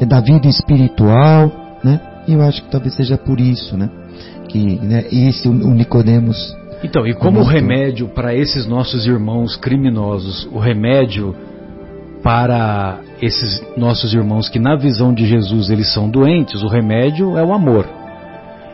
da 0.07 0.21
vida 0.21 0.49
espiritual, 0.49 1.53
né? 1.85 2.01
E 2.27 2.33
eu 2.33 2.43
acho 2.43 2.63
que 2.65 2.71
talvez 2.71 2.95
seja 2.95 3.17
por 3.17 3.41
isso, 3.41 3.77
né? 3.77 3.89
Que 4.49 4.79
né, 4.81 5.05
esse 5.11 5.49
o 5.49 5.53
Nicodemos 5.53 6.57
então, 6.85 7.07
e 7.07 7.15
como 7.15 7.41
o 7.41 7.45
remédio 7.45 8.09
para 8.09 8.35
esses 8.35 8.67
nossos 8.67 9.07
irmãos 9.07 9.57
criminosos, 9.57 10.47
o 10.53 10.59
remédio 10.59 11.35
para 12.27 12.99
esses 13.23 13.63
nossos 13.77 14.13
irmãos 14.13 14.49
que 14.49 14.59
na 14.59 14.75
visão 14.75 15.15
de 15.15 15.25
Jesus 15.25 15.71
eles 15.71 15.95
são 15.95 16.11
doentes, 16.11 16.61
o 16.61 16.67
remédio 16.67 17.39
é 17.39 17.45
o 17.45 17.55
amor. 17.55 17.87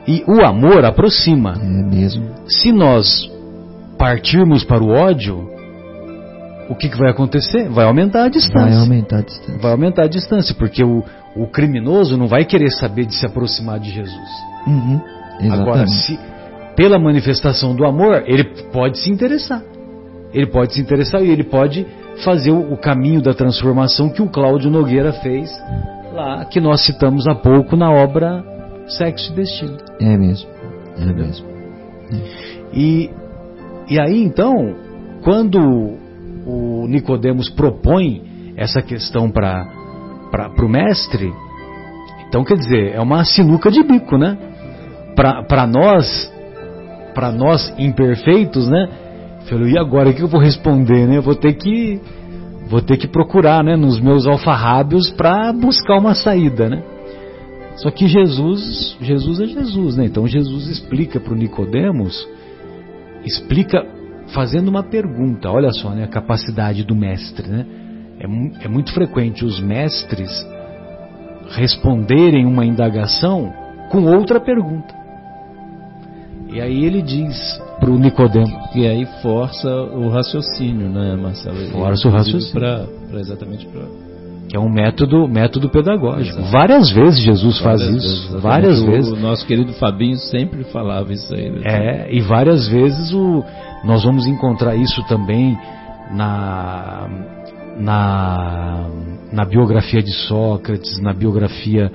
E 0.08 0.24
o 0.26 0.42
amor 0.42 0.86
aproxima. 0.86 1.52
É 1.60 1.66
mesmo. 1.66 2.30
Se 2.46 2.72
nós 2.72 3.30
partirmos 3.98 4.64
para 4.64 4.82
o 4.82 4.88
ódio, 4.88 5.46
o 6.70 6.74
que, 6.74 6.88
que 6.88 6.96
vai 6.96 7.10
acontecer? 7.10 7.68
Vai 7.68 7.84
aumentar 7.84 8.24
a 8.24 8.28
distância. 8.30 8.70
Vai 8.70 8.74
aumentar 8.74 9.18
a 9.18 9.22
distância. 9.22 9.58
Vai 9.58 9.72
aumentar 9.72 10.04
a 10.04 10.08
distância, 10.08 10.54
porque 10.54 10.82
o, 10.82 11.04
o 11.36 11.46
criminoso 11.46 12.16
não 12.16 12.28
vai 12.28 12.46
querer 12.46 12.70
saber 12.70 13.04
de 13.04 13.14
se 13.14 13.26
aproximar 13.26 13.78
de 13.78 13.90
Jesus. 13.90 14.30
Uhum, 14.66 14.98
Agora, 15.50 15.86
se 15.86 16.18
pela 16.74 16.98
manifestação 16.98 17.76
do 17.76 17.84
amor, 17.84 18.22
ele 18.24 18.44
pode 18.72 18.98
se 18.98 19.10
interessar. 19.10 19.60
Ele 20.32 20.46
pode 20.46 20.74
se 20.74 20.80
interessar 20.80 21.22
e 21.22 21.30
ele 21.30 21.44
pode 21.44 21.86
fazer 22.24 22.50
o, 22.50 22.76
caminho 22.76 23.20
da 23.20 23.34
transformação 23.34 24.08
que 24.10 24.22
o 24.22 24.28
Cláudio 24.28 24.70
Nogueira 24.70 25.12
fez 25.12 25.50
lá, 26.12 26.44
que 26.44 26.60
nós 26.60 26.84
citamos 26.84 27.26
há 27.26 27.34
pouco 27.34 27.76
na 27.76 27.90
obra 27.90 28.44
Sexo 28.86 29.32
e 29.32 29.36
Destino. 29.36 29.78
É 30.00 30.16
mesmo, 30.16 30.48
é 30.98 31.12
mesmo. 31.12 31.46
E, 32.72 33.10
e 33.88 34.00
aí 34.00 34.22
então, 34.22 34.74
quando 35.22 35.58
o 36.46 36.86
Nicodemos 36.88 37.48
propõe 37.48 38.52
essa 38.56 38.82
questão 38.82 39.30
para 39.30 39.66
o 40.58 40.68
mestre, 40.68 41.32
então 42.28 42.44
quer 42.44 42.56
dizer, 42.56 42.94
é 42.94 43.00
uma 43.00 43.24
sinuca 43.24 43.70
de 43.70 43.82
bico, 43.82 44.16
né? 44.16 44.36
Para 45.14 45.66
nós, 45.66 46.32
para 47.14 47.30
nós 47.30 47.72
imperfeitos, 47.78 48.68
né? 48.68 48.88
Falei, 49.48 49.72
e 49.72 49.78
agora 49.78 50.10
o 50.10 50.14
que 50.14 50.22
eu 50.22 50.28
vou 50.28 50.40
responder, 50.40 51.06
né? 51.06 51.18
Eu 51.18 51.22
vou 51.22 51.34
ter 51.34 51.54
que 51.54 52.00
vou 52.68 52.80
ter 52.80 52.96
que 52.96 53.06
procurar, 53.06 53.62
né, 53.62 53.76
nos 53.76 54.00
meus 54.00 54.26
alfarrábios 54.26 55.10
para 55.10 55.52
buscar 55.52 55.98
uma 55.98 56.14
saída, 56.14 56.70
né? 56.70 56.82
Só 57.76 57.90
que 57.90 58.06
Jesus, 58.06 58.96
Jesus 59.00 59.40
é 59.40 59.46
Jesus, 59.46 59.96
né? 59.96 60.06
Então 60.06 60.26
Jesus 60.26 60.68
explica 60.68 61.20
para 61.20 61.32
o 61.32 61.36
Nicodemos, 61.36 62.26
explica 63.24 63.84
fazendo 64.34 64.68
uma 64.68 64.82
pergunta. 64.82 65.50
Olha 65.50 65.70
só, 65.72 65.90
né, 65.90 66.04
a 66.04 66.08
capacidade 66.08 66.84
do 66.84 66.94
mestre, 66.94 67.48
né? 67.48 67.66
É, 68.18 68.64
é 68.64 68.68
muito 68.68 68.92
frequente 68.92 69.44
os 69.44 69.60
mestres 69.60 70.30
responderem 71.50 72.46
uma 72.46 72.64
indagação 72.64 73.52
com 73.90 74.04
outra 74.04 74.40
pergunta. 74.40 74.94
E 76.50 76.60
aí 76.60 76.84
ele 76.84 77.02
diz 77.02 77.60
para 77.82 77.90
o 77.90 77.98
Nicodemo. 77.98 78.46
E 78.76 78.86
aí 78.86 79.04
força 79.20 79.68
o 79.68 80.08
raciocínio, 80.08 80.88
né, 80.88 81.16
Marcelo? 81.16 81.56
Força 81.72 82.08
o 82.08 82.10
raciocínio. 82.12 82.52
Pra, 82.52 82.86
pra 83.10 83.20
exatamente 83.20 83.66
para 83.66 83.82
que 84.48 84.56
é 84.56 84.60
um 84.60 84.70
método, 84.70 85.26
método 85.26 85.70
pedagógico. 85.70 86.42
Várias 86.50 86.90
vezes 86.90 87.24
Jesus 87.24 87.58
várias 87.58 87.82
faz 87.82 87.96
isso. 87.96 88.28
Vezes, 88.28 88.42
várias 88.42 88.82
o, 88.82 88.86
vezes. 88.86 89.12
O 89.12 89.16
nosso 89.16 89.46
querido 89.46 89.72
Fabinho 89.74 90.16
sempre 90.16 90.62
falava 90.64 91.10
isso 91.10 91.34
aí. 91.34 91.50
Né? 91.50 91.60
É, 91.64 92.14
e 92.14 92.20
várias 92.20 92.68
vezes 92.68 93.14
o, 93.14 93.42
nós 93.82 94.04
vamos 94.04 94.26
encontrar 94.26 94.76
isso 94.76 95.02
também 95.08 95.58
na, 96.10 97.08
na, 97.78 98.90
na 99.32 99.44
biografia 99.46 100.02
de 100.02 100.12
Sócrates, 100.12 101.00
na 101.00 101.14
biografia 101.14 101.90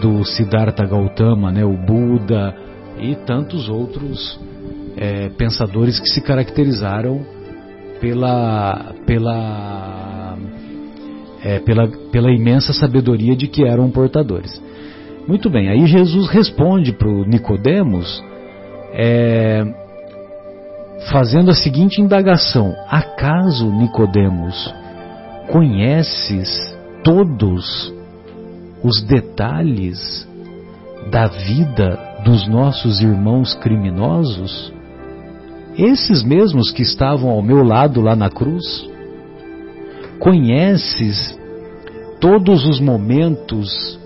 do 0.00 0.24
Siddhartha 0.24 0.86
Gautama, 0.86 1.52
né, 1.52 1.62
o 1.62 1.76
Buda, 1.76 2.54
e 2.98 3.14
tantos 3.26 3.68
outros 3.68 4.40
é, 4.96 5.28
pensadores 5.30 5.98
que 5.98 6.08
se 6.08 6.20
caracterizaram 6.20 7.24
pela, 8.00 8.94
pela 9.06 10.38
é, 11.42 11.58
pela, 11.58 11.88
pela 12.10 12.30
imensa 12.30 12.72
sabedoria 12.72 13.34
de 13.34 13.48
que 13.48 13.64
eram 13.64 13.90
portadores. 13.90 14.60
Muito 15.26 15.50
bem, 15.50 15.68
aí 15.68 15.86
Jesus 15.86 16.28
responde 16.28 16.92
para 16.92 17.08
o 17.08 17.24
Nicodemos, 17.24 18.22
é, 18.92 19.64
fazendo 21.10 21.50
a 21.50 21.54
seguinte 21.54 22.00
indagação: 22.00 22.74
Acaso 22.88 23.70
Nicodemos 23.70 24.74
conheces 25.50 26.48
todos 27.04 27.92
os 28.82 29.02
detalhes 29.02 30.28
da 31.10 31.26
vida 31.26 31.98
dos 32.24 32.48
nossos 32.48 33.00
irmãos 33.00 33.54
criminosos? 33.54 34.72
Esses 35.76 36.22
mesmos 36.22 36.70
que 36.70 36.82
estavam 36.82 37.30
ao 37.30 37.42
meu 37.42 37.62
lado 37.62 38.00
lá 38.00 38.14
na 38.14 38.28
cruz? 38.28 38.88
Conheces 40.18 41.38
todos 42.20 42.66
os 42.66 42.78
momentos 42.78 43.98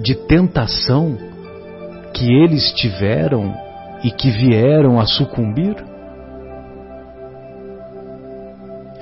de 0.00 0.14
tentação 0.14 1.16
que 2.12 2.24
eles 2.32 2.72
tiveram 2.72 3.54
e 4.02 4.10
que 4.10 4.30
vieram 4.30 4.98
a 4.98 5.06
sucumbir? 5.06 5.76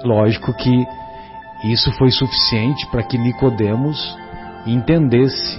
Lógico 0.04 0.52
que 0.54 0.86
isso 1.64 1.90
foi 1.92 2.10
suficiente 2.10 2.86
para 2.90 3.02
que 3.02 3.16
Nicodemos 3.16 4.16
entendesse 4.66 5.58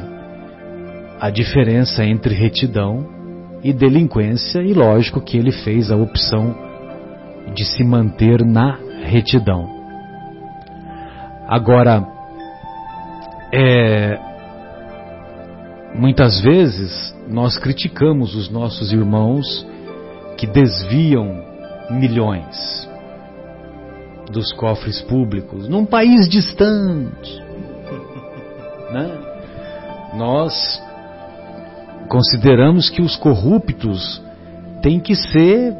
a 1.19 1.29
diferença 1.29 2.03
entre 2.05 2.35
retidão 2.35 3.20
e 3.63 3.71
delinquência 3.71 4.61
e 4.61 4.73
lógico 4.73 5.21
que 5.21 5.37
ele 5.37 5.51
fez 5.51 5.91
a 5.91 5.95
opção 5.95 6.55
de 7.53 7.65
se 7.65 7.83
manter 7.83 8.43
na 8.43 8.77
retidão. 9.03 9.69
Agora, 11.47 12.07
é, 13.53 14.17
muitas 15.93 16.39
vezes 16.41 17.15
nós 17.27 17.57
criticamos 17.57 18.35
os 18.35 18.49
nossos 18.49 18.91
irmãos 18.91 19.67
que 20.37 20.47
desviam 20.47 21.43
milhões 21.89 22.89
dos 24.31 24.53
cofres 24.53 25.01
públicos 25.01 25.67
num 25.67 25.85
país 25.85 26.27
distante. 26.29 27.43
Né? 28.91 29.11
Nós 30.15 30.81
consideramos 32.11 32.89
que 32.89 33.01
os 33.01 33.15
corruptos 33.15 34.21
têm 34.81 34.99
que 34.99 35.15
ser 35.15 35.73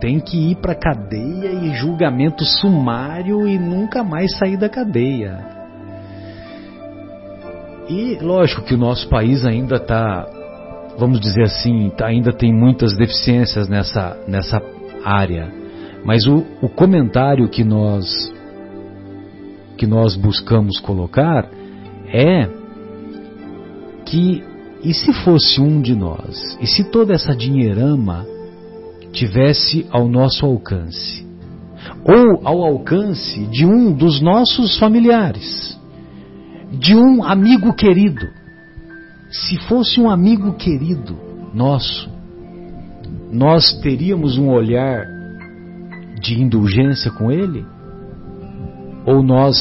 tem 0.00 0.18
que 0.18 0.52
ir 0.52 0.56
para 0.56 0.74
cadeia 0.74 1.50
e 1.50 1.74
julgamento 1.74 2.44
sumário 2.46 3.46
e 3.46 3.58
nunca 3.58 4.02
mais 4.02 4.34
sair 4.38 4.56
da 4.56 4.68
cadeia. 4.68 5.38
E 7.90 8.18
lógico 8.22 8.62
que 8.62 8.74
o 8.74 8.78
nosso 8.78 9.06
país 9.08 9.44
ainda 9.44 9.76
está, 9.76 10.26
vamos 10.98 11.20
dizer 11.20 11.42
assim, 11.42 11.90
tá, 11.90 12.06
ainda 12.06 12.32
tem 12.32 12.52
muitas 12.52 12.96
deficiências 12.96 13.68
nessa, 13.68 14.16
nessa 14.26 14.62
área. 15.04 15.52
Mas 16.04 16.26
o, 16.26 16.42
o 16.62 16.70
comentário 16.70 17.48
que 17.50 17.62
nós 17.62 18.32
que 19.76 19.86
nós 19.86 20.16
buscamos 20.16 20.78
colocar 20.80 21.48
é 22.08 22.48
que 24.06 24.53
e 24.84 24.92
se 24.92 25.12
fosse 25.24 25.60
um 25.60 25.80
de 25.80 25.96
nós, 25.96 26.58
e 26.60 26.66
se 26.66 26.84
toda 26.84 27.14
essa 27.14 27.34
dinheirama 27.34 28.26
tivesse 29.12 29.86
ao 29.90 30.06
nosso 30.06 30.44
alcance, 30.44 31.26
ou 32.04 32.46
ao 32.46 32.62
alcance 32.62 33.46
de 33.46 33.64
um 33.64 33.92
dos 33.92 34.20
nossos 34.20 34.78
familiares, 34.78 35.80
de 36.70 36.94
um 36.94 37.24
amigo 37.24 37.72
querido, 37.72 38.26
se 39.30 39.56
fosse 39.66 40.00
um 40.00 40.10
amigo 40.10 40.52
querido 40.54 41.16
nosso, 41.54 42.12
nós 43.32 43.72
teríamos 43.80 44.36
um 44.36 44.50
olhar 44.50 45.06
de 46.20 46.40
indulgência 46.40 47.10
com 47.10 47.30
ele? 47.30 47.64
Ou 49.06 49.22
nós 49.22 49.56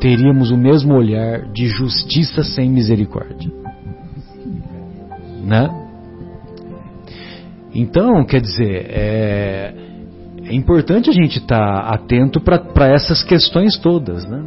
teríamos 0.00 0.50
o 0.50 0.56
mesmo 0.56 0.94
olhar 0.94 1.50
de 1.52 1.66
justiça 1.66 2.42
sem 2.42 2.70
misericórdia? 2.70 3.61
Né? 5.42 5.68
Então, 7.74 8.24
quer 8.24 8.40
dizer, 8.40 8.86
é, 8.90 9.74
é 10.44 10.54
importante 10.54 11.10
a 11.10 11.12
gente 11.12 11.38
estar 11.38 11.82
tá 11.82 11.94
atento 11.94 12.40
para 12.40 12.88
essas 12.88 13.22
questões 13.22 13.78
todas, 13.78 14.24
né? 14.28 14.44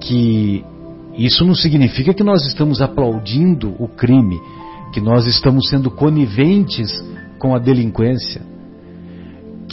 Que 0.00 0.64
isso 1.16 1.44
não 1.44 1.54
significa 1.54 2.14
que 2.14 2.22
nós 2.22 2.46
estamos 2.46 2.80
aplaudindo 2.80 3.74
o 3.78 3.88
crime, 3.88 4.38
que 4.92 5.00
nós 5.00 5.26
estamos 5.26 5.68
sendo 5.68 5.90
coniventes 5.90 6.90
com 7.38 7.54
a 7.54 7.58
delinquência 7.58 8.54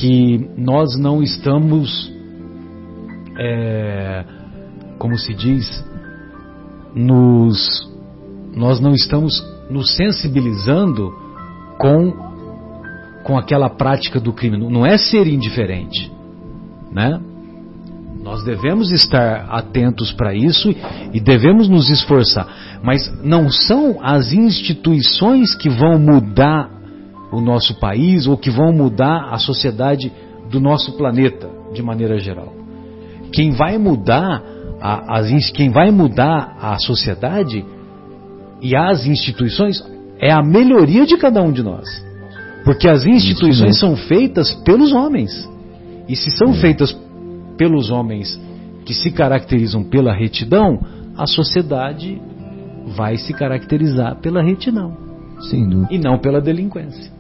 que 0.01 0.49
nós 0.57 0.97
não 0.97 1.22
estamos, 1.22 2.12
é, 3.38 4.26
como 4.97 5.16
se 5.16 5.32
diz, 5.36 5.86
nos, 6.95 7.88
nós 8.55 8.80
não 8.80 8.93
estamos 8.93 9.39
nos 9.72 9.95
sensibilizando 9.95 11.11
com, 11.80 12.13
com 13.24 13.38
aquela 13.38 13.69
prática 13.69 14.19
do 14.19 14.34
crime. 14.34 14.57
Não 14.57 14.86
é 14.86 14.97
ser 14.97 15.26
indiferente, 15.28 16.11
né? 16.91 17.19
Nós 18.22 18.43
devemos 18.43 18.91
estar 18.91 19.47
atentos 19.49 20.11
para 20.11 20.36
isso 20.36 20.69
e 21.11 21.19
devemos 21.19 21.67
nos 21.67 21.89
esforçar, 21.89 22.47
mas 22.84 23.11
não 23.24 23.49
são 23.49 23.97
as 23.99 24.32
instituições 24.32 25.55
que 25.55 25.69
vão 25.69 25.97
mudar 25.97 26.69
o 27.32 27.41
nosso 27.41 27.80
país 27.80 28.28
ou 28.28 28.38
que 28.38 28.51
vão 28.51 28.72
mudar 28.72 29.30
a 29.32 29.39
sociedade 29.39 30.11
do 30.51 30.59
nosso 30.59 30.95
planeta 30.97 31.49
de 31.74 31.82
maneira 31.82 32.19
geral. 32.19 32.53
Quem 33.32 33.51
vai 33.51 33.78
mudar 33.80 34.43
a, 34.80 35.17
as, 35.17 35.49
quem 35.51 35.72
vai 35.72 35.89
mudar 35.89 36.57
a 36.59 36.78
sociedade 36.78 37.65
e 38.62 38.76
as 38.76 39.05
instituições 39.05 39.84
é 40.20 40.32
a 40.32 40.43
melhoria 40.43 41.05
de 41.05 41.18
cada 41.18 41.41
um 41.41 41.51
de 41.51 41.64
nós. 41.64 41.88
Porque 42.64 42.88
as 42.88 43.05
instituições 43.05 43.80
são 43.80 43.95
feitas 43.95 44.53
pelos 44.64 44.93
homens. 44.93 45.49
E 46.07 46.16
se 46.16 46.30
são 46.32 46.53
feitas 46.53 46.95
pelos 47.57 47.89
homens 47.89 48.39
que 48.86 48.93
se 48.93 49.12
caracterizam 49.12 49.84
pela 49.84 50.14
retidão, 50.14 50.80
a 51.18 51.26
sociedade 51.26 52.22
vai 52.95 53.18
se 53.18 53.34
caracterizar 53.34 54.20
pela 54.22 54.43
retidão. 54.43 54.95
E 55.89 55.97
não 55.97 56.20
pela 56.20 56.39
delinquência. 56.39 57.12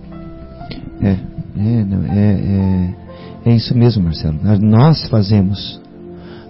É, 1.01 1.17
é, 1.57 1.83
não, 1.83 2.05
é, 2.05 2.95
é, 3.45 3.49
é 3.49 3.55
isso 3.55 3.75
mesmo, 3.75 4.03
Marcelo. 4.03 4.37
Nós 4.59 5.07
fazemos 5.09 5.81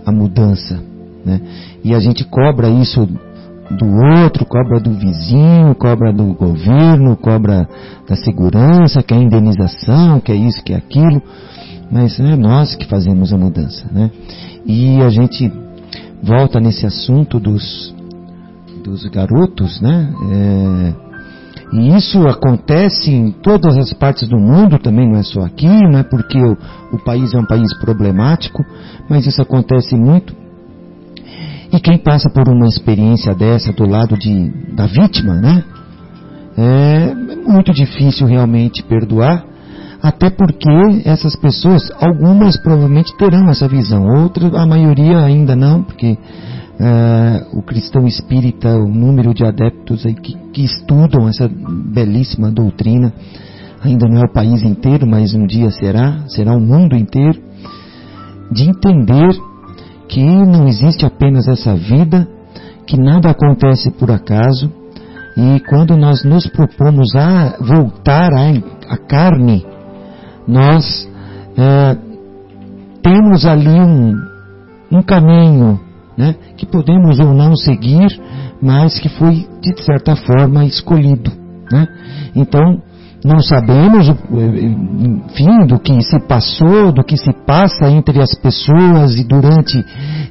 a 0.05 0.11
mudança, 0.11 0.83
né? 1.25 1.39
E 1.83 1.93
a 1.95 1.99
gente 1.99 2.25
cobra 2.25 2.67
isso 2.69 3.07
do 3.77 3.85
outro, 4.23 4.45
cobra 4.45 4.79
do 4.79 4.91
vizinho, 4.91 5.73
cobra 5.75 6.11
do 6.11 6.33
governo, 6.33 7.15
cobra 7.15 7.67
da 8.07 8.15
segurança, 8.15 9.01
que 9.01 9.13
é 9.13 9.17
indenização, 9.17 10.19
que 10.19 10.31
é 10.31 10.35
isso, 10.35 10.63
que 10.63 10.73
é 10.73 10.77
aquilo, 10.77 11.21
mas 11.91 12.19
é 12.19 12.35
nós 12.35 12.75
que 12.75 12.85
fazemos 12.85 13.33
a 13.33 13.37
mudança, 13.37 13.85
né? 13.91 14.11
E 14.65 15.01
a 15.01 15.09
gente 15.09 15.51
volta 16.21 16.59
nesse 16.59 16.85
assunto 16.85 17.39
dos, 17.39 17.93
dos 18.83 19.03
garotos, 19.05 19.81
né? 19.81 20.13
É, 20.31 21.11
e 21.73 21.95
isso 21.95 22.27
acontece 22.27 23.09
em 23.09 23.31
todas 23.31 23.77
as 23.77 23.93
partes 23.93 24.27
do 24.27 24.37
mundo, 24.37 24.77
também 24.77 25.09
não 25.09 25.17
é 25.17 25.23
só 25.23 25.41
aqui, 25.41 25.67
não 25.67 25.99
é 25.99 26.03
porque 26.03 26.37
o, 26.37 26.57
o 26.91 26.97
país 27.03 27.33
é 27.33 27.39
um 27.39 27.45
país 27.45 27.73
problemático, 27.79 28.63
mas 29.09 29.25
isso 29.25 29.41
acontece 29.41 29.95
muito. 29.95 30.35
E 31.73 31.79
quem 31.79 31.97
passa 31.97 32.29
por 32.29 32.49
uma 32.49 32.67
experiência 32.67 33.33
dessa 33.33 33.71
do 33.71 33.87
lado 33.87 34.17
de, 34.17 34.49
da 34.73 34.87
vítima, 34.87 35.35
né? 35.35 35.63
É 36.57 37.15
muito 37.47 37.71
difícil 37.71 38.27
realmente 38.27 38.83
perdoar, 38.83 39.45
até 40.03 40.29
porque 40.29 40.69
essas 41.05 41.35
pessoas, 41.37 41.89
algumas 41.99 42.57
provavelmente 42.61 43.15
terão 43.15 43.49
essa 43.49 43.69
visão, 43.69 44.05
outras, 44.05 44.53
a 44.53 44.65
maioria 44.65 45.19
ainda 45.19 45.55
não, 45.55 45.81
porque 45.81 46.11
uh, 46.11 47.57
o 47.57 47.61
cristão 47.61 48.05
espírita, 48.05 48.67
o 48.75 48.89
número 48.89 49.33
de 49.33 49.45
adeptos 49.45 50.05
aí 50.05 50.13
que, 50.13 50.35
que 50.51 50.65
estudam 50.65 51.29
essa 51.29 51.47
belíssima 51.47 52.51
doutrina, 52.51 53.13
ainda 53.81 54.07
não 54.09 54.21
é 54.21 54.25
o 54.25 54.33
país 54.33 54.61
inteiro, 54.61 55.07
mas 55.07 55.33
um 55.33 55.45
dia 55.45 55.71
será, 55.71 56.27
será 56.27 56.53
o 56.53 56.59
mundo 56.59 56.97
inteiro, 56.97 57.39
de 58.51 58.69
entender 58.69 59.50
que 60.11 60.21
não 60.21 60.67
existe 60.67 61.05
apenas 61.05 61.47
essa 61.47 61.73
vida, 61.73 62.27
que 62.85 62.99
nada 62.99 63.29
acontece 63.29 63.89
por 63.91 64.11
acaso, 64.11 64.69
e 65.37 65.61
quando 65.61 65.95
nós 65.95 66.25
nos 66.25 66.45
propomos 66.47 67.15
a 67.15 67.55
voltar 67.61 68.29
à, 68.89 68.97
carne, 68.97 69.65
nós 70.45 71.09
é, 71.57 71.97
temos 73.01 73.45
ali 73.45 73.69
um, 73.69 74.13
um 74.91 74.97
um 74.99 75.01
caminho 75.01 75.79
né, 76.17 76.35
que 76.57 76.65
podemos 76.65 77.17
ou 77.21 77.33
não 77.33 77.55
seguir, 77.55 78.19
mas 78.61 78.99
que 78.99 79.07
foi 79.07 79.47
de 79.61 79.81
certa 79.81 80.17
forma 80.17 80.65
escolhido. 80.65 81.31
Né? 81.71 81.87
Então, 82.35 82.81
não 83.23 83.39
sabemos, 83.39 84.09
enfim, 84.09 85.65
do 85.67 85.79
que 85.79 86.01
se 86.01 86.19
passou, 86.27 86.91
do 86.91 87.03
que 87.03 87.15
se 87.15 87.31
passa 87.45 87.87
entre 87.89 88.19
as 88.19 88.33
pessoas 88.35 89.15
e 89.15 89.23
durante 89.23 89.85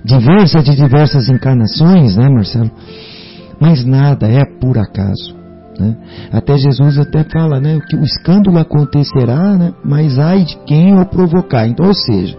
diversas 0.04 0.66
e 0.66 0.74
diversas 0.74 1.28
encarnações, 1.28 2.16
né, 2.16 2.28
Marcelo? 2.28 2.70
Mas 3.60 3.84
nada 3.84 4.26
é 4.26 4.44
por 4.44 4.76
acaso. 4.76 5.36
Né? 5.78 5.96
Até 6.32 6.56
Jesus 6.56 6.98
até 6.98 7.22
fala, 7.24 7.60
né, 7.60 7.78
que 7.88 7.96
o 7.96 8.02
escândalo 8.02 8.58
acontecerá, 8.58 9.56
né, 9.56 9.72
mas 9.84 10.18
ai 10.18 10.44
de 10.44 10.56
quem 10.66 10.98
o 10.98 11.06
provocar. 11.06 11.68
Então, 11.68 11.86
ou 11.86 11.94
seja, 11.94 12.36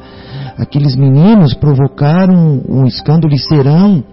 aqueles 0.58 0.98
meninos 0.98 1.54
provocaram 1.54 2.62
um 2.68 2.86
escândalo 2.86 3.34
e 3.34 3.40
serão 3.40 4.04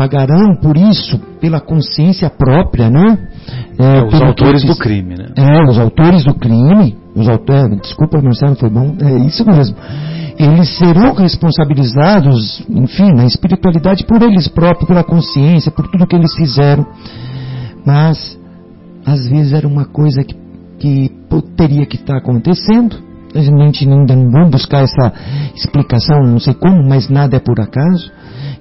pagarão 0.00 0.56
por 0.56 0.78
isso 0.78 1.20
pela 1.42 1.60
consciência 1.60 2.30
própria, 2.30 2.88
né? 2.88 3.18
É, 3.78 3.98
é, 3.98 4.02
os 4.02 4.22
autores 4.22 4.64
do 4.64 4.74
crime, 4.74 5.14
né? 5.14 5.26
É, 5.36 5.62
os 5.68 5.78
autores 5.78 6.24
do 6.24 6.32
crime, 6.32 6.96
os 7.14 7.28
autores, 7.28 7.78
desculpa, 7.82 8.18
Marcelo, 8.22 8.56
foi 8.56 8.70
bom, 8.70 8.96
é 8.98 9.18
isso 9.26 9.44
mesmo. 9.44 9.76
Eles 10.38 10.78
serão 10.78 11.12
responsabilizados, 11.12 12.64
enfim, 12.70 13.12
na 13.12 13.26
espiritualidade 13.26 14.06
por 14.06 14.22
eles 14.22 14.48
próprios, 14.48 14.88
pela 14.88 15.04
consciência, 15.04 15.70
por 15.70 15.86
tudo 15.86 16.06
que 16.06 16.16
eles 16.16 16.34
fizeram. 16.34 16.86
Mas, 17.84 18.38
às 19.04 19.28
vezes 19.28 19.52
era 19.52 19.68
uma 19.68 19.84
coisa 19.84 20.24
que, 20.24 20.34
que 20.78 21.10
teria 21.58 21.84
que 21.84 21.96
estar 21.96 22.16
acontecendo. 22.16 22.96
A 23.34 23.40
gente 23.40 23.86
não 23.86 24.06
vamos 24.06 24.50
buscar 24.50 24.82
essa 24.82 25.12
explicação, 25.54 26.22
não 26.24 26.40
sei 26.40 26.54
como, 26.54 26.86
mas 26.86 27.08
nada 27.08 27.36
é 27.36 27.40
por 27.40 27.60
acaso. 27.60 28.10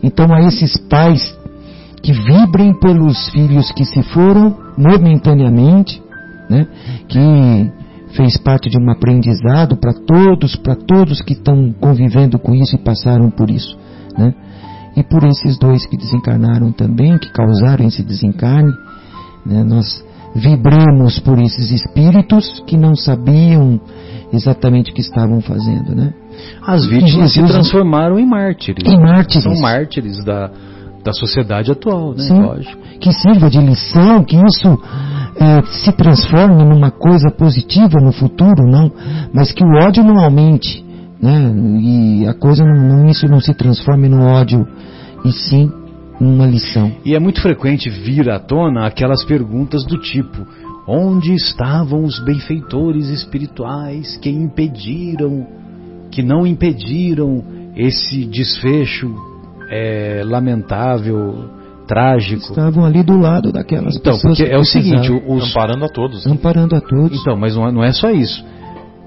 Então, 0.03 0.33
a 0.33 0.41
esses 0.41 0.77
pais 0.87 1.37
que 2.01 2.13
vibrem 2.13 2.73
pelos 2.79 3.29
filhos 3.29 3.71
que 3.71 3.83
se 3.83 4.01
foram 4.03 4.55
momentaneamente, 4.77 6.01
né? 6.49 6.67
que 7.07 7.71
fez 8.15 8.37
parte 8.37 8.69
de 8.69 8.77
um 8.77 8.89
aprendizado 8.89 9.77
para 9.77 9.93
todos, 9.93 10.55
para 10.55 10.75
todos 10.75 11.21
que 11.21 11.33
estão 11.33 11.73
convivendo 11.79 12.39
com 12.39 12.55
isso 12.55 12.75
e 12.75 12.79
passaram 12.79 13.29
por 13.29 13.49
isso. 13.49 13.77
Né? 14.17 14.33
E 14.95 15.03
por 15.03 15.23
esses 15.25 15.57
dois 15.57 15.85
que 15.85 15.97
desencarnaram 15.97 16.71
também, 16.71 17.17
que 17.17 17.31
causaram 17.31 17.85
esse 17.85 18.03
desencarne, 18.03 18.73
né? 19.45 19.63
nós 19.63 20.03
vibramos 20.35 21.19
por 21.19 21.39
esses 21.39 21.71
espíritos 21.71 22.63
que 22.65 22.77
não 22.77 22.95
sabiam 22.95 23.79
exatamente 24.31 24.91
o 24.91 24.93
que 24.93 25.01
estavam 25.01 25.41
fazendo. 25.41 25.95
Né? 25.95 26.13
As 26.65 26.85
vítimas 26.85 27.33
se 27.33 27.43
transformaram 27.43 28.19
em 28.19 28.25
mártires. 28.25 28.83
Em 28.85 28.99
mártires. 28.99 29.43
São 29.43 29.59
mártires 29.59 30.23
da, 30.23 30.51
da 31.03 31.13
sociedade 31.13 31.71
atual, 31.71 32.11
né? 32.11 32.23
Sim, 32.23 32.41
Lógico. 32.41 32.77
Que 32.99 33.11
sirva 33.11 33.49
de 33.49 33.59
lição, 33.59 34.23
que 34.23 34.35
isso 34.35 34.79
é, 35.39 35.61
se 35.63 35.91
transforme 35.93 36.63
numa 36.65 36.91
coisa 36.91 37.31
positiva 37.31 37.99
no 38.01 38.11
futuro, 38.11 38.69
não, 38.69 38.91
mas 39.33 39.51
que 39.51 39.63
o 39.63 39.71
ódio 39.81 40.03
não 40.03 40.19
aumente, 40.19 40.83
né? 41.21 41.51
E 41.81 42.27
a 42.27 42.33
coisa 42.33 42.63
não, 42.63 43.07
isso 43.07 43.25
não 43.27 43.39
se 43.39 43.53
transforme 43.53 44.09
no 44.09 44.21
ódio, 44.21 44.67
e 45.23 45.31
sim 45.31 45.71
numa 46.19 46.45
lição. 46.45 46.91
E 47.05 47.15
é 47.15 47.19
muito 47.19 47.41
frequente 47.41 47.89
vir 47.89 48.29
à 48.29 48.39
tona 48.39 48.85
aquelas 48.85 49.23
perguntas 49.23 49.85
do 49.85 49.97
tipo: 49.97 50.45
onde 50.87 51.33
estavam 51.33 52.03
os 52.03 52.19
benfeitores 52.19 53.09
espirituais 53.09 54.17
que 54.17 54.29
impediram, 54.29 55.45
que 56.11 56.23
não 56.23 56.45
impediram 56.45 57.43
esse 57.75 58.25
desfecho 58.25 59.13
é, 59.69 60.23
lamentável, 60.25 61.49
trágico. 61.87 62.49
Estavam 62.49 62.85
ali 62.85 63.03
do 63.03 63.17
lado 63.17 63.51
daquelas 63.51 63.95
então, 63.95 64.13
pessoas. 64.13 64.37
Porque 64.37 64.51
é 64.51 64.57
o 64.57 64.63
seguinte, 64.63 65.11
os... 65.11 65.49
amparando 65.49 65.85
a 65.85 65.89
todos. 65.89 66.25
Amparando 66.25 66.75
a 66.75 66.81
todos. 66.81 67.19
Então, 67.19 67.35
mas 67.35 67.55
não 67.55 67.67
é, 67.67 67.71
não 67.71 67.83
é 67.83 67.91
só 67.91 68.11
isso. 68.11 68.43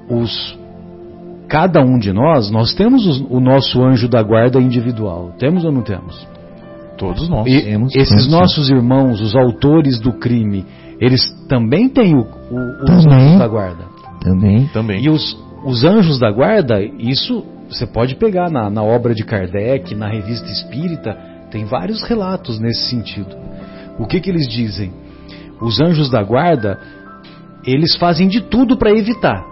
Os 0.09 0.61
cada 1.49 1.83
um 1.83 1.99
de 1.99 2.12
nós, 2.14 2.51
nós 2.51 2.73
temos 2.73 3.07
o, 3.07 3.37
o 3.37 3.41
nosso 3.41 3.83
anjo 3.85 4.09
da 4.09 4.23
guarda 4.23 4.59
individual. 4.59 5.35
Temos 5.39 5.64
ou 5.64 5.70
não 5.70 5.83
temos? 5.83 6.27
Todos 6.97 7.29
nós. 7.29 7.47
E 7.47 7.61
temos, 7.61 7.95
esses 7.95 8.09
temos, 8.09 8.29
nossos 8.29 8.68
sim. 8.68 8.75
irmãos, 8.75 9.20
os 9.20 9.37
autores 9.37 10.01
do 10.01 10.12
crime, 10.14 10.64
eles 11.03 11.28
também 11.48 11.88
têm 11.88 12.14
o, 12.14 12.20
o, 12.20 12.84
os 12.84 13.07
anjos 13.07 13.38
da 13.40 13.48
guarda. 13.48 13.84
Também. 14.20 14.68
Também. 14.68 15.05
E 15.05 15.11
os, 15.11 15.36
os 15.64 15.82
anjos 15.82 16.20
da 16.20 16.30
guarda, 16.30 16.80
isso 16.80 17.44
você 17.68 17.84
pode 17.84 18.14
pegar 18.14 18.48
na, 18.48 18.70
na 18.70 18.84
obra 18.84 19.12
de 19.12 19.24
Kardec, 19.24 19.96
na 19.96 20.07
revista 20.07 20.46
espírita, 20.46 21.18
tem 21.50 21.64
vários 21.64 22.05
relatos 22.05 22.61
nesse 22.61 22.88
sentido. 22.88 23.34
O 23.98 24.07
que, 24.07 24.20
que 24.20 24.30
eles 24.30 24.48
dizem? 24.48 24.92
Os 25.61 25.80
anjos 25.80 26.09
da 26.09 26.22
guarda, 26.22 26.78
eles 27.66 27.96
fazem 27.96 28.28
de 28.28 28.40
tudo 28.40 28.76
para 28.76 28.96
evitar. 28.96 29.44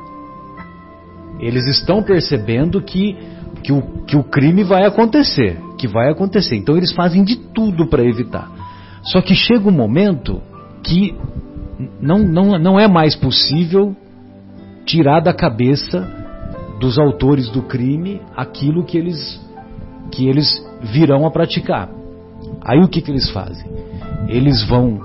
Eles 1.41 1.67
estão 1.67 2.01
percebendo 2.01 2.81
que, 2.81 3.19
que, 3.65 3.73
o, 3.73 3.83
que 4.07 4.17
o 4.17 4.23
crime 4.23 4.63
vai 4.63 4.87
acontecer, 4.87 5.59
que 5.77 5.89
vai 5.89 6.13
acontecer. 6.13 6.55
Então 6.55 6.77
eles 6.77 6.93
fazem 6.93 7.25
de 7.25 7.35
tudo 7.35 7.89
para 7.89 8.05
evitar. 8.05 8.49
Só 9.03 9.21
que 9.21 9.35
chega 9.35 9.69
um 9.69 9.73
momento 9.73 10.41
que 10.83 11.17
não, 12.01 12.19
não, 12.19 12.59
não 12.59 12.81
é 12.81 12.89
mais 12.89 13.15
possível 13.17 13.95
tirar 14.85 15.21
da 15.21 15.33
cabeça 15.33 16.09
dos 16.79 16.99
autores 16.99 17.49
do 17.49 17.63
crime 17.63 18.21
aquilo 18.37 18.85
que 18.85 18.97
eles, 18.97 19.41
que 20.11 20.29
eles 20.29 20.65
virão 20.81 21.27
a 21.27 21.31
praticar. 21.31 21.91
Aí 22.63 22.81
o 22.81 22.89
que, 22.89 23.03
que 23.03 23.11
eles 23.11 23.31
fazem? 23.31 23.67
Eles 24.29 24.65
vão 24.67 24.99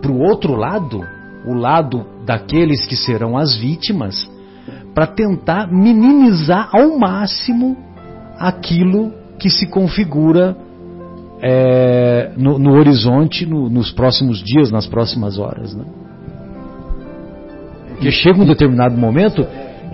para 0.00 0.10
o 0.10 0.20
outro 0.20 0.54
lado, 0.54 1.00
o 1.44 1.54
lado 1.54 2.06
daqueles 2.24 2.86
que 2.86 2.96
serão 2.96 3.36
as 3.36 3.56
vítimas, 3.56 4.30
para 4.94 5.06
tentar 5.06 5.70
minimizar 5.70 6.70
ao 6.72 6.98
máximo 6.98 7.76
aquilo 8.38 9.12
que 9.38 9.50
se 9.50 9.66
configura 9.66 10.56
é, 11.48 12.32
no, 12.36 12.58
no, 12.58 12.72
horizonte 12.72 13.46
no, 13.46 13.70
nos 13.70 13.92
próximos 13.92 14.42
dias, 14.42 14.72
nas 14.72 14.86
próximas 14.86 15.38
horas. 15.38 15.74
Né? 15.74 15.84
Porque 17.90 18.10
chega 18.10 18.42
um 18.42 18.46
determinado 18.46 18.96
momento 18.96 19.46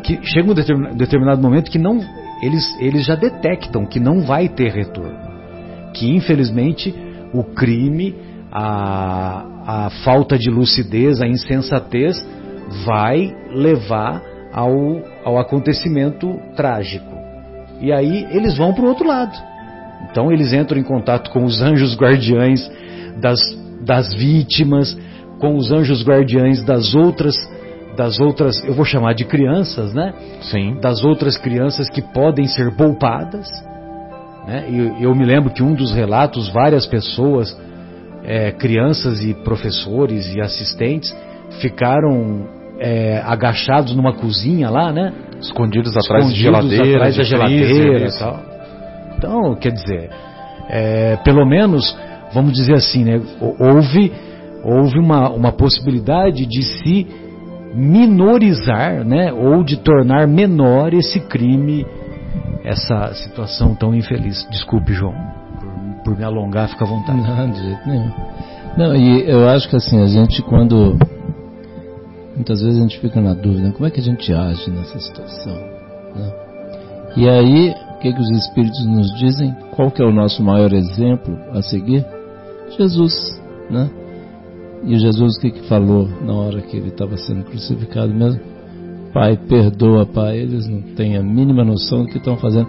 que 0.03 0.19
chega 0.25 0.51
um 0.51 0.55
determinado 0.97 1.41
momento 1.41 1.71
que 1.71 1.79
não 1.79 2.01
eles, 2.43 2.65
eles 2.81 3.05
já 3.07 3.15
detectam 3.15 3.87
que 3.87 4.01
não 4.01 4.23
vai 4.23 4.49
ter 4.49 4.73
retorno. 4.73 5.17
Que 5.95 6.11
infelizmente 6.11 6.93
o 7.33 7.45
crime, 7.45 8.17
a, 8.51 9.85
a 9.87 9.91
falta 10.05 10.37
de 10.39 10.51
lucidez, 10.51 11.21
a 11.21 11.27
insensatez 11.27 12.17
vai 12.85 13.33
levar 13.55 14.23
ao, 14.53 14.73
ao 15.25 15.39
acontecimento 15.39 16.35
trágico. 16.57 17.13
E 17.81 17.93
aí 17.93 18.27
eles 18.31 18.57
vão 18.57 18.73
para 18.73 18.85
o 18.85 18.89
outro 18.89 19.07
lado. 19.07 19.52
Então 20.11 20.31
eles 20.31 20.53
entram 20.53 20.79
em 20.79 20.83
contato 20.83 21.31
com 21.31 21.45
os 21.45 21.63
anjos 21.63 21.97
guardiães 21.97 22.71
das, 23.21 23.41
das 23.85 24.13
vítimas, 24.15 24.97
com 25.39 25.57
os 25.57 25.71
anjos 25.71 26.05
guardiães 26.05 26.63
das 26.65 26.95
outras 26.95 27.35
das 27.97 28.19
outras, 28.21 28.63
eu 28.65 28.73
vou 28.73 28.85
chamar 28.85 29.15
de 29.15 29.25
crianças, 29.25 29.93
né? 29.93 30.15
Sim. 30.41 30.79
Das 30.81 31.05
outras 31.05 31.37
crianças 31.37 31.91
que 31.91 32.01
podem 32.01 32.47
ser 32.47 32.75
poupadas. 32.75 33.49
Né? 34.47 34.67
E 34.71 35.05
eu 35.05 35.15
me 35.15 35.25
lembro 35.25 35.53
que 35.53 35.63
um 35.63 35.75
dos 35.75 35.93
relatos, 35.93 36.49
várias 36.49 36.87
pessoas, 36.87 37.57
é, 38.25 38.51
crianças 38.53 39.23
e 39.23 39.35
professores 39.35 40.35
e 40.35 40.41
assistentes, 40.41 41.15
ficaram 41.61 42.49
é, 42.79 43.23
agachados 43.25 43.95
numa 43.95 44.15
cozinha 44.15 44.71
lá, 44.71 44.93
né? 44.93 45.13
Escondidos 45.41 45.95
atrás 45.97 46.27
Escondidos 46.27 46.71
de 46.71 46.77
geladeira, 46.77 46.97
atrás 46.97 47.17
da 47.17 47.23
geladeira 47.25 48.09
e 48.09 48.19
tal. 48.19 48.52
Então, 49.17 49.55
quer 49.57 49.73
dizer, 49.73 50.11
é, 50.69 51.17
pelo 51.17 51.47
menos, 51.47 51.97
vamos 52.33 52.53
dizer 52.53 52.75
assim, 52.75 53.05
né? 53.05 53.21
Houve, 53.41 54.13
houve 54.65 54.99
uma, 54.99 55.31
uma 55.31 55.53
possibilidade 55.53 56.47
de 56.47 56.63
se 56.63 57.07
minorizar, 57.75 59.05
né, 59.05 59.33
ou 59.33 59.65
de 59.65 59.79
tornar 59.79 60.29
menor 60.29 60.93
esse 60.93 61.19
crime, 61.21 61.87
essa 62.65 63.15
situação 63.15 63.75
tão 63.75 63.95
infeliz. 63.95 64.47
Desculpe, 64.51 64.93
João, 64.93 65.15
por, 65.59 66.05
por 66.05 66.19
me 66.19 66.25
alongar, 66.25 66.69
fica 66.69 66.85
à 66.85 66.89
vontade. 66.89 67.19
Não, 67.19 67.51
de 67.51 67.63
jeito 67.63 67.89
nenhum. 67.89 68.13
Não, 68.77 68.95
e 68.95 69.29
eu 69.29 69.49
acho 69.49 69.69
que 69.69 69.77
assim, 69.77 70.01
a 70.03 70.07
gente 70.07 70.43
quando. 70.43 70.99
Muitas 72.35 72.63
vezes 72.63 72.79
a 72.79 72.83
gente 72.83 72.99
fica 72.99 73.21
na 73.21 73.35
dúvida, 73.35 73.73
como 73.73 73.87
é 73.87 73.91
que 73.91 74.01
a 74.01 74.03
gente 74.03 74.33
age 74.33 74.71
nessa 74.71 74.99
situação? 74.99 75.55
Né? 76.17 76.33
E 77.17 77.29
aí, 77.29 77.75
que, 78.03 78.13
que 78.13 78.21
os 78.21 78.31
Espíritos 78.31 78.85
nos 78.85 79.15
dizem? 79.19 79.55
Qual 79.71 79.91
que 79.91 80.03
é 80.03 80.05
o 80.05 80.13
nosso 80.13 80.43
maior 80.43 80.73
exemplo 80.73 81.39
a 81.53 81.63
seguir? 81.63 82.05
Jesus, 82.77 83.41
né? 83.71 83.89
E 84.85 84.99
Jesus 84.99 85.37
o 85.37 85.41
que, 85.41 85.53
que 85.53 85.69
falou 85.69 86.09
na 86.21 86.35
hora 86.35 86.61
que 86.63 86.77
ele 86.77 86.89
estava 86.89 87.17
sendo 87.17 87.45
crucificado 87.45 88.13
mesmo? 88.13 88.41
Pai, 89.15 89.37
perdoa, 89.37 90.05
Pai, 90.05 90.39
eles 90.39 90.67
não 90.69 90.83
têm 90.97 91.17
a 91.17 91.23
mínima 91.23 91.65
noção 91.65 92.03
do 92.03 92.09
que 92.09 92.19
estão 92.19 92.37
fazendo. 92.37 92.69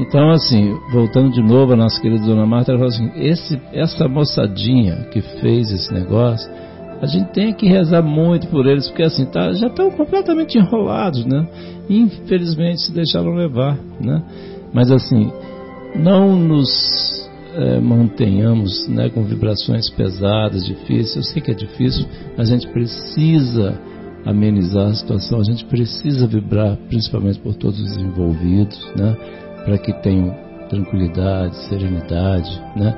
Então, 0.00 0.30
assim, 0.30 0.74
voltando 0.90 1.30
de 1.30 1.42
novo 1.42 1.74
a 1.74 1.76
nossa 1.76 2.00
querida 2.00 2.26
Dona 2.26 2.46
Marta, 2.46 2.72
ela 2.72 2.80
falou 2.80 2.92
assim: 2.92 3.10
esse, 3.14 3.60
essa 3.72 4.08
moçadinha 4.08 5.06
que 5.12 5.20
fez 5.20 5.70
esse 5.70 5.92
negócio, 5.92 6.50
a 7.00 7.06
gente 7.06 7.30
tem 7.32 7.52
que 7.52 7.68
rezar 7.68 8.02
muito 8.02 8.48
por 8.48 8.66
eles, 8.66 8.88
porque 8.88 9.02
assim, 9.02 9.26
tá, 9.26 9.52
já 9.52 9.68
estão 9.68 9.90
completamente 9.90 10.58
enrolados, 10.58 11.24
né? 11.24 11.46
Infelizmente 11.88 12.80
se 12.80 12.92
deixaram 12.92 13.34
levar, 13.34 13.78
né? 14.00 14.22
Mas 14.72 14.90
assim, 14.90 15.30
não 15.94 16.34
nos 16.36 17.22
é, 17.54 17.78
mantenhamos 17.78 18.88
né, 18.88 19.10
com 19.10 19.22
vibrações 19.24 19.90
pesadas, 19.90 20.64
difíceis. 20.64 21.16
Eu 21.16 21.22
sei 21.22 21.42
que 21.42 21.50
é 21.50 21.54
difícil, 21.54 22.06
mas 22.36 22.48
a 22.48 22.52
gente 22.52 22.68
precisa 22.68 23.78
amenizar 24.24 24.88
a 24.88 24.94
situação, 24.94 25.40
a 25.40 25.44
gente 25.44 25.64
precisa 25.66 26.26
vibrar, 26.26 26.76
principalmente 26.88 27.40
por 27.40 27.54
todos 27.54 27.78
os 27.80 27.96
envolvidos, 27.96 28.78
né? 28.96 29.16
Para 29.64 29.78
que 29.78 29.92
tenham 30.00 30.34
tranquilidade, 30.68 31.56
serenidade, 31.68 32.50
né? 32.76 32.94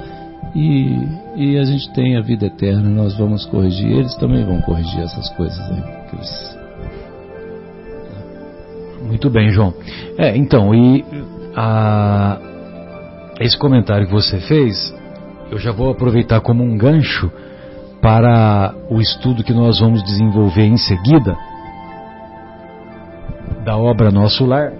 E, 0.55 0.99
e 1.37 1.59
a 1.59 1.64
gente 1.64 1.93
tem 1.95 2.16
a 2.16 2.20
vida 2.20 2.47
eterna, 2.47 2.89
nós 2.89 3.16
vamos 3.16 3.47
corrigir, 3.47 3.91
eles 3.91 4.14
também 4.16 4.45
vão 4.45 4.61
corrigir 4.61 5.01
essas 5.01 5.29
coisas 5.31 5.59
aí. 5.59 5.83
Eles... 6.12 6.59
Muito 9.09 9.31
bem, 9.31 9.51
João. 9.51 9.75
É, 10.18 10.37
então, 10.37 10.75
e 10.75 11.05
a, 11.57 12.39
esse 13.41 13.57
comentário 13.57 14.07
que 14.07 14.13
você 14.13 14.39
fez, 14.41 14.95
eu 15.51 15.59
já 15.59 15.73
vou 15.73 15.91
aproveitar 15.91 16.41
como 16.41 16.63
um 16.63 16.77
gancho 16.77 17.31
para 18.01 18.75
o 18.91 19.01
estudo 19.01 19.43
que 19.43 19.53
nós 19.53 19.81
vamos 19.81 20.03
desenvolver 20.03 20.65
em 20.65 20.77
seguida 20.77 21.37
da 23.65 23.77
obra 23.77 24.11
Nosso 24.11 24.45
Lar, 24.45 24.73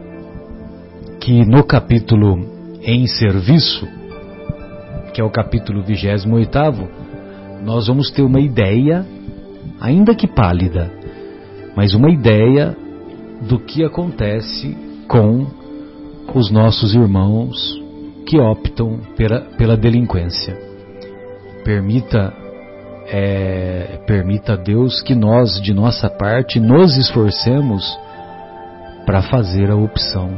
que 1.21 1.45
no 1.45 1.65
capítulo 1.65 2.79
Em 2.83 3.07
Serviço, 3.07 3.89
que 5.15 5.21
é 5.21 5.25
o 5.25 5.31
capítulo 5.31 5.83
28, 5.83 6.29
nós 7.65 7.87
vamos 7.87 8.11
ter 8.11 8.23
uma 8.23 8.41
ideia, 8.41 9.07
ainda 9.81 10.15
que 10.15 10.27
pálida, 10.27 10.93
mas 11.75 11.95
uma 11.95 12.11
ideia 12.11 12.77
do 13.41 13.59
que 13.59 13.83
acontece 13.83 14.77
com 15.09 15.64
os 16.33 16.51
nossos 16.51 16.95
irmãos 16.95 17.81
que 18.27 18.39
optam 18.39 19.01
pela, 19.17 19.41
pela 19.57 19.77
delinquência. 19.77 20.57
Permita 21.65 22.33
é, 23.07 24.01
permita 24.07 24.55
a 24.55 24.57
Deus 24.57 25.03
que 25.03 25.15
nós, 25.15 25.61
de 25.61 25.75
nossa 25.75 26.09
parte, 26.09 26.59
nos 26.59 26.97
esforcemos 26.97 27.85
para 29.05 29.23
fazer 29.23 29.71
a 29.71 29.77
opção 29.77 30.31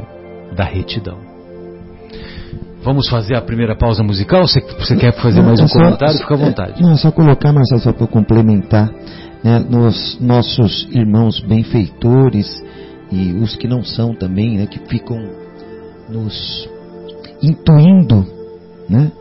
da 0.55 0.63
retidão. 0.63 1.17
Vamos 2.83 3.09
fazer 3.09 3.35
a 3.35 3.41
primeira 3.41 3.75
pausa 3.75 4.03
musical? 4.03 4.47
Você, 4.47 4.61
você 4.61 4.95
quer 4.95 5.13
fazer 5.13 5.41
mais 5.41 5.59
um 5.59 5.65
é 5.65 5.67
só, 5.67 5.79
comentário? 5.79 6.17
Fica 6.19 6.33
à 6.33 6.37
vontade. 6.37 6.81
Não, 6.81 6.91
é 6.91 6.97
só 6.97 7.11
colocar, 7.11 7.51
Marcelo, 7.51 7.81
só 7.81 7.91
para 7.91 8.07
complementar. 8.07 8.89
Né, 9.43 9.59
nos 9.59 10.19
nossos 10.19 10.87
irmãos 10.91 11.39
benfeitores 11.39 12.63
e 13.11 13.33
os 13.33 13.55
que 13.55 13.67
não 13.67 13.83
são 13.83 14.13
também, 14.15 14.57
né, 14.57 14.65
que 14.65 14.79
ficam 14.87 15.17
nos 16.09 16.69
intuindo, 17.41 18.25
né, 18.89 19.11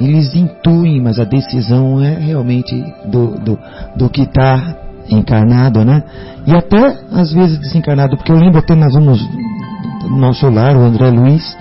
eles 0.00 0.34
intuem, 0.34 1.02
mas 1.02 1.18
a 1.18 1.24
decisão 1.24 2.02
é 2.02 2.14
realmente 2.18 2.74
do, 3.06 3.38
do, 3.38 3.58
do 3.96 4.08
que 4.08 4.22
está 4.22 4.76
encarnado, 5.10 5.84
né? 5.84 6.02
E 6.46 6.54
até 6.54 6.78
às 7.12 7.32
vezes 7.32 7.58
desencarnado, 7.58 8.16
porque 8.16 8.32
eu 8.32 8.38
lembro 8.38 8.60
até 8.60 8.74
nós 8.74 8.94
vamos 8.94 9.20
no 10.08 10.16
nosso 10.16 10.48
lar, 10.48 10.74
o 10.74 10.80
André 10.80 11.10
Luiz, 11.10 11.56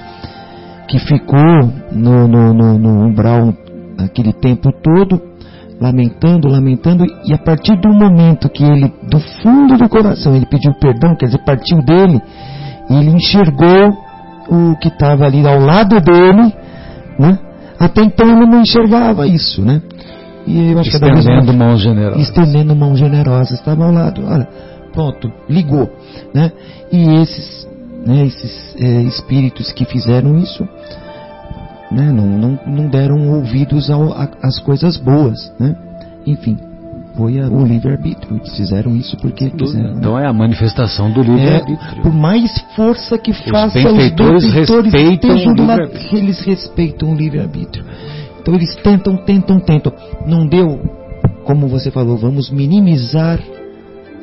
que 0.88 1.00
ficou 1.00 1.70
no, 1.92 2.28
no, 2.28 2.54
no, 2.54 2.80
no 2.80 3.08
umbral 3.08 3.54
aquele 3.98 4.32
tempo 4.32 4.72
todo, 4.82 5.22
lamentando, 5.80 6.48
lamentando, 6.48 7.06
e 7.26 7.34
a 7.34 7.38
partir 7.38 7.76
do 7.80 7.90
momento 7.90 8.50
que 8.50 8.64
ele, 8.64 8.92
do 9.10 9.20
fundo 9.20 9.78
do 9.78 9.90
coração, 9.90 10.36
ele 10.36 10.46
pediu 10.46 10.74
perdão, 10.80 11.16
quer 11.16 11.26
dizer, 11.26 11.44
partiu 11.44 11.82
dele, 11.84 12.22
ele 12.90 13.12
enxergou 13.12 14.09
o 14.50 14.76
que 14.78 14.88
estava 14.88 15.26
ali 15.26 15.46
ao 15.48 15.60
lado 15.60 16.00
dele, 16.02 16.54
né? 17.18 17.40
Até 17.80 18.04
então 18.04 18.28
ele 18.28 18.46
não 18.46 18.62
enxergava 18.62 19.26
isso, 19.28 19.62
né? 19.62 19.82
E 20.46 20.72
eu 20.72 20.80
acho 20.80 20.90
estendendo 20.90 21.22
que 21.22 21.30
mesma, 21.30 21.54
mãos 21.54 21.82
generosas. 21.82 22.22
Estendendo 22.22 22.76
mãos 22.76 23.00
generosas, 23.00 23.52
estava 23.52 23.86
ao 23.86 23.92
lado, 23.92 24.24
olha, 24.26 24.48
pronto, 24.92 25.32
ligou, 25.48 25.90
né? 26.34 26.52
E 26.92 27.16
esses, 27.22 27.68
né, 28.06 28.26
esses 28.26 28.76
é, 28.78 29.02
espíritos 29.04 29.72
que 29.72 29.86
fizeram 29.86 30.38
isso, 30.38 30.68
né, 31.92 32.12
não, 32.12 32.26
não, 32.26 32.60
não 32.66 32.88
deram 32.90 33.30
ouvidos 33.30 33.90
às 34.42 34.60
coisas 34.60 34.98
boas, 34.98 35.52
né? 35.60 35.76
Enfim, 36.26 36.58
foi 37.20 37.38
a, 37.38 37.50
o 37.50 37.66
livre-arbítrio. 37.66 38.38
Eles 38.38 38.56
fizeram 38.56 38.96
isso 38.96 39.18
porque 39.18 39.50
quiseram. 39.50 39.98
Então 39.98 40.18
é 40.18 40.26
a 40.26 40.32
manifestação 40.32 41.12
do 41.12 41.22
livre-arbítrio. 41.22 41.78
É, 41.98 42.02
por 42.02 42.14
mais 42.14 42.50
força 42.78 43.18
que 43.18 43.32
os 43.32 43.40
faça, 43.42 43.78
os 43.78 43.84
benfeitores 43.84 44.54
respeitam 44.54 45.36
o 45.36 45.68
lá, 45.68 45.78
eles 46.14 46.40
respeitam 46.40 47.12
o 47.12 47.16
livre-arbítrio. 47.16 47.84
Então 48.40 48.56
eles 48.56 48.74
tentam, 48.78 49.18
tentam, 49.18 49.60
tentam. 49.60 49.94
Não 50.26 50.48
deu, 50.48 50.80
como 51.44 51.68
você 51.68 51.92
falou, 51.92 52.18
vamos 52.18 52.50
minimizar 52.50 53.40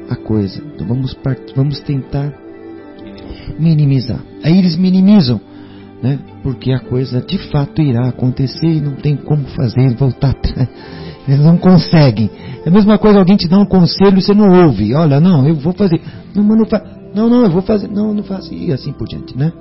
a 0.09 0.17
coisa. 0.17 0.63
Então 0.75 0.87
vamos, 0.87 1.15
vamos 1.55 1.81
tentar 1.81 2.33
minimizar. 3.59 4.21
Aí 4.43 4.57
eles 4.57 4.75
minimizam, 4.75 5.39
né? 6.03 6.19
Porque 6.43 6.73
a 6.73 6.81
coisa 6.81 7.21
de 7.21 7.37
fato 7.51 7.83
irá 7.83 8.09
acontecer 8.09 8.67
e 8.67 8.81
não 8.81 8.93
tem 8.93 9.17
como 9.17 9.45
fazer 9.49 9.95
voltar 9.97 10.31
atrás. 10.31 10.69
Eles 11.27 11.45
não 11.45 11.57
conseguem. 11.57 12.31
É 12.65 12.69
a 12.69 12.73
mesma 12.73 12.99
coisa, 12.99 13.19
alguém 13.19 13.37
te 13.37 13.49
dá 13.49 13.59
um 13.59 13.67
conselho 13.67 14.19
e 14.19 14.23
você 14.23 14.33
não 14.33 14.65
ouve. 14.65 14.95
Olha, 14.95 15.21
não, 15.21 15.47
eu 15.47 15.55
vou 15.55 15.73
fazer. 15.73 16.01
Não, 16.35 16.45
mas 16.45 16.59
não 16.59 16.67
fa... 16.67 16.83
Não, 17.15 17.29
não, 17.29 17.43
eu 17.45 17.51
vou 17.51 17.63
fazer. 17.63 17.89
Não, 17.89 18.15
não 18.15 18.23
faço. 18.23 18.53
E 18.53 18.73
assim 18.73 18.93
por 18.93 19.09
diante, 19.09 19.37
né? 19.37 19.53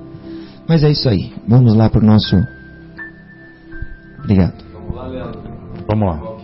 Mas 0.68 0.84
é 0.84 0.89
isso 0.89 1.07
aí. 1.07 1.34
Vamos 1.47 1.76
lá 1.76 1.89
para 1.89 2.01
o 2.01 2.05
nosso. 2.05 2.36
Obrigado. 4.20 4.63
Vamos 4.74 4.95
lá, 4.95 5.07
Leandro. 5.07 5.41
Vamos 5.88 6.07
lá. 6.07 6.35